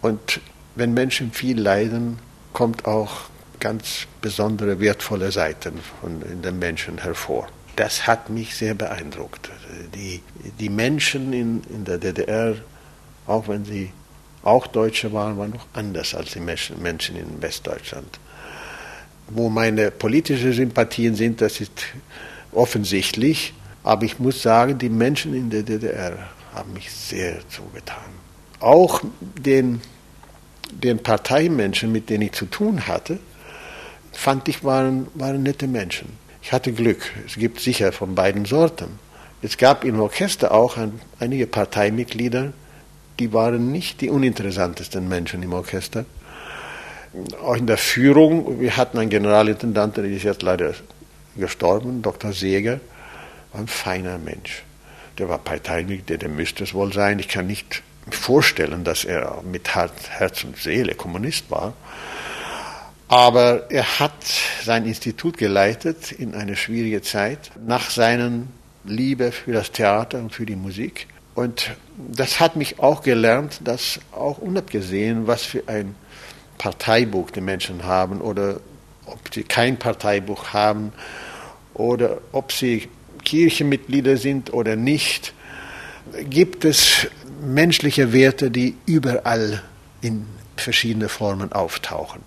und 0.00 0.40
wenn 0.74 0.94
Menschen 0.94 1.32
viel 1.32 1.60
leiden, 1.60 2.18
kommt 2.52 2.86
auch 2.86 3.22
ganz 3.58 4.06
besondere 4.20 4.80
wertvolle 4.80 5.30
Seiten 5.32 5.80
von 6.00 6.22
in 6.22 6.42
den 6.42 6.58
Menschen 6.58 6.98
hervor. 6.98 7.48
Das 7.76 8.06
hat 8.06 8.30
mich 8.30 8.56
sehr 8.56 8.74
beeindruckt. 8.74 9.50
Die, 9.94 10.22
die 10.58 10.68
Menschen 10.68 11.32
in, 11.32 11.62
in 11.70 11.84
der 11.84 11.98
DDR, 11.98 12.56
auch 13.26 13.48
wenn 13.48 13.64
sie 13.64 13.92
auch 14.42 14.66
Deutsche 14.66 15.12
waren, 15.12 15.36
waren 15.38 15.50
noch 15.50 15.66
anders 15.74 16.14
als 16.14 16.32
die 16.32 16.40
Menschen 16.40 17.16
in 17.16 17.42
Westdeutschland. 17.42 18.18
Wo 19.30 19.48
meine 19.48 19.90
politischen 19.90 20.52
Sympathien 20.52 21.14
sind, 21.14 21.40
das 21.40 21.60
ist 21.60 21.72
offensichtlich. 22.52 23.54
Aber 23.82 24.04
ich 24.04 24.18
muss 24.18 24.42
sagen, 24.42 24.78
die 24.78 24.88
Menschen 24.88 25.34
in 25.34 25.50
der 25.50 25.62
DDR 25.62 26.18
haben 26.54 26.72
mich 26.72 26.90
sehr 26.90 27.38
zugetan. 27.48 27.96
Auch 28.58 29.02
den, 29.38 29.80
den 30.70 30.98
Parteimenschen, 30.98 31.90
mit 31.92 32.10
denen 32.10 32.24
ich 32.24 32.32
zu 32.32 32.46
tun 32.46 32.86
hatte, 32.86 33.18
fand 34.12 34.48
ich, 34.48 34.64
waren, 34.64 35.06
waren 35.14 35.42
nette 35.42 35.66
Menschen. 35.66 36.08
Ich 36.42 36.52
hatte 36.52 36.72
Glück. 36.72 37.02
Es 37.26 37.36
gibt 37.36 37.60
sicher 37.60 37.92
von 37.92 38.14
beiden 38.14 38.44
Sorten. 38.44 38.98
Es 39.42 39.56
gab 39.56 39.84
im 39.84 40.00
Orchester 40.00 40.52
auch 40.52 40.76
ein, 40.76 41.00
einige 41.18 41.46
Parteimitglieder, 41.46 42.52
die 43.18 43.32
waren 43.32 43.70
nicht 43.70 44.00
die 44.00 44.10
uninteressantesten 44.10 45.08
Menschen 45.08 45.42
im 45.42 45.52
Orchester. 45.52 46.04
Auch 47.42 47.56
in 47.56 47.66
der 47.66 47.76
Führung, 47.76 48.60
wir 48.60 48.76
hatten 48.76 48.98
einen 48.98 49.10
Generalintendanten, 49.10 50.04
der 50.04 50.12
ist 50.12 50.22
jetzt 50.22 50.42
leider 50.42 50.74
gestorben, 51.36 52.02
Dr. 52.02 52.32
Seeger, 52.32 52.80
war 53.52 53.60
ein 53.60 53.66
feiner 53.66 54.18
Mensch. 54.18 54.62
Der 55.18 55.28
war 55.28 55.38
Parteimitglied, 55.38 56.22
der 56.22 56.28
müsste 56.28 56.64
es 56.64 56.72
wohl 56.72 56.92
sein. 56.92 57.18
Ich 57.18 57.28
kann 57.28 57.46
nicht 57.46 57.82
vorstellen, 58.10 58.84
dass 58.84 59.04
er 59.04 59.42
mit 59.42 59.74
Herz 59.74 60.44
und 60.44 60.56
Seele 60.56 60.94
Kommunist 60.94 61.50
war. 61.50 61.74
Aber 63.08 63.70
er 63.72 63.98
hat 63.98 64.12
sein 64.64 64.86
Institut 64.86 65.36
geleitet 65.36 66.12
in 66.12 66.34
eine 66.34 66.56
schwierige 66.56 67.02
Zeit 67.02 67.50
nach 67.66 67.90
seiner 67.90 68.30
Liebe 68.84 69.32
für 69.32 69.52
das 69.52 69.72
Theater 69.72 70.18
und 70.18 70.32
für 70.32 70.46
die 70.46 70.54
Musik. 70.54 71.08
Und 71.34 71.72
das 71.96 72.38
hat 72.38 72.54
mich 72.54 72.78
auch 72.78 73.02
gelernt, 73.02 73.60
dass 73.64 73.98
auch 74.12 74.38
unabgesehen, 74.38 75.26
was 75.26 75.42
für 75.42 75.64
ein 75.66 75.96
Parteibuch 76.60 77.30
die 77.30 77.40
Menschen 77.40 77.84
haben 77.84 78.20
oder 78.20 78.60
ob 79.06 79.18
sie 79.32 79.42
kein 79.42 79.78
Parteibuch 79.78 80.52
haben 80.52 80.92
oder 81.74 82.18
ob 82.32 82.52
sie 82.52 82.88
Kirchenmitglieder 83.24 84.16
sind 84.16 84.52
oder 84.52 84.76
nicht, 84.76 85.34
gibt 86.28 86.64
es 86.64 87.08
menschliche 87.42 88.12
Werte, 88.12 88.50
die 88.50 88.76
überall 88.86 89.62
in 90.00 90.26
verschiedene 90.56 91.08
Formen 91.08 91.52
auftauchen 91.52 92.22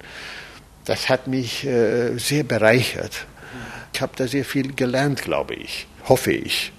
das 0.86 1.10
hat 1.10 1.28
mich 1.28 1.66
äh, 1.66 2.18
sehr 2.18 2.44
bereichert. 2.44 3.26
Ich 3.94 4.02
habe 4.02 4.14
da 4.16 4.28
sehr 4.28 4.46
viel 4.46 4.74
gelernt, 4.74 5.22
glaube 5.22 5.54
ich, 5.54 5.88
hoffe 6.06 6.32
ich, 6.32 6.72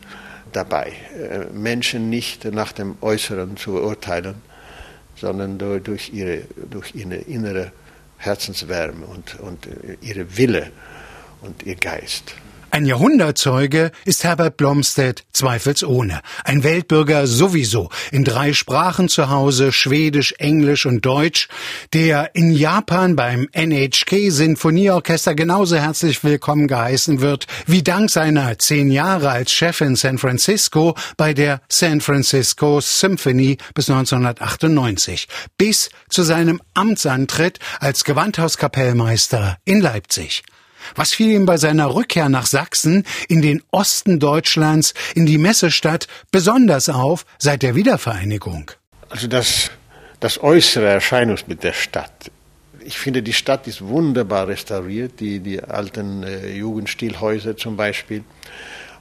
dabei. 0.53 0.93
Äh, 1.17 1.53
Menschen 1.53 2.11
nicht 2.11 2.45
nach 2.45 2.73
dem 2.73 2.97
Äußeren 3.01 3.57
zu 3.57 3.81
urteilen, 3.81 4.37
sondern 5.17 5.59
durch 5.59 6.13
ihre, 6.13 6.43
durch 6.71 6.95
ihre 6.95 7.17
innere 7.17 7.73
Herzenswärme 8.19 9.07
und, 9.07 9.39
und 9.41 9.69
ihre 10.01 10.37
Wille 10.37 10.71
und 11.43 11.63
ihr 11.63 11.77
Geist. 11.77 12.35
Ein 12.75 12.87
Jahrhundertzeuge 12.87 13.93
ist 14.05 14.25
Herbert 14.25 14.57
Blomstedt 14.57 15.23
zweifelsohne. 15.33 16.23
Ein 16.43 16.65
Weltbürger 16.65 17.29
sowieso. 17.29 17.89
In 18.11 18.25
drei 18.25 18.53
Sprachen 18.53 19.09
zu 19.09 19.31
Hause, 19.31 19.71
Schwedisch, 19.71 20.35
Englisch 20.39 20.85
und 20.85 21.07
Deutsch, 21.07 21.47
der 21.93 22.35
in 22.35 22.51
Japan 22.51 23.15
beim 23.15 23.47
NHK 23.53 24.29
Sinfonieorchester 24.29 25.37
genauso 25.37 25.77
herzlich 25.77 26.25
willkommen 26.25 26.67
geheißen 26.67 27.21
wird, 27.21 27.47
wie 27.69 27.85
dank 27.85 28.11
seiner 28.11 28.59
zehn 28.59 28.91
Jahre 28.91 29.31
als 29.31 29.53
Chef 29.53 29.81
in 29.81 29.95
San 29.95 30.19
Francisco 30.19 30.97
bei 31.17 31.33
der 31.33 31.61
San 31.69 32.01
Francisco 32.01 32.81
Symphony 32.81 33.57
bis 33.75 33.89
1998, 33.89 35.29
bis 35.57 35.91
zu 36.09 36.25
seinem 36.25 36.61
Amtsantritt 36.75 37.61
als 37.79 38.03
Gewandhauskapellmeister 38.03 39.59
in 39.65 39.81
Leipzig. 39.81 40.43
Was 40.95 41.13
fiel 41.13 41.31
ihm 41.31 41.47
bei 41.47 41.57
seiner 41.57 41.95
Rückkehr 41.95 42.29
nach 42.29 42.47
Sachsen 42.47 43.05
in 43.29 43.43
den 43.43 43.63
Osten 43.71 44.19
Deutschlands, 44.19 44.95
in 45.15 45.27
die 45.27 45.39
Messestadt, 45.39 46.07
besonders 46.31 46.89
auf 46.89 47.25
seit 47.39 47.63
der 47.63 47.75
Wiedervereinigung? 47.75 48.71
Also 49.09 49.27
das, 49.29 49.71
das 50.21 50.43
äußere 50.43 50.87
Erscheinungsbild 50.87 51.63
der 51.63 51.73
Stadt. 51.73 52.31
Ich 52.81 52.99
finde, 52.99 53.23
die 53.23 53.33
Stadt 53.33 53.67
ist 53.67 53.81
wunderbar 53.81 54.49
restauriert, 54.49 55.21
die, 55.21 55.41
die 55.41 55.63
alten 55.63 56.23
äh, 56.23 56.51
Jugendstilhäuser 56.51 57.57
zum 57.57 57.77
Beispiel. 57.77 58.25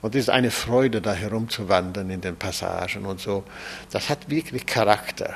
Und 0.02 0.16
es 0.16 0.24
ist 0.24 0.30
eine 0.30 0.52
Freude, 0.52 1.02
da 1.02 1.14
herumzuwandern 1.14 2.10
in 2.10 2.22
den 2.22 2.36
Passagen 2.36 3.06
und 3.06 3.22
so. 3.22 3.46
Das 3.92 4.10
hat 4.10 4.30
wirklich 4.30 4.66
Charakter, 4.66 5.36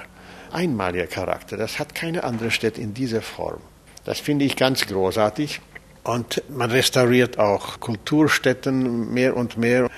einmaliger 0.51 1.07
Charakter. 1.07 1.55
Das 1.55 1.79
hat 1.79 1.95
keine 1.95 2.25
andere 2.25 2.51
Stadt 2.51 2.77
in 2.77 2.93
dieser 2.93 3.21
Form. 3.21 3.62
Das 4.03 4.19
finde 4.19 4.45
ich 4.45 4.55
ganz 4.55 4.86
großartig. 4.86 5.62
Und 6.08 6.41
man 6.50 6.72
restauriert 6.72 7.38
auch 7.38 7.82
Kulturstätten 7.82 9.13
mehr 9.13 9.36
und 9.36 9.58
mehr. 9.58 9.89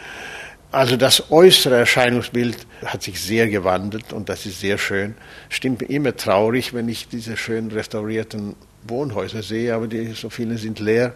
Also 0.72 0.98
das 0.98 1.32
äußere 1.32 1.76
Erscheinungsbild 1.76 2.65
hat 2.84 3.04
sich 3.04 3.22
sehr 3.22 3.48
gewandelt 3.48 4.12
und 4.12 4.28
das 4.28 4.48
ist 4.48 4.60
sehr 4.60 4.80
schön. 4.80 5.13
Stimmt 5.50 5.82
mir 5.82 5.89
immer 5.89 6.15
traurig, 6.15 6.74
wenn 6.74 6.89
ich 6.89 7.08
diese 7.08 7.38
schön 7.38 7.69
restaurierten 7.69 8.56
Wohnhäuser 8.88 9.43
sehe, 9.43 9.76
aber 9.76 9.88
die, 9.88 10.13
so 10.13 10.32
viele 10.32 10.58
sind 10.58 10.80
leer. 10.80 11.13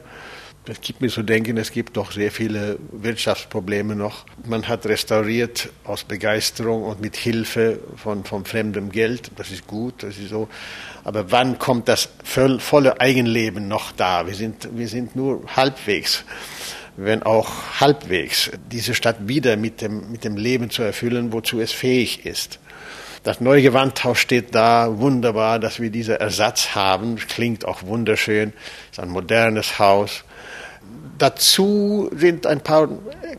Das 0.65 0.79
gibt 0.79 1.01
mir 1.01 1.09
zu 1.09 1.23
denken, 1.23 1.57
es 1.57 1.73
gibt 1.73 1.97
doch 1.97 2.13
sehr 2.13 2.31
viele 2.31 2.79
Wirtschaftsprobleme 2.93 3.97
noch. 3.97 4.25
Man 4.45 4.65
hat 4.69 4.85
restauriert 4.85 5.69
aus 5.83 6.05
Begeisterung 6.05 6.83
und 6.83 7.01
mit 7.01 7.17
Hilfe 7.17 7.81
von, 7.97 8.23
von 8.23 8.45
fremdem 8.45 8.89
Geld. 8.89 9.31
Das 9.35 9.51
ist 9.51 9.67
gut, 9.67 10.03
das 10.03 10.17
ist 10.17 10.29
so. 10.29 10.47
Aber 11.03 11.31
wann 11.31 11.59
kommt 11.59 11.89
das 11.89 12.07
volle 12.23 13.01
Eigenleben 13.01 13.67
noch 13.67 13.91
da? 13.91 14.25
Wir 14.25 14.35
sind, 14.35 14.69
wir 14.73 14.87
sind 14.87 15.17
nur 15.17 15.43
halbwegs, 15.53 16.23
wenn 16.95 17.23
auch 17.23 17.81
halbwegs, 17.81 18.49
diese 18.71 18.95
Stadt 18.95 19.27
wieder 19.27 19.57
mit 19.57 19.81
dem, 19.81 20.13
mit 20.13 20.23
dem 20.23 20.37
Leben 20.37 20.69
zu 20.69 20.81
erfüllen, 20.81 21.33
wozu 21.33 21.59
es 21.59 21.73
fähig 21.73 22.25
ist. 22.25 22.59
Das 23.23 23.41
neue 23.41 23.61
Gewandhaus 23.61 24.17
steht 24.17 24.55
da, 24.55 24.97
wunderbar, 24.97 25.59
dass 25.59 25.81
wir 25.81 25.89
diesen 25.89 26.15
Ersatz 26.15 26.73
haben. 26.73 27.17
Klingt 27.17 27.65
auch 27.65 27.83
wunderschön. 27.83 28.53
Ist 28.91 29.01
ein 29.01 29.09
modernes 29.09 29.77
Haus 29.77 30.23
dazu 31.23 32.09
sind 32.13 32.45
ein 32.45 32.59
paar 32.59 32.89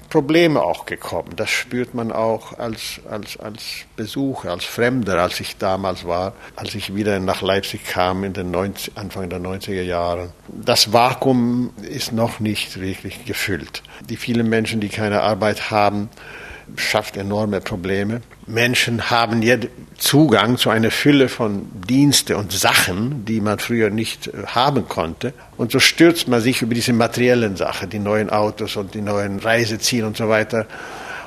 Probleme 0.08 0.62
auch 0.62 0.86
gekommen. 0.86 1.30
Das 1.36 1.50
spürt 1.50 1.92
man 1.92 2.12
auch 2.12 2.58
als, 2.58 3.00
als, 3.10 3.38
als 3.38 3.62
Besucher, 3.94 4.52
als 4.52 4.64
Fremder, 4.64 5.20
als 5.20 5.38
ich 5.40 5.58
damals 5.58 6.06
war, 6.06 6.32
als 6.56 6.74
ich 6.74 6.94
wieder 6.94 7.20
nach 7.20 7.42
Leipzig 7.42 7.84
kam 7.84 8.24
in 8.24 8.32
den 8.32 8.50
90, 8.50 8.96
Anfang 8.96 9.28
der 9.28 9.38
90er 9.38 9.82
Jahre. 9.82 10.32
Das 10.48 10.94
Vakuum 10.94 11.74
ist 11.82 12.12
noch 12.12 12.40
nicht 12.40 12.80
wirklich 12.80 13.26
gefüllt. 13.26 13.82
Die 14.08 14.16
vielen 14.16 14.48
Menschen, 14.48 14.80
die 14.80 14.88
keine 14.88 15.20
Arbeit 15.20 15.70
haben, 15.70 16.08
schafft 16.76 17.16
enorme 17.16 17.60
Probleme. 17.60 18.20
Menschen 18.46 19.10
haben 19.10 19.42
jetzt 19.42 19.68
Zugang 19.96 20.58
zu 20.58 20.70
einer 20.70 20.90
Fülle 20.90 21.28
von 21.28 21.66
Dienste 21.88 22.36
und 22.36 22.52
Sachen, 22.52 23.24
die 23.24 23.40
man 23.40 23.58
früher 23.58 23.90
nicht 23.90 24.28
äh, 24.28 24.46
haben 24.46 24.88
konnte. 24.88 25.32
Und 25.56 25.72
so 25.72 25.78
stürzt 25.78 26.28
man 26.28 26.40
sich 26.40 26.62
über 26.62 26.74
diese 26.74 26.92
materiellen 26.92 27.56
Sachen, 27.56 27.90
die 27.90 27.98
neuen 27.98 28.30
Autos 28.30 28.76
und 28.76 28.94
die 28.94 29.00
neuen 29.00 29.38
Reiseziele 29.38 30.06
und 30.06 30.16
so 30.16 30.28
weiter. 30.28 30.66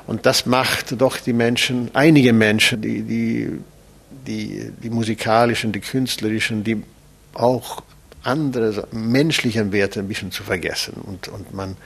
Und 0.06 0.26
das 0.26 0.46
macht 0.46 1.00
doch 1.02 1.18
die 1.18 1.34
Menschen, 1.34 1.90
einige 1.94 2.34
Menschen, 2.34 2.82
die, 2.82 3.02
die, 3.02 3.52
die, 4.26 4.72
die 4.84 4.90
musikalischen, 4.90 5.72
die 5.72 5.82
künstlerischen, 5.82 6.64
die 6.64 6.84
auch 7.34 7.82
andere 8.24 8.88
menschlichen 8.92 9.72
Werte 9.72 10.00
ein 10.00 10.08
bisschen 10.08 10.32
zu 10.32 10.44
vergessen 10.44 10.94
und, 11.06 11.28
und 11.28 11.54
man, 11.54 11.78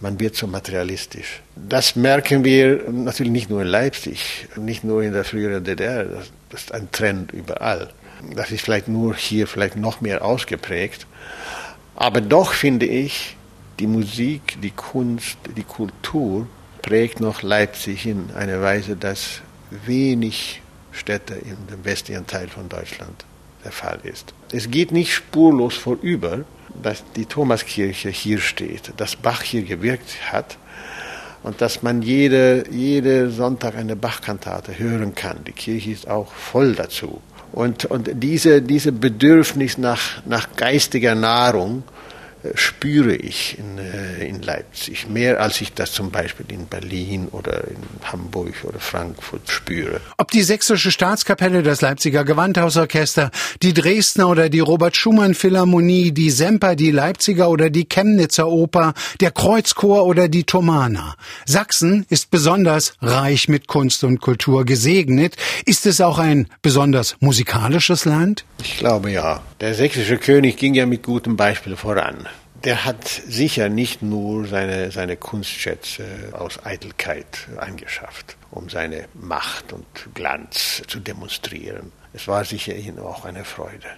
man 0.00 0.20
wird 0.20 0.36
so 0.36 0.46
materialistisch. 0.46 1.40
Das 1.54 1.96
merken 1.96 2.44
wir 2.44 2.90
natürlich 2.90 3.32
nicht 3.32 3.50
nur 3.50 3.62
in 3.62 3.68
Leipzig, 3.68 4.48
nicht 4.56 4.84
nur 4.84 5.02
in 5.02 5.12
der 5.12 5.24
früheren 5.24 5.64
DDR, 5.64 6.04
das, 6.04 6.30
das 6.50 6.60
ist 6.62 6.72
ein 6.72 6.90
Trend 6.92 7.32
überall. 7.32 7.90
Das 8.34 8.50
ist 8.50 8.62
vielleicht 8.62 8.88
nur 8.88 9.14
hier 9.14 9.46
vielleicht 9.46 9.76
noch 9.76 10.00
mehr 10.00 10.24
ausgeprägt. 10.24 11.06
Aber 11.94 12.20
doch 12.20 12.52
finde 12.52 12.86
ich, 12.86 13.36
die 13.78 13.86
Musik, 13.86 14.58
die 14.62 14.70
Kunst, 14.70 15.36
die 15.56 15.64
Kultur 15.64 16.46
prägt 16.82 17.20
noch 17.20 17.42
Leipzig 17.42 18.06
in 18.06 18.30
einer 18.34 18.60
Weise, 18.62 18.96
dass 18.96 19.40
wenig 19.70 20.62
Städte 20.92 21.34
dem 21.34 21.84
westlichen 21.84 22.26
Teil 22.26 22.48
von 22.48 22.68
Deutschland 22.68 23.24
der 23.64 23.72
Fall 23.72 23.98
ist. 24.04 24.32
Es 24.56 24.70
geht 24.70 24.90
nicht 24.90 25.12
spurlos 25.12 25.74
vorüber, 25.74 26.46
dass 26.82 27.04
die 27.14 27.26
Thomaskirche 27.26 28.08
hier 28.08 28.38
steht, 28.38 28.90
dass 28.96 29.14
Bach 29.14 29.42
hier 29.42 29.62
gewirkt 29.64 30.32
hat 30.32 30.56
und 31.42 31.60
dass 31.60 31.82
man 31.82 32.00
jede, 32.00 32.64
jede 32.70 33.30
Sonntag 33.30 33.76
eine 33.76 33.96
Bachkantate 33.96 34.78
hören 34.78 35.14
kann. 35.14 35.44
Die 35.46 35.52
Kirche 35.52 35.90
ist 35.90 36.08
auch 36.08 36.32
voll 36.32 36.74
dazu. 36.74 37.20
Und, 37.52 37.84
und 37.84 38.08
diese, 38.14 38.62
diese 38.62 38.92
Bedürfnis 38.92 39.76
nach, 39.76 40.24
nach 40.24 40.48
geistiger 40.56 41.14
Nahrung 41.14 41.82
spüre 42.54 43.14
ich 43.14 43.58
in, 43.58 43.78
äh, 43.78 44.26
in 44.26 44.42
Leipzig, 44.42 45.08
mehr 45.08 45.40
als 45.40 45.60
ich 45.60 45.72
das 45.72 45.92
zum 45.92 46.10
Beispiel 46.10 46.46
in 46.50 46.66
Berlin 46.66 47.28
oder 47.32 47.64
in 47.68 47.76
Hamburg 48.04 48.54
oder 48.64 48.80
Frankfurt 48.80 49.48
spüre. 49.50 50.00
Ob 50.16 50.30
die 50.30 50.42
Sächsische 50.42 50.90
Staatskapelle, 50.90 51.62
das 51.62 51.80
Leipziger 51.80 52.24
Gewandhausorchester, 52.24 53.30
die 53.62 53.74
Dresdner 53.74 54.28
oder 54.28 54.48
die 54.48 54.60
Robert 54.60 54.96
Schumann 54.96 55.34
Philharmonie, 55.34 56.12
die 56.12 56.30
Semper, 56.30 56.76
die 56.76 56.90
Leipziger 56.90 57.50
oder 57.50 57.70
die 57.70 57.88
Chemnitzer 57.88 58.48
Oper, 58.48 58.94
der 59.20 59.30
Kreuzchor 59.30 60.04
oder 60.06 60.28
die 60.28 60.44
Thomaner. 60.44 61.16
Sachsen 61.44 62.06
ist 62.08 62.30
besonders 62.30 62.94
reich 63.00 63.48
mit 63.48 63.66
Kunst 63.66 64.04
und 64.04 64.20
Kultur 64.20 64.64
gesegnet. 64.64 65.36
Ist 65.64 65.86
es 65.86 66.00
auch 66.00 66.18
ein 66.18 66.48
besonders 66.62 67.16
musikalisches 67.20 68.04
Land? 68.04 68.44
Ich 68.62 68.78
glaube 68.78 69.10
ja. 69.10 69.42
Der 69.60 69.74
sächsische 69.74 70.18
König 70.18 70.56
ging 70.56 70.74
ja 70.74 70.86
mit 70.86 71.02
gutem 71.02 71.36
Beispiel 71.36 71.76
voran 71.76 72.26
der 72.64 72.84
hat 72.84 73.06
sicher 73.08 73.68
nicht 73.68 74.02
nur 74.02 74.46
seine, 74.46 74.90
seine 74.90 75.16
Kunstschätze 75.16 76.04
aus 76.32 76.64
Eitelkeit 76.64 77.48
angeschafft, 77.56 78.36
um 78.50 78.68
seine 78.68 79.08
Macht 79.14 79.72
und 79.72 79.86
Glanz 80.14 80.82
zu 80.86 81.00
demonstrieren. 81.00 81.92
Es 82.12 82.28
war 82.28 82.44
sicher 82.44 82.74
auch 83.02 83.24
eine 83.24 83.44
Freude, 83.44 83.88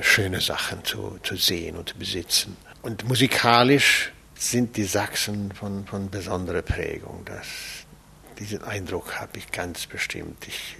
schöne 0.00 0.40
Sachen 0.40 0.84
zu, 0.84 1.18
zu 1.22 1.36
sehen 1.36 1.76
und 1.76 1.90
zu 1.90 1.98
besitzen. 1.98 2.56
Und 2.82 3.08
musikalisch 3.08 4.12
sind 4.34 4.76
die 4.76 4.84
Sachsen 4.84 5.52
von, 5.52 5.86
von 5.86 6.10
besonderer 6.10 6.62
Prägung. 6.62 7.22
Das, 7.24 7.46
diesen 8.38 8.62
Eindruck 8.64 9.20
habe 9.20 9.38
ich 9.38 9.50
ganz 9.52 9.86
bestimmt. 9.86 10.46
Ich 10.48 10.76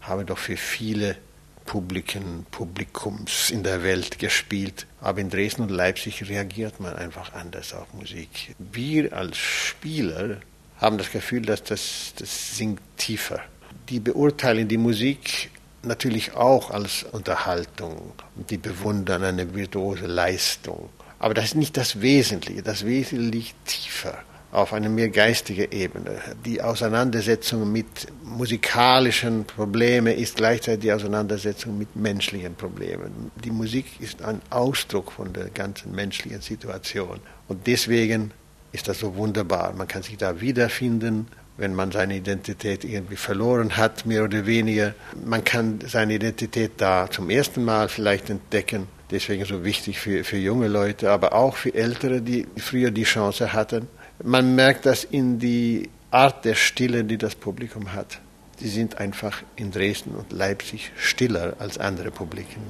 habe 0.00 0.24
doch 0.24 0.38
für 0.38 0.56
viele 0.56 1.16
Publiken, 1.64 2.46
Publikums 2.50 3.50
in 3.50 3.62
der 3.62 3.82
Welt 3.82 4.18
gespielt. 4.18 4.86
Aber 5.00 5.20
in 5.20 5.30
Dresden 5.30 5.62
und 5.62 5.70
Leipzig 5.70 6.28
reagiert 6.28 6.80
man 6.80 6.96
einfach 6.96 7.32
anders 7.34 7.72
auf 7.74 7.92
Musik. 7.94 8.54
Wir 8.58 9.12
als 9.12 9.36
Spieler 9.36 10.38
haben 10.78 10.98
das 10.98 11.10
Gefühl, 11.10 11.42
dass 11.42 11.62
das, 11.62 12.12
das 12.16 12.56
singt 12.56 12.80
tiefer. 12.96 13.40
Die 13.88 14.00
beurteilen 14.00 14.68
die 14.68 14.78
Musik 14.78 15.50
natürlich 15.82 16.34
auch 16.34 16.70
als 16.70 17.04
Unterhaltung 17.04 18.12
die 18.34 18.56
bewundern 18.56 19.22
eine 19.22 19.54
virtuose 19.54 20.06
Leistung. 20.06 20.88
Aber 21.18 21.34
das 21.34 21.46
ist 21.46 21.54
nicht 21.56 21.76
das 21.76 22.00
Wesentliche. 22.00 22.62
Das 22.62 22.84
Wesentliche 22.84 23.30
liegt 23.30 23.66
tiefer 23.66 24.24
auf 24.54 24.72
eine 24.72 24.88
mehr 24.88 25.08
geistige 25.08 25.72
Ebene. 25.72 26.12
Die 26.44 26.62
Auseinandersetzung 26.62 27.70
mit 27.70 28.06
musikalischen 28.22 29.44
Problemen 29.44 30.16
ist 30.16 30.36
gleichzeitig 30.36 30.82
die 30.82 30.92
Auseinandersetzung 30.92 31.76
mit 31.76 31.96
menschlichen 31.96 32.54
Problemen. 32.54 33.32
Die 33.44 33.50
Musik 33.50 33.86
ist 33.98 34.22
ein 34.22 34.40
Ausdruck 34.50 35.10
von 35.10 35.32
der 35.32 35.50
ganzen 35.50 35.92
menschlichen 35.92 36.40
Situation. 36.40 37.18
Und 37.48 37.66
deswegen 37.66 38.30
ist 38.70 38.86
das 38.86 39.00
so 39.00 39.16
wunderbar. 39.16 39.72
Man 39.72 39.88
kann 39.88 40.02
sich 40.02 40.16
da 40.16 40.40
wiederfinden, 40.40 41.26
wenn 41.56 41.74
man 41.74 41.90
seine 41.90 42.16
Identität 42.16 42.84
irgendwie 42.84 43.16
verloren 43.16 43.76
hat, 43.76 44.06
mehr 44.06 44.24
oder 44.24 44.46
weniger. 44.46 44.94
Man 45.24 45.42
kann 45.42 45.80
seine 45.84 46.14
Identität 46.14 46.72
da 46.76 47.08
zum 47.10 47.28
ersten 47.28 47.64
Mal 47.64 47.88
vielleicht 47.88 48.30
entdecken. 48.30 48.86
Deswegen 49.10 49.44
so 49.44 49.64
wichtig 49.64 49.98
für, 49.98 50.22
für 50.24 50.36
junge 50.36 50.68
Leute, 50.68 51.10
aber 51.10 51.32
auch 51.34 51.56
für 51.56 51.74
Ältere, 51.74 52.22
die 52.22 52.46
früher 52.56 52.90
die 52.90 53.04
Chance 53.04 53.52
hatten, 53.52 53.88
man 54.24 54.54
merkt 54.54 54.86
das 54.86 55.04
in 55.04 55.38
die 55.38 55.90
Art 56.10 56.44
der 56.44 56.54
Stille, 56.54 57.04
die 57.04 57.18
das 57.18 57.34
Publikum 57.34 57.92
hat. 57.92 58.20
Sie 58.58 58.68
sind 58.68 58.98
einfach 58.98 59.42
in 59.56 59.70
Dresden 59.70 60.14
und 60.14 60.32
Leipzig 60.32 60.92
stiller 60.96 61.54
als 61.58 61.78
andere 61.78 62.10
Publiken. 62.10 62.62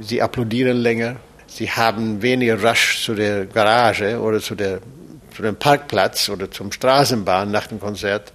Sie 0.00 0.20
applaudieren 0.20 0.76
länger, 0.76 1.16
sie 1.46 1.70
haben 1.70 2.20
weniger 2.20 2.62
Rush 2.62 3.04
zu 3.04 3.14
der 3.14 3.46
Garage 3.46 4.20
oder 4.20 4.40
zu, 4.40 4.54
der, 4.54 4.80
zu 5.34 5.42
dem 5.42 5.56
Parkplatz 5.56 6.28
oder 6.28 6.50
zum 6.50 6.72
Straßenbahn 6.72 7.50
nach 7.50 7.68
dem 7.68 7.80
Konzert. 7.80 8.32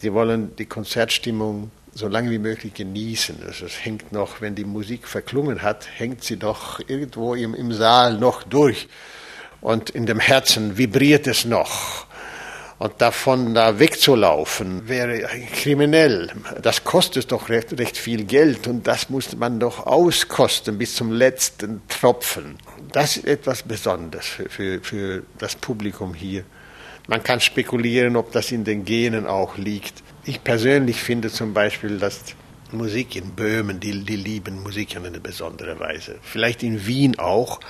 Sie 0.00 0.12
wollen 0.12 0.56
die 0.56 0.66
Konzertstimmung 0.66 1.70
so 1.94 2.08
lange 2.08 2.30
wie 2.30 2.38
möglich 2.38 2.74
genießen. 2.74 3.36
Also 3.46 3.66
es 3.66 3.84
hängt 3.84 4.12
noch, 4.12 4.40
wenn 4.40 4.54
die 4.54 4.64
Musik 4.64 5.06
verklungen 5.06 5.62
hat, 5.62 5.86
hängt 5.94 6.24
sie 6.24 6.38
doch 6.38 6.80
irgendwo 6.88 7.34
im, 7.34 7.54
im 7.54 7.72
Saal 7.72 8.18
noch 8.18 8.42
durch 8.42 8.88
und 9.62 9.88
in 9.90 10.04
dem 10.04 10.20
Herzen 10.20 10.76
vibriert 10.76 11.26
es 11.26 11.46
noch. 11.46 12.06
Und 12.78 13.00
davon 13.00 13.54
da 13.54 13.78
wegzulaufen 13.78 14.88
wäre 14.88 15.20
kriminell. 15.54 16.32
Das 16.60 16.82
kostet 16.82 17.30
doch 17.30 17.48
recht, 17.48 17.78
recht 17.78 17.96
viel 17.96 18.24
Geld 18.24 18.66
und 18.66 18.88
das 18.88 19.08
muss 19.08 19.36
man 19.36 19.60
doch 19.60 19.86
auskosten 19.86 20.78
bis 20.78 20.96
zum 20.96 21.12
letzten 21.12 21.80
Tropfen. 21.86 22.58
Das 22.92 23.16
ist 23.16 23.26
etwas 23.26 23.62
Besonderes 23.62 24.26
für, 24.26 24.48
für, 24.50 24.80
für 24.82 25.22
das 25.38 25.54
Publikum 25.54 26.12
hier. 26.12 26.44
Man 27.06 27.22
kann 27.22 27.40
spekulieren, 27.40 28.16
ob 28.16 28.32
das 28.32 28.50
in 28.50 28.64
den 28.64 28.84
Genen 28.84 29.28
auch 29.28 29.56
liegt. 29.56 30.02
Ich 30.24 30.42
persönlich 30.42 31.00
finde 31.00 31.30
zum 31.30 31.54
Beispiel, 31.54 31.98
dass 31.98 32.34
Musik 32.72 33.14
in 33.14 33.30
Böhmen, 33.30 33.78
die, 33.78 34.04
die 34.04 34.16
lieben 34.16 34.62
Musik 34.62 34.96
in 34.96 35.06
einer 35.06 35.20
besonderen 35.20 35.78
Weise. 35.78 36.16
Vielleicht 36.22 36.62
in 36.62 36.86
Wien 36.86 37.18
auch 37.18 37.60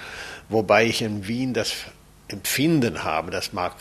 wobei 0.52 0.86
ich 0.86 1.02
in 1.02 1.26
Wien 1.26 1.54
das 1.54 1.72
Empfinden 2.28 3.04
habe, 3.04 3.30
das 3.30 3.52
mag 3.52 3.74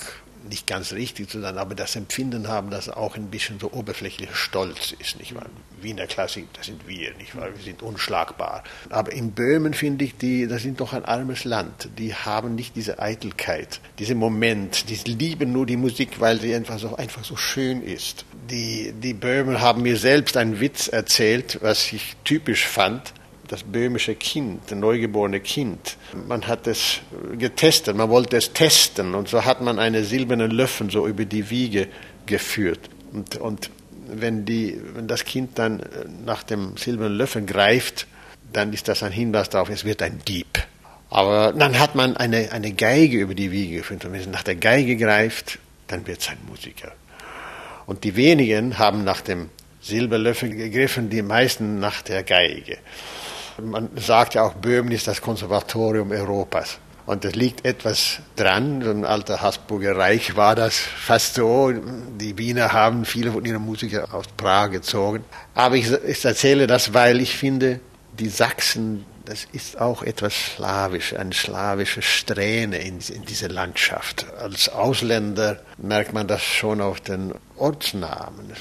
nicht 0.50 0.68
ganz 0.68 0.94
richtig 0.94 1.30
zu 1.30 1.40
sein, 1.40 1.58
aber 1.58 1.76
das 1.76 1.96
Empfinden 1.96 2.48
haben, 2.48 2.70
dass 2.72 2.90
auch 2.90 3.16
ein 3.16 3.28
bisschen 3.28 3.60
so 3.60 3.72
oberflächlicher 3.72 4.34
Stolz 4.34 4.94
ist, 4.98 5.20
nicht 5.20 5.36
wahr? 5.36 5.46
Wiener 5.82 6.08
Klassik, 6.08 6.48
das 6.54 6.66
sind 6.68 6.88
wir, 6.88 7.14
nicht 7.16 7.36
wahr? 7.36 7.50
Wir 7.56 7.64
sind 7.64 7.82
unschlagbar. 7.82 8.64
Aber 8.90 9.12
in 9.12 9.32
Böhmen 9.32 9.74
finde 9.74 10.06
ich, 10.06 10.18
die, 10.18 10.48
das 10.48 10.64
sind 10.64 10.80
doch 10.80 10.94
ein 10.94 11.06
armes 11.06 11.44
Land. 11.44 11.90
Die 11.98 12.16
haben 12.16 12.56
nicht 12.56 12.76
diese 12.76 13.00
Eitelkeit, 13.00 13.80
diesen 14.00 14.18
Moment, 14.18 14.90
die 14.90 15.12
lieben 15.12 15.52
nur 15.52 15.66
die 15.66 15.78
Musik, 15.78 16.20
weil 16.20 16.40
sie 16.40 16.56
einfach 16.56 16.80
so, 16.80 16.96
einfach 16.96 17.24
so 17.24 17.36
schön 17.36 17.84
ist. 17.84 18.26
Die, 18.50 18.94
die 18.94 19.14
Böhmen 19.14 19.62
haben 19.62 19.84
mir 19.84 19.98
selbst 19.98 20.38
einen 20.38 20.60
Witz 20.60 20.88
erzählt, 20.88 21.60
was 21.62 21.92
ich 21.94 22.16
typisch 22.24 22.66
fand 22.66 23.14
das 23.52 23.64
böhmische 23.64 24.16
Kind, 24.16 24.62
das 24.68 24.78
neugeborene 24.78 25.42
Kind. 25.42 25.98
Man 26.28 26.48
hat 26.48 26.68
es 26.68 27.02
getestet, 27.38 27.98
man 27.98 28.10
wollte 28.10 28.38
es 28.38 28.54
testen 28.54 29.14
und 29.14 29.28
so 29.28 29.44
hat 29.44 29.62
man 29.62 29.78
einen 29.78 30.06
silbernen 30.06 30.52
Löffel 30.52 30.90
so 30.90 31.06
über 31.06 31.26
die 31.26 31.50
Wiege 31.50 31.88
geführt. 32.26 32.90
Und, 33.12 33.36
und 33.36 33.70
wenn, 34.08 34.46
die, 34.46 34.80
wenn 34.94 35.08
das 35.10 35.26
Kind 35.26 35.60
dann 35.60 35.84
nach 36.26 36.44
dem 36.44 36.78
silbernen 36.78 37.18
Löffel 37.18 37.46
greift, 37.46 38.08
dann 38.54 38.72
ist 38.72 38.88
das 38.88 39.04
ein 39.04 39.12
Hinweis 39.12 39.50
darauf, 39.50 39.70
es 39.70 39.84
wird 39.84 40.02
ein 40.02 40.20
Dieb. 40.26 40.66
Aber 41.10 41.52
dann 41.52 41.78
hat 41.78 41.94
man 41.94 42.16
eine, 42.16 42.54
eine 42.54 42.72
Geige 42.72 43.18
über 43.18 43.36
die 43.36 43.52
Wiege 43.52 43.78
geführt 43.78 44.06
und 44.06 44.14
wenn 44.14 44.22
es 44.22 44.28
nach 44.28 44.44
der 44.44 44.56
Geige 44.56 44.96
greift, 44.96 45.60
dann 45.88 46.08
wird 46.08 46.22
es 46.22 46.30
ein 46.30 46.38
Musiker. 46.48 46.94
Und 47.86 48.06
die 48.06 48.16
wenigen 48.16 48.80
haben 48.80 49.04
nach 49.04 49.20
dem 49.20 49.50
Silberlöffel 49.82 50.56
gegriffen, 50.56 51.10
die 51.10 51.22
meisten 51.22 51.80
nach 51.80 52.02
der 52.02 52.24
Geige. 52.24 52.78
Man 53.64 53.90
sagt 53.98 54.34
ja 54.36 54.44
auch, 54.44 54.54
Böhmen 54.54 54.92
ist 54.92 55.08
das 55.08 55.22
Konservatorium 55.22 56.12
Europas. 56.12 56.80
Und 57.06 57.26
es 57.26 57.36
liegt 57.36 57.66
etwas 57.66 58.20
dran, 58.36 58.82
so 58.84 58.92
ein 58.92 59.06
alter 59.06 59.42
Habsburger 59.42 59.98
Reich 59.98 60.36
war 60.36 60.56
das 60.56 60.78
fast 60.78 61.36
so. 61.36 61.74
Die 62.20 62.38
Wiener 62.38 62.74
haben 62.74 63.06
viele 63.06 63.32
von 63.32 63.44
ihren 63.44 63.62
Musikern 63.62 64.10
aus 64.12 64.26
Prag 64.38 64.72
gezogen. 64.72 65.26
Aber 65.56 65.76
ich, 65.76 65.92
ich 65.92 66.24
erzähle 66.24 66.68
das, 66.68 66.94
weil 66.94 67.20
ich 67.20 67.36
finde, 67.36 67.80
die 68.20 68.30
Sachsen, 68.30 69.06
das 69.32 69.48
ist 69.54 69.80
auch 69.80 70.04
etwas 70.04 70.34
slawisch, 70.34 71.16
eine 71.16 71.34
slawische 71.34 72.02
Strähne 72.02 72.80
in, 72.80 73.00
in 73.00 73.24
dieser 73.24 73.48
Landschaft. 73.48 74.26
Als 74.38 74.68
Ausländer 74.68 75.62
merkt 75.78 76.12
man 76.12 76.28
das 76.28 76.44
schon 76.44 76.82
auf 76.82 77.00
den 77.00 77.34
Ortsnamen, 77.56 78.52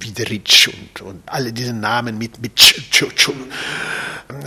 Wideritsch 0.00 0.68
und, 0.68 1.02
und 1.02 1.22
alle 1.26 1.52
diese 1.52 1.74
Namen 1.74 2.16
mit, 2.16 2.40
mit 2.40 2.58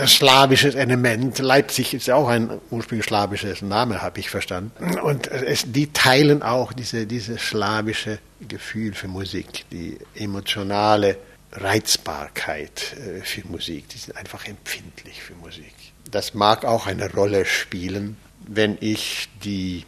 slawisches 0.04 0.74
Element. 0.74 1.38
Leipzig 1.38 1.94
ist 1.94 2.08
ja 2.08 2.16
auch 2.16 2.26
ein 2.26 2.50
ursprünglich 2.70 3.06
slawisches 3.06 3.62
Name, 3.62 4.02
habe 4.02 4.18
ich 4.18 4.30
verstanden. 4.30 4.98
Und 4.98 5.28
es, 5.28 5.70
die 5.70 5.92
teilen 5.92 6.42
auch 6.42 6.72
diese, 6.72 7.06
diese 7.06 7.38
slawische 7.38 8.18
Gefühl 8.40 8.94
für 8.94 9.06
Musik, 9.06 9.64
die 9.70 9.96
emotionale 10.16 11.18
Reizbarkeit 11.52 12.96
äh, 12.96 13.20
für 13.22 13.46
Musik. 13.46 13.88
Die 13.88 13.98
sind 13.98 14.16
einfach 14.16 14.46
empfindlich 14.46 15.22
für 15.22 15.34
Musik. 15.34 15.74
Das 16.10 16.34
mag 16.34 16.64
auch 16.64 16.86
eine 16.86 17.12
Rolle 17.12 17.44
spielen, 17.44 18.16
wenn 18.46 18.78
ich 18.80 19.28
die 19.44 19.84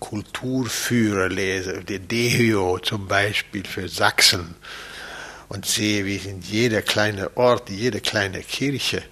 Kulturführer 0.00 1.28
lese, 1.28 1.82
die 1.84 1.98
Dehio 1.98 2.78
zum 2.78 3.08
Beispiel 3.08 3.64
für 3.64 3.88
Sachsen, 3.88 4.54
und 5.48 5.66
sehe, 5.66 6.04
wie 6.04 6.16
in 6.16 6.40
jeder 6.42 6.82
kleine 6.82 7.36
Ort, 7.36 7.70
jede 7.70 8.00
kleine 8.00 8.40
Kirche, 8.42 9.02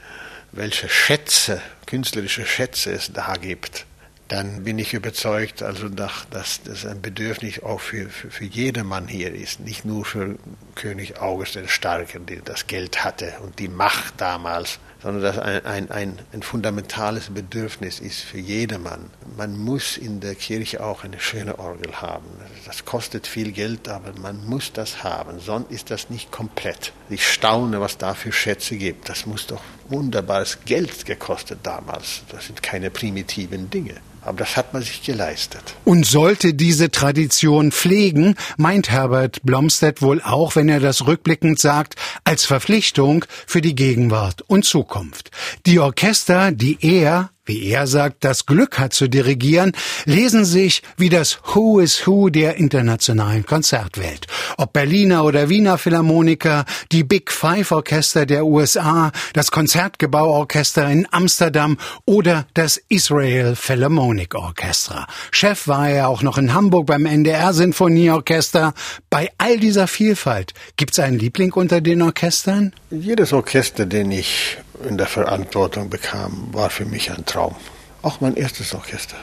welche 0.51 0.89
Schätze, 0.89 1.61
künstlerische 1.87 2.47
Schätze 2.47 2.93
es 2.93 3.13
da 3.13 3.35
gibt, 3.35 3.87
dann 4.33 4.65
bin 4.65 4.79
ich 4.79 4.95
überzeugt, 4.95 5.63
also 5.63 5.91
dass 5.91 6.27
das 6.65 6.87
ein 6.87 7.03
Bedürfnis 7.03 7.63
auch 7.63 7.81
für, 7.81 8.09
für, 8.09 8.31
für 8.31 8.47
jedermann 8.47 9.07
hier 9.07 9.35
ist, 9.35 9.61
nicht 9.61 9.85
nur 9.85 10.07
für 10.07 10.37
König 10.75 11.21
August 11.21 11.55
den 11.55 11.69
Starken, 11.69 12.25
der 12.25 12.41
das 12.41 12.67
Geld 12.67 13.05
hatte 13.05 13.35
und 13.43 13.59
die 13.59 13.69
Macht 13.69 14.15
damals, 14.23 14.79
sondern 15.03 15.23
dass 15.23 15.39
ein, 15.39 15.67
ein, 15.67 15.91
ein, 15.91 16.19
ein 16.33 16.43
fundamentales 16.43 17.29
Bedürfnis 17.29 18.01
ist 18.01 18.23
für 18.23 18.39
jedermann. 18.39 19.11
Man 19.37 19.59
muss 19.59 19.99
in 19.99 20.21
der 20.21 20.35
Kirche 20.35 20.83
auch 20.83 21.05
eine 21.05 21.21
schöne 21.21 21.59
Orgel 21.59 22.01
haben. 22.01 22.25
Das 22.65 22.87
kostet 22.87 23.27
viel 23.27 23.53
Geld, 23.53 23.87
aber 23.87 24.19
man 24.19 24.47
muss 24.47 24.73
das 24.73 25.05
haben, 25.05 25.41
sonst 25.41 25.71
ist 25.71 25.91
das 25.91 26.09
nicht 26.09 26.33
komplett. 26.33 26.95
Ich 27.11 27.29
staune, 27.31 27.83
was 27.83 27.99
da 27.99 28.15
für 28.15 28.33
Schätze 28.33 28.79
gibt. 28.79 29.11
Das 29.11 29.27
muss 29.27 29.47
doch 29.47 29.61
wunderbares 29.91 30.61
Geld 30.65 31.05
gekostet 31.05 31.59
damals. 31.65 32.23
Das 32.31 32.47
sind 32.47 32.63
keine 32.63 32.91
primitiven 32.91 33.69
Dinge. 33.69 34.01
Aber 34.25 34.39
das 34.39 34.57
hat 34.57 34.73
man 34.73 34.83
sich 34.83 35.03
geleistet. 35.03 35.75
Und 35.85 36.07
sollte 36.07 36.55
diese 36.55 36.91
Tradition 36.91 37.73
pflegen, 37.73 38.37
meint 38.57 38.89
Herbert 38.89 39.43
Blomstedt 39.43 40.01
wohl 40.01 40.23
auch, 40.23 40.55
wenn 40.55 40.69
er 40.69 40.79
das 40.79 41.07
rückblickend 41.07 41.59
sagt, 41.59 41.97
als 42.23 42.45
Verpflichtung 42.45 43.25
für 43.47 43.61
die 43.61 43.75
Gegenwart 43.75 44.43
und 44.47 44.65
Zukunft. 44.65 45.33
Die 45.67 45.81
Orchester, 45.81 46.53
die 46.53 46.79
er 46.81 47.31
wie 47.45 47.69
er 47.71 47.87
sagt, 47.87 48.25
das 48.25 48.47
Glück 48.47 48.79
hat 48.79 48.93
zu 48.93 49.09
dirigieren, 49.09 49.73
lesen 50.05 50.45
sich 50.45 50.83
wie 50.97 51.09
das 51.09 51.41
Who 51.53 51.81
is 51.81 52.07
Who 52.07 52.29
der 52.29 52.57
internationalen 52.57 53.45
Konzertwelt. 53.45 54.27
Ob 54.59 54.73
Berliner 54.73 55.25
oder 55.25 55.49
Wiener 55.49 55.79
Philharmoniker, 55.79 56.65
die 56.93 57.03
Big 57.03 57.33
Five 57.33 57.73
Orchester 57.73 58.27
der 58.27 58.47
USA, 58.47 59.11
das 59.33 59.51
Konzertgebauorchester 59.51 60.89
in 60.89 61.09
Amsterdam 61.11 61.79
oder 62.07 62.47
das 62.55 62.81
Israel 62.89 63.57
Philharmonic 63.57 64.35
Orchestra. 64.35 65.07
Chef 65.33 65.67
war 65.67 65.89
er 65.89 66.09
auch 66.09 66.23
noch 66.23 66.39
in 66.39 66.55
Hamburg 66.55 66.87
beim 66.87 67.07
NDR 67.07 67.53
Sinfonieorchester. 67.53 68.73
Bei 69.11 69.31
all 69.39 69.59
dieser 69.59 69.89
Vielfalt 69.89 70.55
gibt's 70.77 70.99
einen 71.01 71.19
Liebling 71.19 71.53
unter 71.53 71.81
den 71.81 72.03
Orchestern? 72.03 72.73
Jedes 72.91 73.33
Orchester, 73.33 73.87
den 73.87 74.13
ich 74.13 74.59
in 74.87 74.99
der 74.99 75.07
Verantwortung 75.07 75.91
bekam, 75.91 76.49
war 76.53 76.71
für 76.71 76.85
mich 76.85 77.11
ein 77.11 77.25
Traum. 77.27 77.57
Auch 78.03 78.21
mein 78.21 78.37
erstes 78.37 78.75
Orchester. 78.75 79.17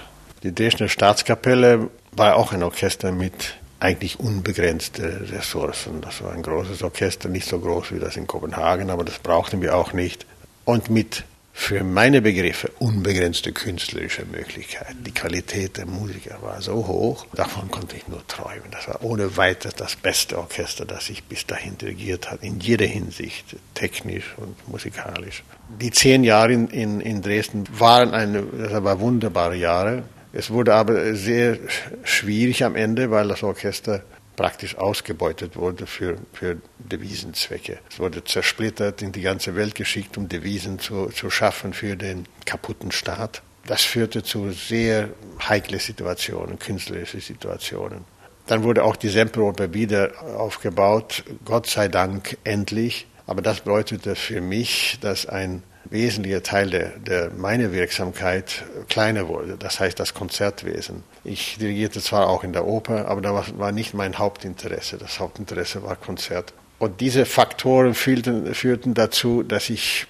Die 0.43 0.55
Dresdner 0.55 0.87
Staatskapelle 0.87 1.89
war 2.11 2.35
auch 2.35 2.53
ein 2.53 2.63
Orchester 2.63 3.11
mit 3.11 3.55
eigentlich 3.79 4.19
unbegrenzte 4.19 5.31
Ressourcen. 5.31 6.01
Das 6.01 6.23
war 6.23 6.33
ein 6.33 6.43
großes 6.43 6.83
Orchester, 6.83 7.29
nicht 7.29 7.47
so 7.47 7.59
groß 7.59 7.91
wie 7.91 7.99
das 7.99 8.17
in 8.17 8.27
Kopenhagen, 8.27 8.89
aber 8.89 9.03
das 9.03 9.19
brauchten 9.19 9.61
wir 9.61 9.75
auch 9.75 9.93
nicht. 9.93 10.25
Und 10.65 10.89
mit 10.89 11.23
für 11.59 11.83
meine 11.83 12.21
Begriffe 12.21 12.71
unbegrenzte 12.79 13.51
künstlerische 13.51 14.25
Möglichkeiten. 14.25 15.03
Die 15.03 15.11
Qualität 15.11 15.75
der 15.75 15.85
Musiker 15.85 16.41
war 16.41 16.61
so 16.61 16.87
hoch, 16.87 17.27
davon 17.35 17.69
konnte 17.69 17.97
ich 17.97 18.07
nur 18.07 18.25
träumen. 18.27 18.71
Das 18.71 18.87
war 18.87 19.03
ohne 19.03 19.35
weiteres 19.35 19.75
das 19.75 19.95
beste 19.97 20.37
Orchester, 20.37 20.85
das 20.85 21.09
ich 21.09 21.25
bis 21.25 21.45
dahin 21.45 21.77
dirigiert 21.77 22.31
habe, 22.31 22.43
in 22.45 22.61
jeder 22.61 22.85
Hinsicht, 22.85 23.57
technisch 23.73 24.33
und 24.37 24.55
musikalisch. 24.69 25.43
Die 25.81 25.91
zehn 25.91 26.23
Jahre 26.23 26.53
in, 26.53 26.69
in, 26.69 27.01
in 27.01 27.21
Dresden 27.21 27.65
waren 27.77 28.13
eine, 28.13 28.41
das 28.41 28.81
war 28.83 28.99
wunderbare 29.01 29.57
Jahre. 29.57 30.03
Es 30.31 30.49
wurde 30.49 30.73
aber 30.73 31.13
sehr 31.13 31.57
schwierig 32.03 32.63
am 32.63 32.77
Ende, 32.77 33.11
weil 33.11 33.27
das 33.27 33.43
Orchester 33.43 34.01
praktisch 34.39 34.77
ausgebeutet 34.77 35.57
wurde 35.57 35.85
für, 35.85 36.15
für 36.31 36.61
Devisenzwecke. 36.77 37.79
Es 37.91 37.99
wurde 37.99 38.23
zersplittert, 38.23 39.01
in 39.01 39.11
die 39.11 39.19
ganze 39.19 39.53
Welt 39.53 39.75
geschickt, 39.75 40.17
um 40.17 40.29
Devisen 40.29 40.79
zu, 40.79 41.07
zu 41.07 41.29
schaffen 41.29 41.73
für 41.73 41.97
den 41.97 42.25
kaputten 42.45 42.93
Staat. 42.93 43.41
Das 43.67 43.83
führte 43.83 44.23
zu 44.23 44.51
sehr 44.51 45.09
heiklen 45.49 45.81
Situationen, 45.81 46.57
künstlerischen 46.57 47.19
Situationen. 47.19 48.05
Dann 48.47 48.63
wurde 48.63 48.85
auch 48.85 48.95
die 48.95 49.09
Semperoper 49.09 49.73
wieder 49.73 50.13
aufgebaut, 50.37 51.25
Gott 51.43 51.67
sei 51.67 51.89
Dank 51.89 52.37
endlich. 52.45 53.07
Aber 53.27 53.41
das 53.41 53.59
bedeutete 53.59 54.15
für 54.15 54.39
mich, 54.39 54.99
dass 55.01 55.25
ein 55.25 55.63
wesentlicher 55.89 56.43
Teil 56.43 56.69
der, 56.69 56.89
der 56.99 57.31
meiner 57.31 57.71
Wirksamkeit 57.71 58.63
kleiner 58.89 59.27
wurde. 59.27 59.57
Das 59.57 59.79
heißt 59.79 59.99
das 59.99 60.13
Konzertwesen. 60.13 61.03
Ich 61.23 61.57
dirigierte 61.57 62.01
zwar 62.01 62.27
auch 62.27 62.43
in 62.43 62.53
der 62.53 62.65
Oper, 62.65 63.07
aber 63.07 63.21
das 63.21 63.57
war 63.57 63.71
nicht 63.71 63.93
mein 63.93 64.17
Hauptinteresse. 64.17 64.97
Das 64.97 65.19
Hauptinteresse 65.19 65.83
war 65.83 65.95
Konzert. 65.95 66.53
Und 66.77 67.01
diese 67.01 67.25
Faktoren 67.25 67.93
führten, 67.93 68.53
führten 68.53 68.93
dazu, 68.93 69.43
dass 69.43 69.69
ich 69.69 70.07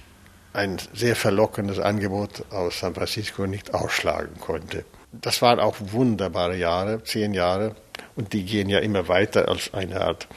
ein 0.54 0.78
sehr 0.94 1.16
verlockendes 1.16 1.80
Angebot 1.80 2.44
aus 2.52 2.80
San 2.80 2.94
Francisco 2.94 3.48
nicht 3.48 3.74
ausschlagen 3.74 4.40
konnte. 4.40 4.86
Das 5.12 5.42
waren 5.42 5.60
auch 5.60 5.76
wunderbare 5.80 6.56
Jahre, 6.56 7.04
zehn 7.04 7.34
Jahre. 7.34 7.76
Und 8.16 8.34
die 8.34 8.44
gehen 8.44 8.70
ja 8.70 8.80
immer 8.80 9.08
weiter 9.08 9.48
als 9.48 9.74
eine 9.74 10.02
Art 10.02 10.28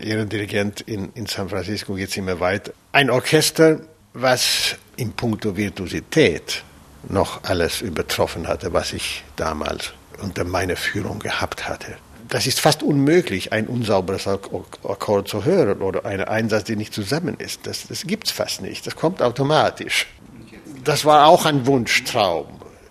Ehrendirigent 0.00 0.80
in, 0.82 1.10
in 1.14 1.26
San 1.26 1.48
Francisco 1.48 1.94
geht 1.94 2.16
immer 2.16 2.40
weiter. 2.40 2.72
Ein 2.92 3.10
Orchester 3.10 3.80
was 4.14 4.76
in 4.96 5.12
puncto 5.12 5.56
Virtuosität 5.56 6.62
noch 7.08 7.42
alles 7.42 7.82
übertroffen 7.82 8.48
hatte, 8.48 8.72
was 8.72 8.92
ich 8.92 9.24
damals 9.36 9.92
unter 10.22 10.44
meiner 10.44 10.76
Führung 10.76 11.18
gehabt 11.18 11.68
hatte. 11.68 11.96
Das 12.28 12.46
ist 12.46 12.60
fast 12.60 12.82
unmöglich, 12.82 13.52
ein 13.52 13.66
unsauberes 13.66 14.26
Akkord 14.26 15.28
zu 15.28 15.44
hören 15.44 15.82
oder 15.82 16.06
einen 16.06 16.24
Einsatz, 16.24 16.64
der 16.64 16.76
nicht 16.76 16.94
zusammen 16.94 17.36
ist. 17.38 17.66
Das, 17.66 17.86
das 17.88 18.04
gibt 18.06 18.28
es 18.28 18.32
fast 18.32 18.62
nicht. 18.62 18.86
Das 18.86 18.96
kommt 18.96 19.20
automatisch. 19.20 20.06
Das 20.84 21.04
war 21.04 21.26
auch 21.26 21.44
ein 21.44 21.66
Wunschtraum. 21.66 22.46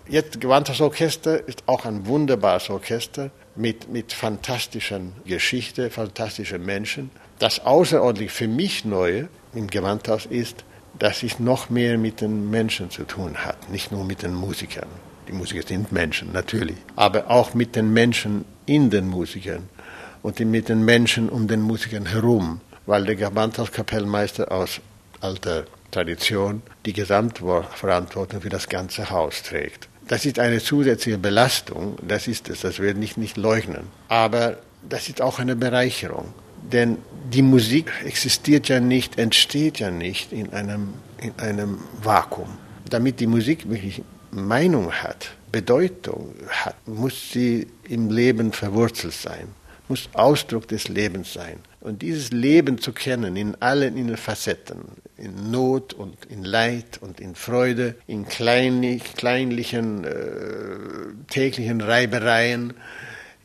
Jetzt 0.06 0.40
Gewandtes 0.40 0.80
Orchester 0.80 1.48
ist 1.48 1.64
auch 1.66 1.86
ein 1.86 2.06
wunderbares 2.06 2.68
Orchester 2.70 3.30
mit, 3.56 3.88
mit 3.88 4.12
fantastischen 4.12 5.14
Geschichte, 5.24 5.90
fantastischen 5.90 6.64
Menschen. 6.64 7.10
Das 7.38 7.64
außerordentlich 7.64 8.30
für 8.30 8.46
mich 8.46 8.84
Neue 8.84 9.28
im 9.54 9.66
Gewandhaus 9.66 10.26
ist, 10.26 10.64
dass 10.98 11.22
es 11.22 11.38
noch 11.38 11.70
mehr 11.70 11.98
mit 11.98 12.20
den 12.20 12.50
Menschen 12.50 12.90
zu 12.90 13.04
tun 13.04 13.36
hat, 13.38 13.70
nicht 13.70 13.92
nur 13.92 14.04
mit 14.04 14.22
den 14.22 14.34
Musikern. 14.34 14.88
Die 15.28 15.32
Musiker 15.32 15.66
sind 15.66 15.90
Menschen, 15.90 16.32
natürlich, 16.32 16.76
aber 16.96 17.30
auch 17.30 17.54
mit 17.54 17.76
den 17.76 17.92
Menschen 17.92 18.44
in 18.66 18.90
den 18.90 19.08
Musikern 19.08 19.68
und 20.22 20.38
mit 20.40 20.68
den 20.68 20.84
Menschen 20.84 21.28
um 21.28 21.48
den 21.48 21.60
Musikern 21.60 22.06
herum, 22.06 22.60
weil 22.86 23.04
der 23.04 23.16
Gewandhauskapellmeister 23.16 24.52
aus 24.52 24.80
alter 25.20 25.64
Tradition 25.90 26.62
die 26.84 26.92
Gesamtverantwortung 26.92 28.40
für 28.42 28.48
das 28.48 28.68
ganze 28.68 29.10
Haus 29.10 29.42
trägt. 29.42 29.88
Das 30.08 30.26
ist 30.26 30.38
eine 30.38 30.58
zusätzliche 30.58 31.18
Belastung, 31.18 31.96
das 32.06 32.28
ist 32.28 32.50
es, 32.50 32.60
das 32.60 32.78
werde 32.78 33.00
ich 33.00 33.16
nicht 33.16 33.38
leugnen. 33.38 33.84
Aber 34.08 34.58
das 34.86 35.08
ist 35.08 35.22
auch 35.22 35.38
eine 35.38 35.56
Bereicherung. 35.56 36.34
Denn 36.72 36.98
die 37.32 37.42
Musik 37.42 37.92
existiert 38.04 38.68
ja 38.68 38.80
nicht, 38.80 39.18
entsteht 39.18 39.78
ja 39.78 39.90
nicht 39.90 40.32
in 40.32 40.52
einem, 40.52 40.94
in 41.20 41.32
einem 41.38 41.78
Vakuum. 42.02 42.48
Damit 42.88 43.20
die 43.20 43.26
Musik 43.26 43.68
wirklich 43.68 44.02
Meinung 44.30 44.90
hat, 44.92 45.30
Bedeutung 45.52 46.34
hat, 46.48 46.76
muss 46.86 47.30
sie 47.30 47.68
im 47.88 48.10
Leben 48.10 48.52
verwurzelt 48.52 49.14
sein, 49.14 49.48
muss 49.88 50.08
Ausdruck 50.14 50.66
des 50.68 50.88
Lebens 50.88 51.32
sein. 51.32 51.60
Und 51.80 52.02
dieses 52.02 52.32
Leben 52.32 52.78
zu 52.78 52.92
kennen 52.92 53.36
in 53.36 53.54
allen 53.60 53.96
in 53.96 54.16
Facetten, 54.16 54.80
in 55.16 55.50
Not 55.50 55.92
und 55.92 56.16
in 56.30 56.42
Leid 56.42 56.98
und 57.00 57.20
in 57.20 57.34
Freude, 57.34 57.94
in 58.06 58.26
kleinlich, 58.26 59.14
kleinlichen 59.14 60.04
äh, 60.04 60.12
täglichen 61.28 61.80
Reibereien, 61.80 62.72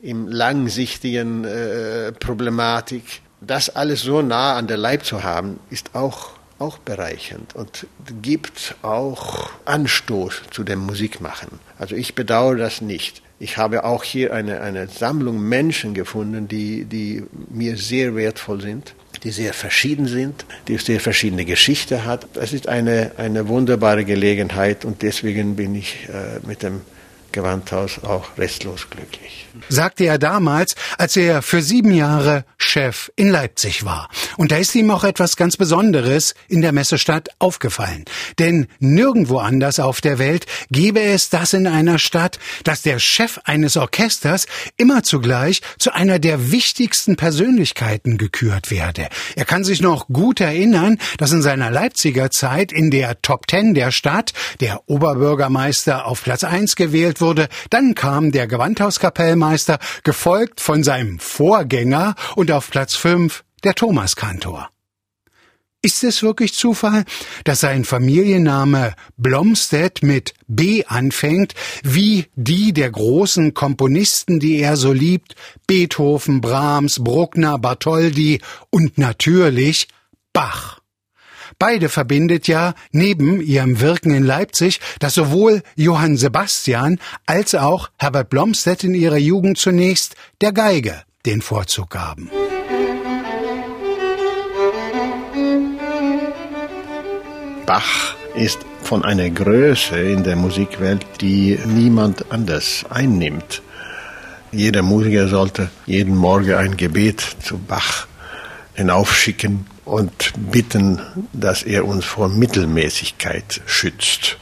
im 0.02 0.28
langsichtigen 0.28 1.46
äh, 1.46 2.12
Problematik. 2.12 3.22
Das 3.42 3.70
alles 3.70 4.02
so 4.02 4.22
nah 4.22 4.56
an 4.56 4.68
der 4.68 4.78
Leib 4.78 5.06
zu 5.06 5.24
haben, 5.24 5.60
ist 5.70 5.96
auch, 5.96 6.32
auch 6.58 6.78
bereichernd 6.78 7.56
und 7.56 7.88
gibt 8.22 8.76
auch 8.82 9.50
Anstoß 9.66 10.42
zu 10.52 10.64
dem 10.64 10.80
Musikmachen. 10.80 11.60
Also 11.78 11.96
ich 11.96 12.16
bedauere 12.16 12.58
das 12.58 12.82
nicht. 12.82 13.22
Ich 13.42 13.58
habe 13.58 13.86
auch 13.86 14.04
hier 14.04 14.34
eine, 14.34 14.60
eine 14.60 14.90
Sammlung 14.90 15.40
Menschen 15.40 15.94
gefunden, 15.94 16.50
die, 16.50 16.84
die 16.84 17.24
mir 17.50 17.78
sehr 17.78 18.14
wertvoll 18.16 18.60
sind, 18.60 18.94
die 19.24 19.32
sehr 19.32 19.54
verschieden 19.54 20.08
sind, 20.08 20.46
die 20.68 20.78
sehr 20.78 21.00
verschiedene 21.00 21.46
Geschichte 21.46 22.06
hat. 22.06 22.28
Das 22.34 22.52
ist 22.52 22.68
eine, 22.68 23.14
eine 23.18 23.48
wunderbare 23.48 24.04
Gelegenheit 24.04 24.84
und 24.84 25.02
deswegen 25.02 25.56
bin 25.56 25.76
ich 25.76 26.10
äh, 26.10 26.46
mit 26.46 26.64
dem 26.64 26.82
Gewandhaus 27.32 28.04
auch 28.04 28.38
restlos 28.38 28.88
glücklich. 28.90 29.48
Sagte 29.68 30.06
er 30.06 30.18
damals, 30.18 30.76
als 30.98 31.18
er 31.18 31.42
für 31.42 31.62
sieben 31.62 31.92
Jahre 31.94 32.46
Chef 32.58 33.12
in 33.16 33.30
Leipzig 33.30 33.84
war. 33.84 34.10
Und 34.38 34.52
da 34.52 34.58
ist 34.58 34.76
ihm 34.76 34.92
auch 34.92 35.04
etwas 35.04 35.36
ganz 35.38 35.58
Besonderes 35.58 36.36
in 36.48 36.62
der 36.62 36.72
Messestadt 36.72 37.30
aufgefallen. 37.40 38.06
Denn 38.38 38.68
nirgendwo 38.80 39.40
anders 39.40 39.80
auf 39.80 40.02
der 40.02 40.20
Welt 40.20 40.46
gäbe 40.70 41.02
es 41.02 41.30
das 41.30 41.54
in 41.54 41.68
einer 41.68 42.00
Stadt, 42.00 42.40
dass 42.64 42.82
der 42.82 43.00
Chef 43.00 43.40
eines 43.44 43.76
Orchesters 43.78 44.46
immer 44.78 45.04
zugleich 45.04 45.62
zu 45.78 45.94
einer 45.94 46.20
der 46.20 46.52
wichtigsten 46.52 47.16
Persönlichkeiten 47.16 48.18
gekürt 48.18 48.72
werde. 48.72 49.10
Er 49.36 49.46
kann 49.46 49.64
sich 49.64 49.82
noch 49.82 50.08
gut 50.08 50.42
erinnern, 50.42 50.98
dass 51.18 51.32
in 51.32 51.42
seiner 51.42 51.72
Leipziger 51.72 52.30
Zeit 52.32 52.72
in 52.72 52.92
der 52.92 53.22
Top 53.22 53.48
Ten 53.48 53.74
der 53.74 53.92
Stadt 53.92 54.34
der 54.60 54.82
Oberbürgermeister 54.88 56.06
auf 56.06 56.24
Platz 56.24 56.44
eins 56.44 56.76
gewählt 56.76 57.19
wurde, 57.22 57.48
dann 57.70 57.96
kam 57.96 58.32
der 58.32 58.48
Gewandhauskapellmeister, 58.48 59.80
gefolgt 60.04 60.62
von 60.62 60.84
seinem 60.84 61.20
Vorgänger 61.20 62.16
und 62.36 62.52
auf 62.52 62.70
Platz 62.70 62.96
fünf 62.96 63.44
der 63.64 63.76
Thomaskantor. 63.76 64.70
Ist 65.82 66.04
es 66.04 66.24
wirklich 66.24 66.54
Zufall, 66.56 67.06
dass 67.46 67.62
sein 67.62 67.86
Familienname 67.86 68.96
Blomstedt 69.16 70.04
mit 70.04 70.34
B 70.48 70.84
anfängt, 70.84 71.54
wie 71.84 72.26
die 72.36 72.74
der 72.74 72.92
großen 72.92 73.54
Komponisten, 73.54 74.42
die 74.42 74.58
er 74.58 74.76
so 74.76 74.92
liebt, 74.92 75.36
Beethoven, 75.68 76.42
Brahms, 76.42 77.02
Bruckner, 77.02 77.58
Bartholdy 77.58 78.42
und 78.70 78.98
natürlich 78.98 79.88
Bach? 80.34 80.79
Beide 81.60 81.90
verbindet 81.90 82.48
ja 82.48 82.74
neben 82.94 83.42
ihrem 83.42 83.82
Wirken 83.82 84.12
in 84.12 84.24
Leipzig, 84.24 84.80
dass 85.00 85.14
sowohl 85.14 85.62
Johann 85.76 86.16
Sebastian 86.16 87.00
als 87.26 87.54
auch 87.54 87.90
Herbert 87.98 88.30
Blomstedt 88.30 88.86
in 88.86 88.96
ihrer 88.96 89.18
Jugend 89.18 89.58
zunächst 89.58 90.16
der 90.40 90.54
Geige 90.54 91.04
den 91.26 91.42
Vorzug 91.42 91.90
gaben. 91.90 92.32
Bach 97.66 98.16
ist 98.36 98.60
von 98.82 99.04
einer 99.04 99.30
Größe 99.30 100.00
in 100.00 100.24
der 100.24 100.38
Musikwelt, 100.38 101.06
die 101.20 101.60
niemand 101.66 102.32
anders 102.32 102.86
einnimmt. 102.90 103.62
Jeder 104.54 104.82
Musiker 104.82 105.28
sollte 105.28 105.70
jeden 105.86 106.16
Morgen 106.16 106.54
ein 106.54 106.78
Gebet 106.78 107.20
zu 107.44 107.58
Bach 107.58 108.08
hinaufschicken 108.76 109.66
und 109.90 110.34
bitten, 110.52 111.02
dass 111.34 111.64
er 111.64 111.86
uns 111.86 112.06
vor 112.06 112.30
Mittelmäßigkeit 112.30 113.62
schützt. 113.66 114.38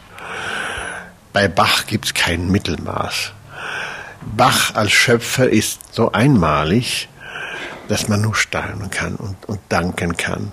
Bei 1.33 1.47
Bach 1.47 1.87
gibt 1.87 2.05
es 2.05 2.13
kein 2.13 2.49
Mittelmaß. 2.51 3.31
Bach 4.35 4.75
als 4.75 4.91
Schöpfer 4.91 5.49
ist 5.49 5.93
so 5.93 6.11
einmalig, 6.11 7.07
dass 7.87 8.07
man 8.07 8.21
nur 8.21 8.35
staunen 8.35 8.89
kann 8.89 9.15
und, 9.15 9.37
und 9.47 9.59
danken 9.69 10.17
kann. 10.17 10.51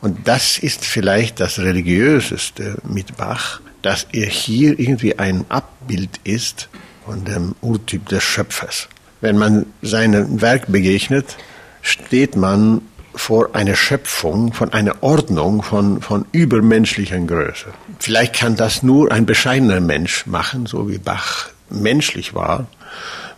Und 0.00 0.26
das 0.26 0.58
ist 0.58 0.84
vielleicht 0.84 1.40
das 1.40 1.58
Religiöseste 1.58 2.78
mit 2.82 3.16
Bach, 3.16 3.60
dass 3.82 4.06
er 4.12 4.26
hier 4.26 4.78
irgendwie 4.78 5.18
ein 5.18 5.44
Abbild 5.48 6.20
ist 6.24 6.68
von 7.04 7.24
dem 7.24 7.54
Urtyp 7.60 8.08
des 8.08 8.22
Schöpfers. 8.22 8.88
Wenn 9.20 9.38
man 9.38 9.66
seinem 9.82 10.40
Werk 10.40 10.66
begegnet, 10.68 11.36
steht 11.82 12.36
man 12.36 12.82
vor 13.14 13.54
einer 13.54 13.76
Schöpfung, 13.76 14.52
von 14.52 14.72
einer 14.72 15.02
Ordnung 15.02 15.62
von, 15.62 16.00
von 16.00 16.26
übermenschlicher 16.32 17.18
Größe. 17.18 17.66
Vielleicht 17.98 18.34
kann 18.34 18.56
das 18.56 18.82
nur 18.82 19.12
ein 19.12 19.26
bescheidener 19.26 19.80
Mensch 19.80 20.26
machen, 20.26 20.66
so 20.66 20.88
wie 20.88 20.98
Bach 20.98 21.50
menschlich 21.68 22.34
war. 22.34 22.66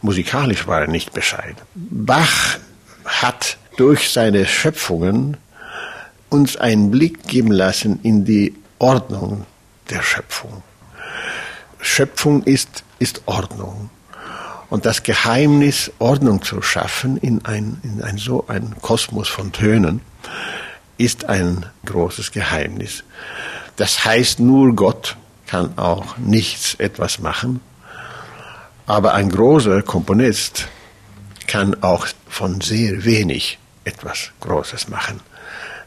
Musikalisch 0.02 0.66
war 0.66 0.82
er 0.82 0.88
nicht 0.88 1.12
bescheiden. 1.12 1.56
Bach 1.74 2.58
hat 3.04 3.56
durch 3.76 4.10
seine 4.10 4.46
Schöpfungen 4.46 5.36
uns 6.28 6.56
einen 6.56 6.90
Blick 6.90 7.26
geben 7.26 7.52
lassen 7.52 8.00
in 8.02 8.24
die 8.24 8.54
Ordnung 8.78 9.46
der 9.90 10.02
Schöpfung. 10.02 10.62
Schöpfung 11.80 12.42
ist, 12.44 12.84
ist 12.98 13.22
Ordnung. 13.26 13.90
Und 14.72 14.86
das 14.86 15.02
Geheimnis, 15.02 15.92
Ordnung 15.98 16.42
zu 16.42 16.62
schaffen 16.62 17.18
in 17.18 17.44
ein, 17.44 17.78
in 17.82 18.00
ein 18.02 18.16
so 18.16 18.46
ein 18.48 18.74
Kosmos 18.80 19.28
von 19.28 19.52
Tönen, 19.52 20.00
ist 20.96 21.26
ein 21.26 21.66
großes 21.84 22.32
Geheimnis. 22.32 23.04
Das 23.76 24.06
heißt, 24.06 24.40
nur 24.40 24.74
Gott 24.74 25.18
kann 25.46 25.76
auch 25.76 26.16
nichts 26.16 26.72
etwas 26.76 27.18
machen, 27.18 27.60
aber 28.86 29.12
ein 29.12 29.28
großer 29.28 29.82
Komponist 29.82 30.68
kann 31.46 31.82
auch 31.82 32.06
von 32.26 32.62
sehr 32.62 33.04
wenig 33.04 33.58
etwas 33.84 34.30
Großes 34.40 34.88
machen. 34.88 35.20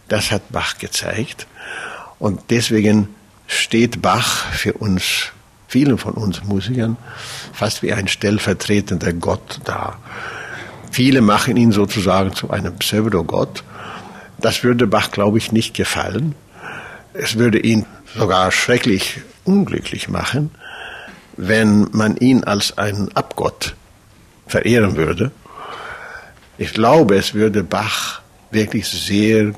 Das 0.09 0.29
hat 0.29 0.51
Bach 0.51 0.77
gezeigt 0.77 1.47
und 2.19 2.39
deswegen 2.51 3.07
steht 3.47 4.03
Bach 4.03 4.53
für 4.53 4.73
uns 4.73 5.31
vielen 5.75 5.97
von 5.97 6.13
uns 6.13 6.41
Musikern 6.45 6.95
fast 7.51 7.83
wie 7.83 7.91
ein 7.91 8.07
stellvertretender 8.07 9.11
Gott 9.11 9.59
da. 9.65 9.97
Viele 10.89 11.19
machen 11.19 11.57
ihn 11.57 11.73
sozusagen 11.73 12.33
zu 12.33 12.49
einem 12.49 12.77
Pseudogott. 12.77 13.61
Das 14.37 14.63
würde 14.63 14.87
Bach, 14.87 15.11
glaube 15.11 15.37
ich, 15.37 15.51
nicht 15.51 15.73
gefallen. 15.73 16.33
Es 17.11 17.37
würde 17.37 17.59
ihn 17.59 17.85
sogar 18.15 18.53
schrecklich 18.53 19.19
unglücklich 19.43 20.07
machen, 20.07 20.51
wenn 21.35 21.89
man 21.91 22.15
ihn 22.15 22.45
als 22.45 22.77
einen 22.77 23.13
Abgott 23.13 23.75
verehren 24.47 24.95
würde. 24.95 25.31
Ich 26.57 26.71
glaube, 26.71 27.17
es 27.17 27.33
würde 27.33 27.65
Bach 27.65 28.21
wirklich 28.49 28.87
sehr 28.87 29.51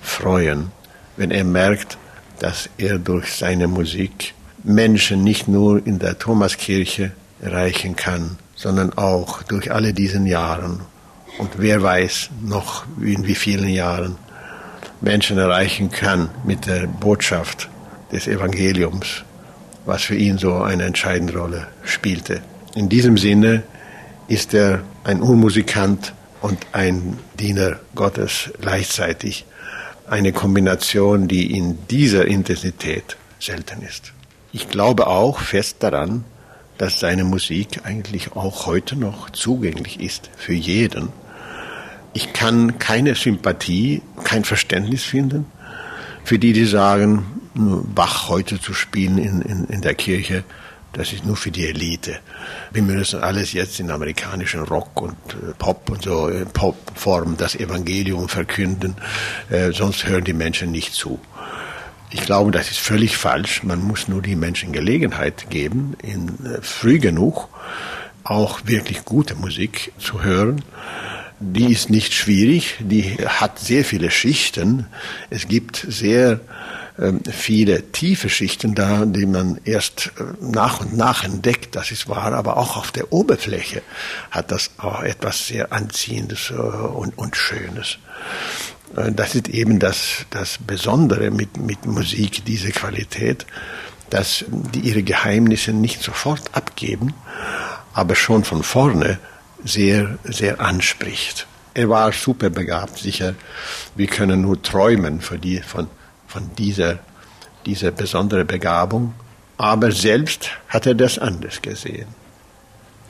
freuen, 0.00 0.70
wenn 1.16 1.32
er 1.32 1.42
merkt, 1.42 1.98
dass 2.38 2.70
er 2.78 3.00
durch 3.00 3.32
seine 3.32 3.66
Musik 3.66 4.34
Menschen 4.64 5.24
nicht 5.24 5.48
nur 5.48 5.86
in 5.86 5.98
der 5.98 6.18
Thomaskirche 6.18 7.12
erreichen 7.40 7.96
kann, 7.96 8.38
sondern 8.54 8.92
auch 8.94 9.42
durch 9.44 9.72
alle 9.72 9.94
diesen 9.94 10.26
Jahren 10.26 10.80
und 11.38 11.50
wer 11.58 11.82
weiß 11.82 12.30
noch 12.42 12.84
in 13.00 13.24
wie 13.26 13.36
vielen 13.36 13.68
Jahren 13.68 14.16
Menschen 15.00 15.38
erreichen 15.38 15.90
kann 15.90 16.30
mit 16.44 16.66
der 16.66 16.88
Botschaft 16.88 17.68
des 18.10 18.26
Evangeliums, 18.26 19.22
was 19.86 20.02
für 20.02 20.16
ihn 20.16 20.38
so 20.38 20.54
eine 20.54 20.84
entscheidende 20.84 21.38
Rolle 21.38 21.68
spielte. 21.84 22.40
In 22.74 22.88
diesem 22.88 23.16
Sinne 23.16 23.62
ist 24.26 24.52
er 24.52 24.82
ein 25.04 25.22
Urmusikant 25.22 26.12
und 26.40 26.58
ein 26.72 27.18
Diener 27.38 27.78
Gottes 27.94 28.50
gleichzeitig. 28.60 29.44
Eine 30.08 30.32
Kombination, 30.32 31.28
die 31.28 31.56
in 31.56 31.86
dieser 31.88 32.26
Intensität 32.26 33.16
selten 33.38 33.82
ist. 33.82 34.12
Ich 34.52 34.68
glaube 34.68 35.06
auch 35.06 35.40
fest 35.40 35.76
daran, 35.80 36.24
dass 36.78 37.00
seine 37.00 37.24
Musik 37.24 37.80
eigentlich 37.84 38.32
auch 38.32 38.66
heute 38.66 38.96
noch 38.96 39.30
zugänglich 39.30 40.00
ist 40.00 40.30
für 40.36 40.54
jeden. 40.54 41.08
Ich 42.14 42.32
kann 42.32 42.78
keine 42.78 43.14
Sympathie, 43.14 44.02
kein 44.24 44.44
Verständnis 44.44 45.04
finden 45.04 45.46
für 46.24 46.38
die, 46.38 46.52
die 46.52 46.66
sagen, 46.66 47.24
Bach 47.54 48.28
heute 48.28 48.60
zu 48.60 48.74
spielen 48.74 49.18
in, 49.18 49.40
in, 49.40 49.64
in 49.64 49.80
der 49.80 49.94
Kirche, 49.94 50.44
das 50.92 51.12
ist 51.12 51.24
nur 51.24 51.36
für 51.36 51.50
die 51.50 51.66
Elite. 51.66 52.18
Wir 52.70 52.82
müssen 52.82 53.20
alles 53.20 53.52
jetzt 53.52 53.80
in 53.80 53.90
amerikanischen 53.90 54.62
Rock 54.62 55.00
und 55.00 55.16
äh, 55.30 55.54
Pop 55.58 55.90
und 55.90 56.02
so, 56.02 56.28
äh, 56.28 56.44
Popform 56.44 57.36
das 57.36 57.56
Evangelium 57.56 58.28
verkünden, 58.28 58.94
äh, 59.50 59.72
sonst 59.72 60.06
hören 60.06 60.24
die 60.24 60.34
Menschen 60.34 60.70
nicht 60.70 60.92
zu. 60.94 61.18
Ich 62.10 62.22
glaube, 62.22 62.50
das 62.50 62.70
ist 62.70 62.78
völlig 62.78 63.16
falsch. 63.16 63.62
Man 63.62 63.82
muss 63.82 64.08
nur 64.08 64.22
die 64.22 64.36
Menschen 64.36 64.72
Gelegenheit 64.72 65.50
geben, 65.50 65.94
in, 66.02 66.28
äh, 66.44 66.62
früh 66.62 66.98
genug 66.98 67.48
auch 68.24 68.60
wirklich 68.64 69.04
gute 69.04 69.34
Musik 69.34 69.92
zu 69.98 70.22
hören. 70.22 70.62
Die 71.40 71.72
ist 71.72 71.88
nicht 71.88 72.14
schwierig, 72.14 72.76
die 72.80 73.16
hat 73.26 73.58
sehr 73.58 73.84
viele 73.84 74.10
Schichten. 74.10 74.86
Es 75.30 75.48
gibt 75.48 75.84
sehr 75.88 76.40
äh, 76.98 77.12
viele 77.30 77.92
tiefe 77.92 78.28
Schichten 78.28 78.74
da, 78.74 79.06
die 79.06 79.24
man 79.24 79.60
erst 79.64 80.12
äh, 80.18 80.24
nach 80.40 80.80
und 80.80 80.96
nach 80.96 81.24
entdeckt, 81.24 81.76
das 81.76 81.90
ist 81.92 82.08
wahr, 82.08 82.32
aber 82.32 82.56
auch 82.56 82.76
auf 82.76 82.90
der 82.90 83.12
Oberfläche 83.12 83.82
hat 84.30 84.50
das 84.50 84.70
auch 84.78 85.02
etwas 85.02 85.46
sehr 85.46 85.72
Anziehendes 85.72 86.50
äh, 86.50 86.54
und, 86.54 87.16
und 87.16 87.36
Schönes. 87.36 87.98
Äh, 88.96 89.12
das 89.12 89.34
ist 89.34 89.48
eben 89.48 89.78
das, 89.78 90.26
das 90.30 90.58
Besondere 90.58 91.30
mit, 91.30 91.56
mit 91.56 91.86
Musik, 91.86 92.44
diese 92.44 92.70
Qualität, 92.70 93.46
dass 94.10 94.44
die 94.48 94.80
ihre 94.80 95.02
Geheimnisse 95.02 95.72
nicht 95.72 96.02
sofort 96.02 96.42
abgeben, 96.52 97.14
aber 97.92 98.14
schon 98.14 98.44
von 98.44 98.62
vorne 98.62 99.18
sehr, 99.64 100.18
sehr 100.24 100.60
anspricht. 100.60 101.46
Er 101.74 101.88
war 101.88 102.12
super 102.12 102.50
begabt, 102.50 102.98
sicher. 102.98 103.34
Wir 103.94 104.06
können 104.06 104.42
nur 104.42 104.60
träumen 104.62 105.20
von, 105.20 105.40
die, 105.40 105.60
von, 105.60 105.88
von 106.26 106.50
dieser, 106.56 106.98
dieser 107.66 107.90
besonderen 107.90 108.46
Begabung. 108.46 109.14
Aber 109.58 109.92
selbst 109.92 110.50
hat 110.68 110.86
er 110.86 110.94
das 110.94 111.18
anders 111.18 111.60
gesehen. 111.60 112.08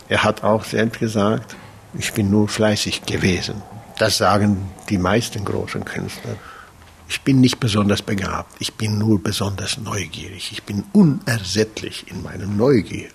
Er 0.08 0.24
hat 0.24 0.42
auch 0.42 0.64
selbst 0.64 0.98
gesagt, 0.98 1.56
ich 1.98 2.12
bin 2.12 2.30
nur 2.30 2.48
fleißig 2.48 3.04
gewesen. 3.04 3.62
Das 3.98 4.18
sagen 4.18 4.70
die 4.88 4.98
meisten 4.98 5.44
großen 5.44 5.84
Künstler. 5.84 6.36
Ich 7.08 7.22
bin 7.22 7.40
nicht 7.40 7.58
besonders 7.58 8.02
begabt, 8.02 8.54
ich 8.58 8.74
bin 8.74 8.98
nur 8.98 9.22
besonders 9.22 9.78
neugierig. 9.78 10.52
Ich 10.52 10.62
bin 10.62 10.84
unersättlich 10.92 12.04
in 12.08 12.22
meiner 12.22 12.46
Neugier. 12.46 13.08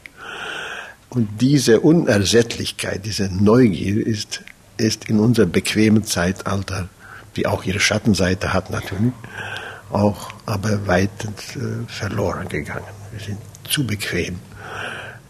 Und 1.10 1.30
diese 1.42 1.80
Unersättlichkeit, 1.80 3.06
diese 3.06 3.30
Neugier 3.30 4.06
ist, 4.06 4.42
ist 4.78 5.06
in 5.10 5.20
unserem 5.20 5.52
bequemen 5.52 6.04
Zeitalter, 6.04 6.90
die 7.36 7.46
auch 7.46 7.64
ihre 7.66 7.80
Schattenseite 7.80 8.52
hat 8.52 8.72
natürlich, 8.72 9.14
auch 9.92 10.32
aber 10.48 10.88
weit 10.88 11.12
äh, 11.26 11.88
verloren 11.88 12.50
gegangen. 12.50 12.84
Wir 13.12 13.24
sind 13.24 13.38
zu 13.70 13.86
bequem. 13.86 14.40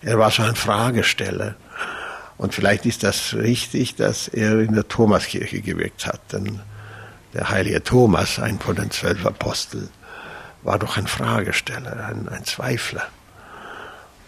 Er 0.01 0.18
war 0.18 0.32
schon 0.32 0.45
ein 0.45 0.56
Fragesteller. 0.56 1.56
Und 2.38 2.54
vielleicht 2.54 2.86
ist 2.86 3.04
das 3.04 3.34
richtig, 3.34 3.96
dass 3.96 4.28
er 4.28 4.60
in 4.60 4.74
der 4.74 4.88
Thomaskirche 4.88 5.62
gewirkt 5.62 6.08
hat. 6.08 6.20
Denn 6.32 6.60
der 7.34 7.50
heilige 7.50 7.84
Thomas, 7.84 8.40
ein 8.40 8.60
von 8.60 8.76
den 8.76 8.92
zwölf 8.92 9.26
Aposteln, 9.26 9.90
war 10.64 10.80
doch 10.80 10.98
ein 10.98 11.08
Fragesteller, 11.08 12.08
ein, 12.08 12.28
ein 12.30 12.46
Zweifler. 12.46 13.04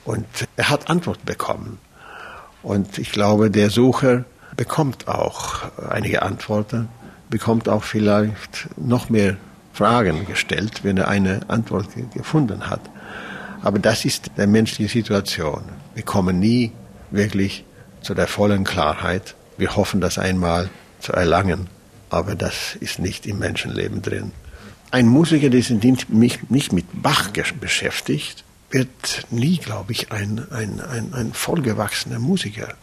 Und 0.03 0.25
er 0.55 0.69
hat 0.69 0.89
Antwort 0.89 1.25
bekommen. 1.25 1.79
Und 2.61 2.97
ich 2.97 3.11
glaube, 3.11 3.49
der 3.49 3.69
Sucher 3.69 4.25
bekommt 4.55 5.07
auch 5.07 5.63
einige 5.89 6.21
Antworten, 6.21 6.89
bekommt 7.29 7.69
auch 7.69 7.83
vielleicht 7.83 8.69
noch 8.77 9.09
mehr 9.09 9.37
Fragen 9.73 10.25
gestellt, 10.25 10.83
wenn 10.83 10.97
er 10.97 11.07
eine 11.07 11.41
Antwort 11.47 11.89
gefunden 12.13 12.69
hat. 12.69 12.81
Aber 13.61 13.79
das 13.79 14.05
ist 14.05 14.31
der 14.37 14.47
menschliche 14.47 14.91
Situation. 14.91 15.63
Wir 15.95 16.03
kommen 16.03 16.39
nie 16.39 16.71
wirklich 17.11 17.65
zu 18.05 18.13
der 18.13 18.27
vollen 18.27 18.63
Klarheit. 18.63 19.35
Wir 19.57 19.75
hoffen, 19.75 19.99
das 19.99 20.17
einmal 20.17 20.69
zu 20.99 21.11
erlangen, 21.11 21.67
aber 22.09 22.35
das 22.35 22.75
ist 22.79 22.99
nicht 22.99 23.25
im 23.25 23.39
Menschenleben 23.39 24.01
drin. 24.01 24.31
Ein 24.91 25.07
Musiker, 25.07 25.49
der 25.49 25.61
sich 25.61 25.81
nicht, 25.81 26.71
mit 26.71 26.85
Bach 27.01 27.31
beschäftigt, 27.59 28.43
wird 28.69 29.25
nie, 29.31 29.57
glaube 29.57 29.91
ich, 29.91 30.11
ein, 30.11 30.45
ein, 30.51 30.79
ein, 30.81 31.13
ein 31.13 31.33
vollgewachsener 31.33 32.19
Musiker. 32.19 32.75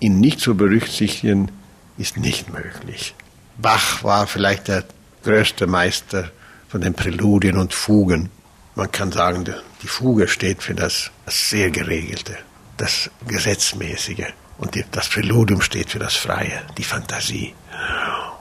Ihn 0.00 0.20
nicht 0.20 0.40
zu 0.40 0.56
berücksichtigen, 0.56 1.50
ist 1.98 2.16
nicht 2.16 2.50
möglich. 2.50 3.14
Bach 3.58 4.02
war 4.02 4.26
vielleicht 4.26 4.68
der 4.68 4.84
größte 5.22 5.66
Meister 5.66 6.30
von 6.68 6.80
den 6.80 6.94
Präludien 6.94 7.58
und 7.58 7.74
Fugen. 7.74 8.30
Man 8.74 8.90
kann 8.90 9.12
sagen, 9.12 9.44
die 9.82 9.88
Fuge 9.88 10.28
steht 10.28 10.62
für 10.62 10.74
das, 10.74 11.10
sehr 11.26 11.70
geregelte, 11.70 12.38
das 12.80 13.10
gesetzmäßige. 13.26 14.26
Und 14.58 14.82
das 14.92 15.08
Präludium 15.08 15.60
steht 15.62 15.90
für 15.90 15.98
das 15.98 16.16
Freie, 16.16 16.62
die 16.76 16.84
Fantasie. 16.84 17.54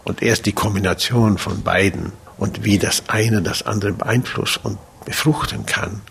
Und 0.04 0.22
erst 0.22 0.46
die 0.46 0.54
Kombination 0.54 1.38
von 1.38 1.64
beiden 1.64 2.12
und 2.38 2.64
wie 2.64 2.78
das 2.78 3.08
eine 3.08 3.42
das 3.42 3.64
andere 3.64 3.94
beeinflussen 3.94 4.62
und 4.64 4.80
befruchten 5.06 5.66
kann, 5.66 6.02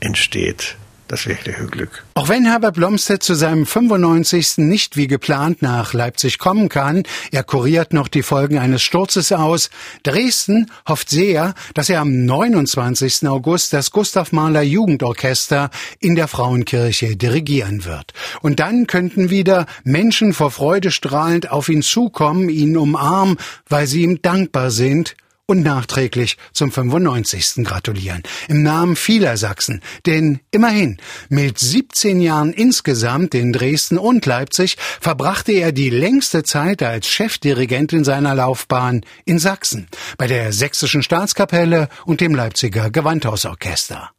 entsteht 0.00 0.76
das 1.10 1.26
wirkliche 1.26 1.66
Glück. 1.66 2.04
Auch 2.14 2.28
wenn 2.28 2.44
Herbert 2.44 2.74
Blomstedt 2.74 3.22
zu 3.22 3.34
seinem 3.34 3.66
95. 3.66 4.58
nicht 4.58 4.96
wie 4.96 5.06
geplant 5.06 5.62
nach 5.62 5.92
Leipzig 5.92 6.38
kommen 6.38 6.68
kann, 6.68 7.02
er 7.32 7.42
kuriert 7.42 7.92
noch 7.92 8.08
die 8.08 8.22
Folgen 8.22 8.58
eines 8.58 8.82
Sturzes 8.82 9.32
aus. 9.32 9.70
Dresden 10.02 10.70
hofft 10.88 11.10
sehr, 11.10 11.54
dass 11.74 11.88
er 11.88 12.00
am 12.00 12.24
29. 12.24 13.26
August 13.28 13.72
das 13.72 13.90
Gustav 13.90 14.32
Mahler 14.32 14.62
Jugendorchester 14.62 15.70
in 15.98 16.14
der 16.14 16.28
Frauenkirche 16.28 17.16
dirigieren 17.16 17.84
wird. 17.84 18.12
Und 18.40 18.60
dann 18.60 18.86
könnten 18.86 19.30
wieder 19.30 19.66
Menschen 19.84 20.32
vor 20.32 20.50
Freude 20.50 20.90
strahlend 20.90 21.50
auf 21.50 21.68
ihn 21.68 21.82
zukommen, 21.82 22.48
ihn 22.48 22.76
umarmen, 22.76 23.36
weil 23.68 23.86
sie 23.86 24.02
ihm 24.02 24.22
dankbar 24.22 24.70
sind 24.70 25.16
und 25.50 25.64
nachträglich 25.64 26.36
zum 26.52 26.70
95. 26.70 27.64
gratulieren. 27.64 28.22
Im 28.46 28.62
Namen 28.62 28.94
vieler 28.94 29.36
Sachsen. 29.36 29.82
Denn 30.06 30.38
immerhin, 30.52 30.98
mit 31.28 31.58
17 31.58 32.20
Jahren 32.20 32.52
insgesamt 32.52 33.34
in 33.34 33.52
Dresden 33.52 33.98
und 33.98 34.24
Leipzig 34.26 34.76
verbrachte 35.00 35.50
er 35.50 35.72
die 35.72 35.90
längste 35.90 36.44
Zeit 36.44 36.84
als 36.84 37.08
Chefdirigent 37.08 37.92
in 37.92 38.04
seiner 38.04 38.36
Laufbahn 38.36 39.00
in 39.24 39.40
Sachsen, 39.40 39.88
bei 40.18 40.28
der 40.28 40.52
Sächsischen 40.52 41.02
Staatskapelle 41.02 41.88
und 42.04 42.20
dem 42.20 42.36
Leipziger 42.36 42.90
Gewandhausorchester. 42.90 44.12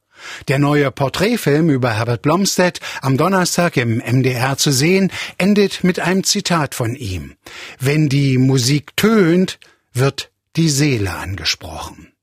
Der 0.49 0.59
neue 0.59 0.91
Porträtfilm 0.91 1.69
über 1.69 1.91
Herbert 1.91 2.23
Blomstedt, 2.23 2.81
am 3.01 3.15
Donnerstag 3.15 3.77
im 3.77 3.99
MDR 3.99 4.57
zu 4.57 4.71
sehen, 4.71 5.13
endet 5.37 5.85
mit 5.85 6.01
einem 6.01 6.25
Zitat 6.25 6.75
von 6.75 6.93
ihm. 6.93 7.37
Wenn 7.79 8.09
die 8.09 8.37
Musik 8.37 8.97
tönt, 8.97 9.59
wird 9.93 10.30
die 10.55 10.69
Seele 10.69 11.13
angesprochen. 11.13 12.13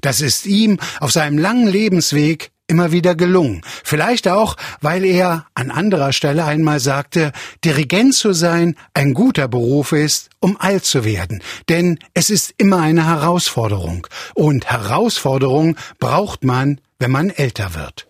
Das 0.00 0.20
ist 0.20 0.46
ihm 0.46 0.78
auf 1.00 1.12
seinem 1.12 1.38
langen 1.38 1.68
Lebensweg 1.68 2.50
immer 2.66 2.90
wieder 2.90 3.14
gelungen. 3.14 3.62
Vielleicht 3.84 4.26
auch, 4.28 4.56
weil 4.80 5.04
er 5.04 5.46
an 5.54 5.70
anderer 5.70 6.12
Stelle 6.12 6.44
einmal 6.44 6.80
sagte, 6.80 7.32
Dirigent 7.64 8.14
zu 8.14 8.32
sein 8.32 8.76
ein 8.94 9.14
guter 9.14 9.46
Beruf 9.46 9.92
ist, 9.92 10.30
um 10.40 10.56
alt 10.58 10.84
zu 10.84 11.04
werden. 11.04 11.42
Denn 11.68 11.98
es 12.14 12.30
ist 12.30 12.54
immer 12.56 12.80
eine 12.80 13.06
Herausforderung. 13.06 14.06
Und 14.34 14.66
Herausforderung 14.66 15.76
braucht 15.98 16.44
man, 16.44 16.80
wenn 16.98 17.10
man 17.10 17.30
älter 17.30 17.74
wird. 17.74 18.06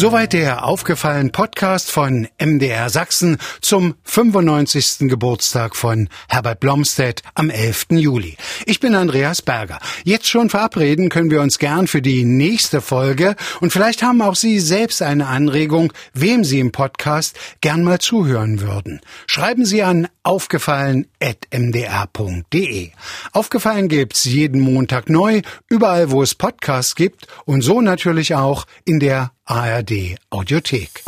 Soweit 0.00 0.32
der 0.32 0.64
aufgefallen 0.64 1.30
Podcast 1.30 1.90
von 1.90 2.26
MDR 2.42 2.88
Sachsen 2.88 3.36
zum 3.60 3.96
95. 4.04 5.10
Geburtstag 5.10 5.76
von 5.76 6.08
Herbert 6.26 6.60
Blomstedt 6.60 7.20
am 7.34 7.50
11. 7.50 7.88
Juli. 7.90 8.38
Ich 8.64 8.80
bin 8.80 8.94
Andreas 8.94 9.42
Berger. 9.42 9.78
Jetzt 10.02 10.26
schon 10.26 10.48
verabreden 10.48 11.10
können 11.10 11.30
wir 11.30 11.42
uns 11.42 11.58
gern 11.58 11.86
für 11.86 12.00
die 12.00 12.24
nächste 12.24 12.80
Folge 12.80 13.36
und 13.60 13.74
vielleicht 13.74 14.02
haben 14.02 14.22
auch 14.22 14.36
Sie 14.36 14.58
selbst 14.58 15.02
eine 15.02 15.26
Anregung, 15.26 15.92
wem 16.14 16.44
Sie 16.44 16.60
im 16.60 16.72
Podcast 16.72 17.38
gern 17.60 17.84
mal 17.84 17.98
zuhören 17.98 18.62
würden. 18.62 19.02
Schreiben 19.26 19.66
Sie 19.66 19.82
an 19.82 20.08
aufgefallen.mdr.de. 20.22 22.90
Aufgefallen 23.32 23.88
gibt's 23.88 24.24
jeden 24.24 24.62
Montag 24.62 25.10
neu, 25.10 25.42
überall 25.68 26.10
wo 26.10 26.22
es 26.22 26.34
Podcasts 26.34 26.94
gibt 26.94 27.26
und 27.44 27.60
so 27.60 27.82
natürlich 27.82 28.34
auch 28.34 28.64
in 28.86 28.98
der 28.98 29.32
ARD 29.50 30.14
Audiothek. 30.30 31.02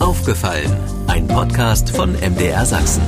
Aufgefallen, 0.00 0.70
ein 1.06 1.26
Podcast 1.26 1.88
von 1.96 2.12
MDR 2.12 2.66
Sachsen. 2.66 3.00